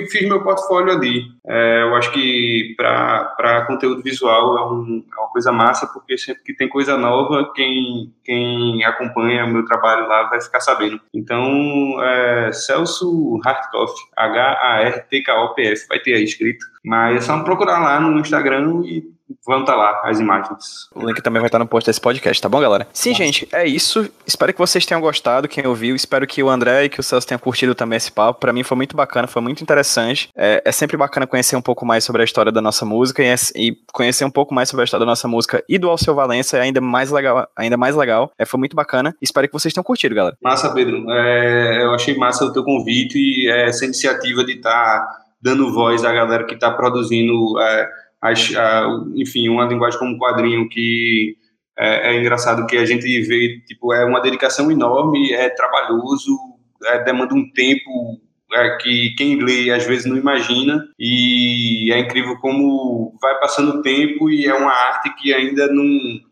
fiz 0.09 0.27
meu 0.27 0.41
portfólio 0.43 0.93
ali. 0.93 1.23
É, 1.45 1.83
eu 1.83 1.95
acho 1.95 2.11
que 2.11 2.73
para 2.77 3.65
conteúdo 3.67 4.01
visual 4.01 4.57
é, 4.57 4.65
um, 4.71 5.03
é, 5.11 5.19
uma 5.19 5.29
coisa 5.29 5.51
massa, 5.51 5.87
porque 5.87 6.17
sempre 6.17 6.43
que 6.43 6.53
tem 6.53 6.69
coisa 6.69 6.97
nova, 6.97 7.51
quem, 7.53 8.13
quem 8.23 8.83
acompanha 8.83 9.45
o 9.45 9.51
meu 9.51 9.65
trabalho 9.65 10.07
lá 10.07 10.29
vai 10.29 10.41
ficar 10.41 10.59
sabendo. 10.59 10.99
Então, 11.13 12.01
é, 12.01 12.51
Celso 12.51 13.39
Hartkoff, 13.45 13.93
H-A-R-T-K-O-P-F, 14.15 15.87
vai 15.87 15.99
ter 15.99 16.15
aí 16.15 16.23
escrito. 16.23 16.65
Mas 16.83 17.17
é 17.17 17.21
só 17.21 17.43
procurar 17.43 17.79
lá 17.79 17.99
no 17.99 18.19
Instagram 18.19 18.81
e 18.85 19.03
vão 19.45 19.61
estar 19.61 19.73
tá 19.73 19.77
lá 19.77 20.01
as 20.03 20.19
imagens. 20.19 20.89
O 20.93 21.05
link 21.05 21.21
também 21.21 21.39
vai 21.39 21.47
estar 21.47 21.59
no 21.59 21.67
post 21.67 21.89
desse 21.89 22.01
podcast, 22.01 22.41
tá 22.41 22.49
bom, 22.49 22.59
galera? 22.59 22.87
Sim, 22.93 23.11
tá. 23.11 23.17
gente, 23.17 23.47
é 23.51 23.65
isso. 23.67 24.09
Espero 24.25 24.53
que 24.53 24.59
vocês 24.59 24.85
tenham 24.85 25.01
gostado, 25.01 25.47
quem 25.47 25.65
ouviu. 25.65 25.95
Espero 25.95 26.25
que 26.27 26.41
o 26.41 26.49
André 26.49 26.85
e 26.85 26.89
que 26.89 26.99
o 26.99 27.03
Celso 27.03 27.27
tenham 27.27 27.39
curtido 27.39 27.75
também 27.75 27.97
esse 27.97 28.11
papo. 28.11 28.39
Para 28.39 28.53
mim 28.53 28.63
foi 28.63 28.77
muito 28.77 28.95
bacana, 28.95 29.27
foi 29.27 29.41
muito 29.41 29.61
interessante. 29.61 30.29
É, 30.35 30.61
é, 30.65 30.71
sempre 30.71 30.97
bacana 30.97 31.27
conhecer 31.27 31.55
um 31.55 31.61
pouco 31.61 31.85
mais 31.85 32.03
sobre 32.03 32.21
a 32.21 32.25
história 32.25 32.51
da 32.51 32.61
nossa 32.61 32.85
música 32.85 33.23
e, 33.23 33.27
é, 33.27 33.35
e, 33.55 33.77
conhecer 33.93 34.25
um 34.25 34.31
pouco 34.31 34.53
mais 34.53 34.69
sobre 34.69 34.83
a 34.83 34.85
história 34.85 35.05
da 35.05 35.09
nossa 35.09 35.27
música 35.27 35.63
e 35.67 35.77
do 35.77 35.89
Alceu 35.89 36.15
Valença 36.15 36.57
é 36.57 36.61
ainda 36.61 36.81
mais 36.81 37.11
legal. 37.11 37.47
Ainda 37.55 37.77
mais 37.77 37.95
legal. 37.95 38.31
É, 38.37 38.45
foi 38.45 38.59
muito 38.59 38.75
bacana. 38.75 39.15
Espero 39.21 39.47
que 39.47 39.53
vocês 39.53 39.73
tenham 39.73 39.83
curtido, 39.83 40.15
galera. 40.15 40.37
Massa, 40.41 40.73
Pedro. 40.73 41.09
É, 41.11 41.83
eu 41.83 41.93
achei 41.93 42.15
massa 42.15 42.45
o 42.45 42.53
teu 42.53 42.63
convite 42.63 43.17
e 43.17 43.49
essa 43.49 43.85
iniciativa 43.85 44.43
de 44.43 44.53
estar 44.53 44.71
tá 44.71 45.19
dando 45.41 45.73
voz 45.73 46.03
à 46.03 46.11
galera 46.11 46.45
que 46.45 46.53
está 46.53 46.71
produzindo 46.71 47.59
é, 47.59 47.89
as, 48.21 48.53
a, 48.55 48.87
enfim, 49.15 49.49
uma 49.49 49.65
linguagem 49.65 49.99
como 49.99 50.17
quadrinho 50.17 50.67
que 50.69 51.37
é, 51.77 52.11
é, 52.11 52.19
engraçado 52.19 52.67
que 52.67 52.77
a 52.77 52.85
gente 52.85 53.21
vê, 53.21 53.61
tipo, 53.65 53.93
é 53.93 54.03
uma 54.03 54.21
dedicação 54.21 54.69
enorme, 54.69 55.31
é 55.31 55.49
trabalhoso, 55.49 56.37
é, 56.83 57.03
demanda 57.03 57.33
um 57.33 57.49
tempo 57.51 58.19
é, 58.53 58.77
que 58.77 59.15
quem 59.17 59.41
lê 59.41 59.71
às 59.71 59.85
vezes 59.85 60.05
não 60.05 60.17
imagina. 60.17 60.85
E 60.99 61.89
é 61.93 61.99
incrível 61.99 62.37
como 62.39 63.17
vai 63.21 63.39
passando 63.39 63.77
o 63.77 63.81
tempo 63.81 64.29
e 64.29 64.45
é 64.45 64.53
uma 64.53 64.71
arte 64.71 65.15
que 65.15 65.33
ainda 65.33 65.67
não 65.67 65.87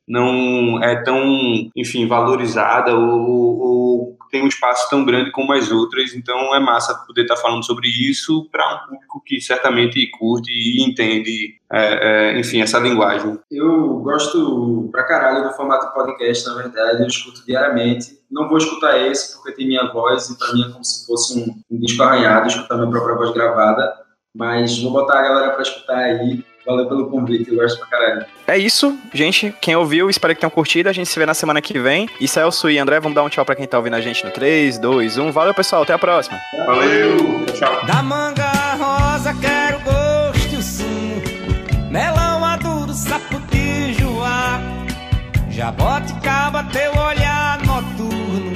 não 0.08 0.82
é 0.82 1.03
tão, 1.03 1.70
enfim, 1.76 2.08
valorizada 2.08 2.95
ou, 2.95 3.60
ou 3.60 4.18
tem 4.32 4.43
um 4.43 4.47
espaço 4.47 4.89
tão 4.89 5.05
grande 5.05 5.32
como 5.32 5.53
as 5.53 5.72
outras, 5.72 6.14
então 6.14 6.53
é 6.55 6.60
massa 6.60 6.95
poder 7.05 7.24
estar 7.24 7.38
falando 7.38 7.66
sobre 7.66 7.88
isso 7.88 8.47
para 8.51 8.76
um 8.76 8.89
público 8.89 9.22
que 9.26 9.41
certamente 9.41 10.05
curte 10.12 10.51
e 10.51 10.84
entende, 10.84 11.55
é, 11.72 12.34
é, 12.34 12.39
enfim, 12.39 12.62
essa 12.62 12.80
linguagem. 12.80 13.39
Eu 13.51 13.99
gosto 13.99 14.89
pra 14.91 15.03
caralho 15.03 15.47
do 15.47 15.55
formato 15.55 15.93
podcast, 15.93 16.47
na 16.47 16.55
verdade, 16.55 17.01
eu 17.01 17.08
escuto 17.08 17.45
diariamente. 17.45 18.18
Não 18.30 18.47
vou 18.47 18.58
escutar 18.58 18.97
esse 18.99 19.36
porque 19.36 19.53
tem 19.53 19.68
minha 19.68 19.91
voz 19.91 20.30
e 20.30 20.38
para 20.38 20.53
mim 20.53 20.64
é 20.64 20.72
como 20.72 20.84
se 20.84 21.05
fosse 21.05 21.39
um, 21.39 21.62
um 21.72 21.80
disco 21.80 22.03
arranhado, 22.03 22.47
escutar 22.47 22.76
minha 22.76 22.89
própria 22.89 23.16
voz 23.16 23.32
gravada, 23.34 23.93
mas 24.36 24.82
vou 24.82 24.91
botar 24.91 25.20
a 25.20 25.24
galera 25.24 25.51
para 25.51 25.62
escutar 25.62 25.97
aí 25.97 26.43
Valeu 26.68 26.86
pelo 26.86 27.09
convite, 27.09 27.49
eu 27.49 27.55
gosto 27.55 27.80
pra 27.80 27.88
caralho. 27.88 28.26
É 28.45 28.57
isso, 28.57 28.99
gente. 29.13 29.55
Quem 29.61 29.74
ouviu, 29.78 30.09
espero 30.09 30.36
que 30.36 30.41
tenham 30.41 30.51
curtido. 30.51 30.89
A 30.89 30.91
gente 30.91 31.07
se 31.07 31.18
vê 31.18 31.26
na 31.26 31.34
semana 31.34 31.61
que 31.61 31.80
vem. 31.80 32.09
E 32.20 32.28
Celso 32.28 32.70
e 32.70 32.78
André, 32.78 32.99
vamos 32.99 33.15
dar 33.15 33.24
um 33.24 33.30
tchau 33.30 33.45
pra 33.45 33.55
quem 33.55 33.65
tá 33.65 33.78
ouvindo 33.78 33.93
a 33.95 34.01
gente 34.01 34.26
no 34.26 34.32
3, 34.32 34.78
2, 34.78 35.18
1. 35.18 35.32
Valeu, 35.32 35.53
pessoal. 35.53 35.84
Até 35.84 35.93
a 35.93 35.97
próxima. 35.97 36.38
Valeu. 36.65 37.45
Tchau. 37.53 37.86
Da 37.86 38.03
manga 38.03 38.51
rosa 38.78 39.34
quero 39.36 39.80
gosto 39.80 40.53
e 40.53 40.57
o 40.57 40.61
sumo. 40.61 41.22
Melão 41.89 42.41
maduro, 42.41 42.91
saputijoá. 42.93 44.59
Jaboticaba, 45.49 46.65
teu 46.65 46.91
olhar 47.01 47.59
noturno. 47.65 48.51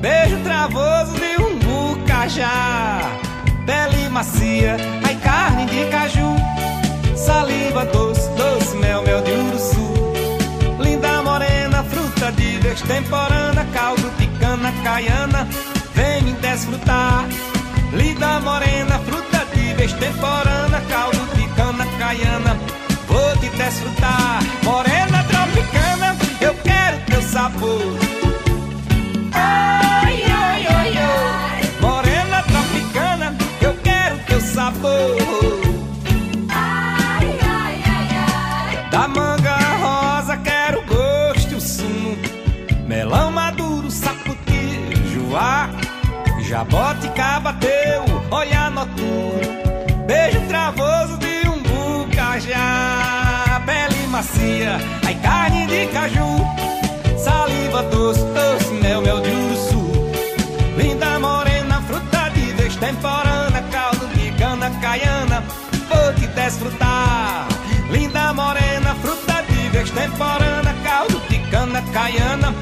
Beijo 0.00 0.36
travoso 0.42 1.12
de 1.12 1.40
um 1.40 1.58
bucajá. 1.60 3.02
Pele 3.64 4.08
macia, 4.08 4.76
ai 5.04 5.14
carne 5.22 5.66
de 5.66 5.84
caju 5.90 6.36
saliva 7.26 7.84
doce, 7.86 8.28
doce 8.36 8.76
mel, 8.76 9.02
mel 9.02 9.20
de 9.22 9.32
uruçu. 9.32 9.86
Linda 10.78 11.22
morena, 11.22 11.82
fruta 11.82 12.30
de 12.32 12.58
destemporana, 12.58 13.66
caldo 13.74 14.08
de 14.16 14.26
cana 14.38 14.72
caiana, 14.84 15.48
vem 15.94 16.22
me 16.22 16.32
desfrutar. 16.34 17.26
Linda 17.92 18.40
morena, 18.40 19.00
fruta 19.00 19.44
de 19.52 19.74
destemporana, 19.74 20.80
caldo 20.88 21.26
de 21.34 21.46
cana 21.56 21.86
caiana, 21.98 22.56
vou 23.08 23.36
te 23.40 23.48
desfrutar. 23.50 24.40
Morena 24.62 25.24
tropicana, 25.24 26.16
eu 26.40 26.54
quero 26.62 26.96
teu 27.06 27.22
sabor. 27.22 28.15
Jaboticaba 46.56 47.52
teu, 47.60 48.02
olhar 48.30 48.70
noturno 48.70 50.06
Beijo 50.06 50.40
travoso 50.48 51.18
de 51.18 51.46
um 51.46 51.62
bucajá 51.62 53.60
Pele 53.66 54.06
macia, 54.06 54.78
ai 55.06 55.14
carne 55.16 55.66
de 55.66 55.86
caju 55.88 56.24
Saliva 57.22 57.82
doce, 57.82 58.24
doce, 58.32 58.72
mel, 58.72 59.02
mel 59.02 59.20
de 59.20 59.28
uruçu 59.32 59.86
Linda 60.78 61.18
morena, 61.18 61.82
fruta 61.82 62.30
de 62.30 62.54
destemporana 62.54 63.60
Caldo 63.70 64.06
de 64.14 64.30
cana 64.38 64.70
caiana, 64.80 65.44
vou 65.90 66.14
te 66.14 66.26
desfrutar. 66.28 67.46
Linda 67.90 68.32
morena, 68.32 68.94
fruta 69.02 69.42
de 69.42 69.68
destemporana, 69.68 70.74
caldo 70.82 71.20
de 71.28 71.38
cana 71.50 71.82
caiana, 71.92 72.54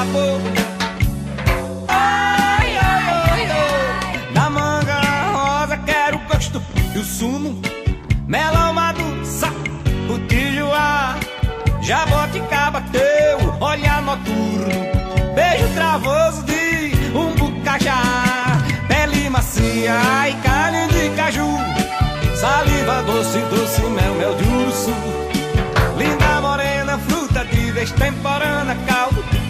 sabor. 0.00 0.40
Ai, 1.88 2.78
ai, 2.78 3.06
ai, 3.32 3.44
ai. 3.50 4.50
Manga 4.50 5.00
rosa 5.34 5.76
quero 5.76 6.16
o 6.16 6.20
gosto 6.28 6.62
e 6.94 6.98
o 6.98 7.04
sumo. 7.04 7.60
Melão 8.26 8.72
maduro, 8.72 9.24
sapo, 9.24 10.18
tijuá. 10.28 11.16
Jaboticaba 11.82 12.80
teu, 12.92 13.38
olhar 13.60 14.00
noturno. 14.02 14.80
Beijo 15.34 15.68
travoso 15.74 16.42
de 16.44 16.92
um 17.14 17.34
bucajá. 17.34 18.00
Pele 18.88 19.28
macia 19.28 19.98
e 20.30 20.34
carne 20.42 20.88
de 20.88 21.10
caju. 21.16 21.50
Saliva 22.40 23.02
doce, 23.02 23.38
doce, 23.50 23.82
mel, 23.82 24.14
mel 24.14 24.34
de 24.36 24.44
urso. 24.64 24.94
Linda 25.98 26.40
morena, 26.40 26.98
fruta 26.98 27.44
de 27.44 27.72
destemporana 27.72 28.74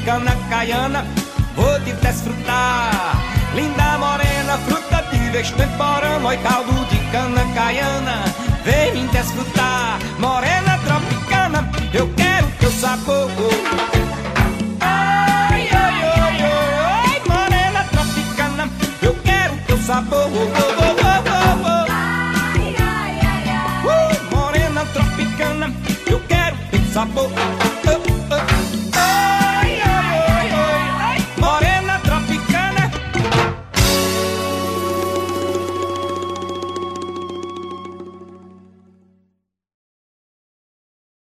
cana 0.05 0.37
caiana, 0.49 1.05
vou 1.57 1.79
te 1.81 1.93
desfrutar. 1.93 3.17
Linda 3.55 3.99
morena, 3.99 4.59
fruta 4.59 5.03
de 5.11 5.19
vez 5.31 5.51
temporama 5.51 6.35
e 6.35 6.39
caldo 6.39 6.73
de 6.87 6.99
cana 7.11 7.45
caiana, 7.55 8.25
vem 8.65 8.93
me 8.93 9.09
desfrutar. 9.09 9.99
Morena 10.19 10.79
tropicana, 10.79 11.71
eu 11.93 12.09
quero 12.15 12.47
teu 12.61 12.71
sabor. 12.71 13.31
Ai, 14.81 15.69
ai, 15.73 16.03
ai, 16.05 16.43
ai, 16.43 17.23
morena 17.27 17.85
tropicana, 17.91 18.69
eu 19.03 19.15
quero 19.25 19.55
teu 19.67 19.79
sabor. 19.79 20.31
Ai, 21.89 22.77
ai, 22.79 23.21
ai, 23.23 23.51
ai, 23.51 23.83
uh, 23.85 24.37
morena 24.37 24.85
tropicana, 24.93 25.73
eu 26.07 26.21
quero 26.29 26.57
teu 26.71 26.81
sabor. 26.93 27.31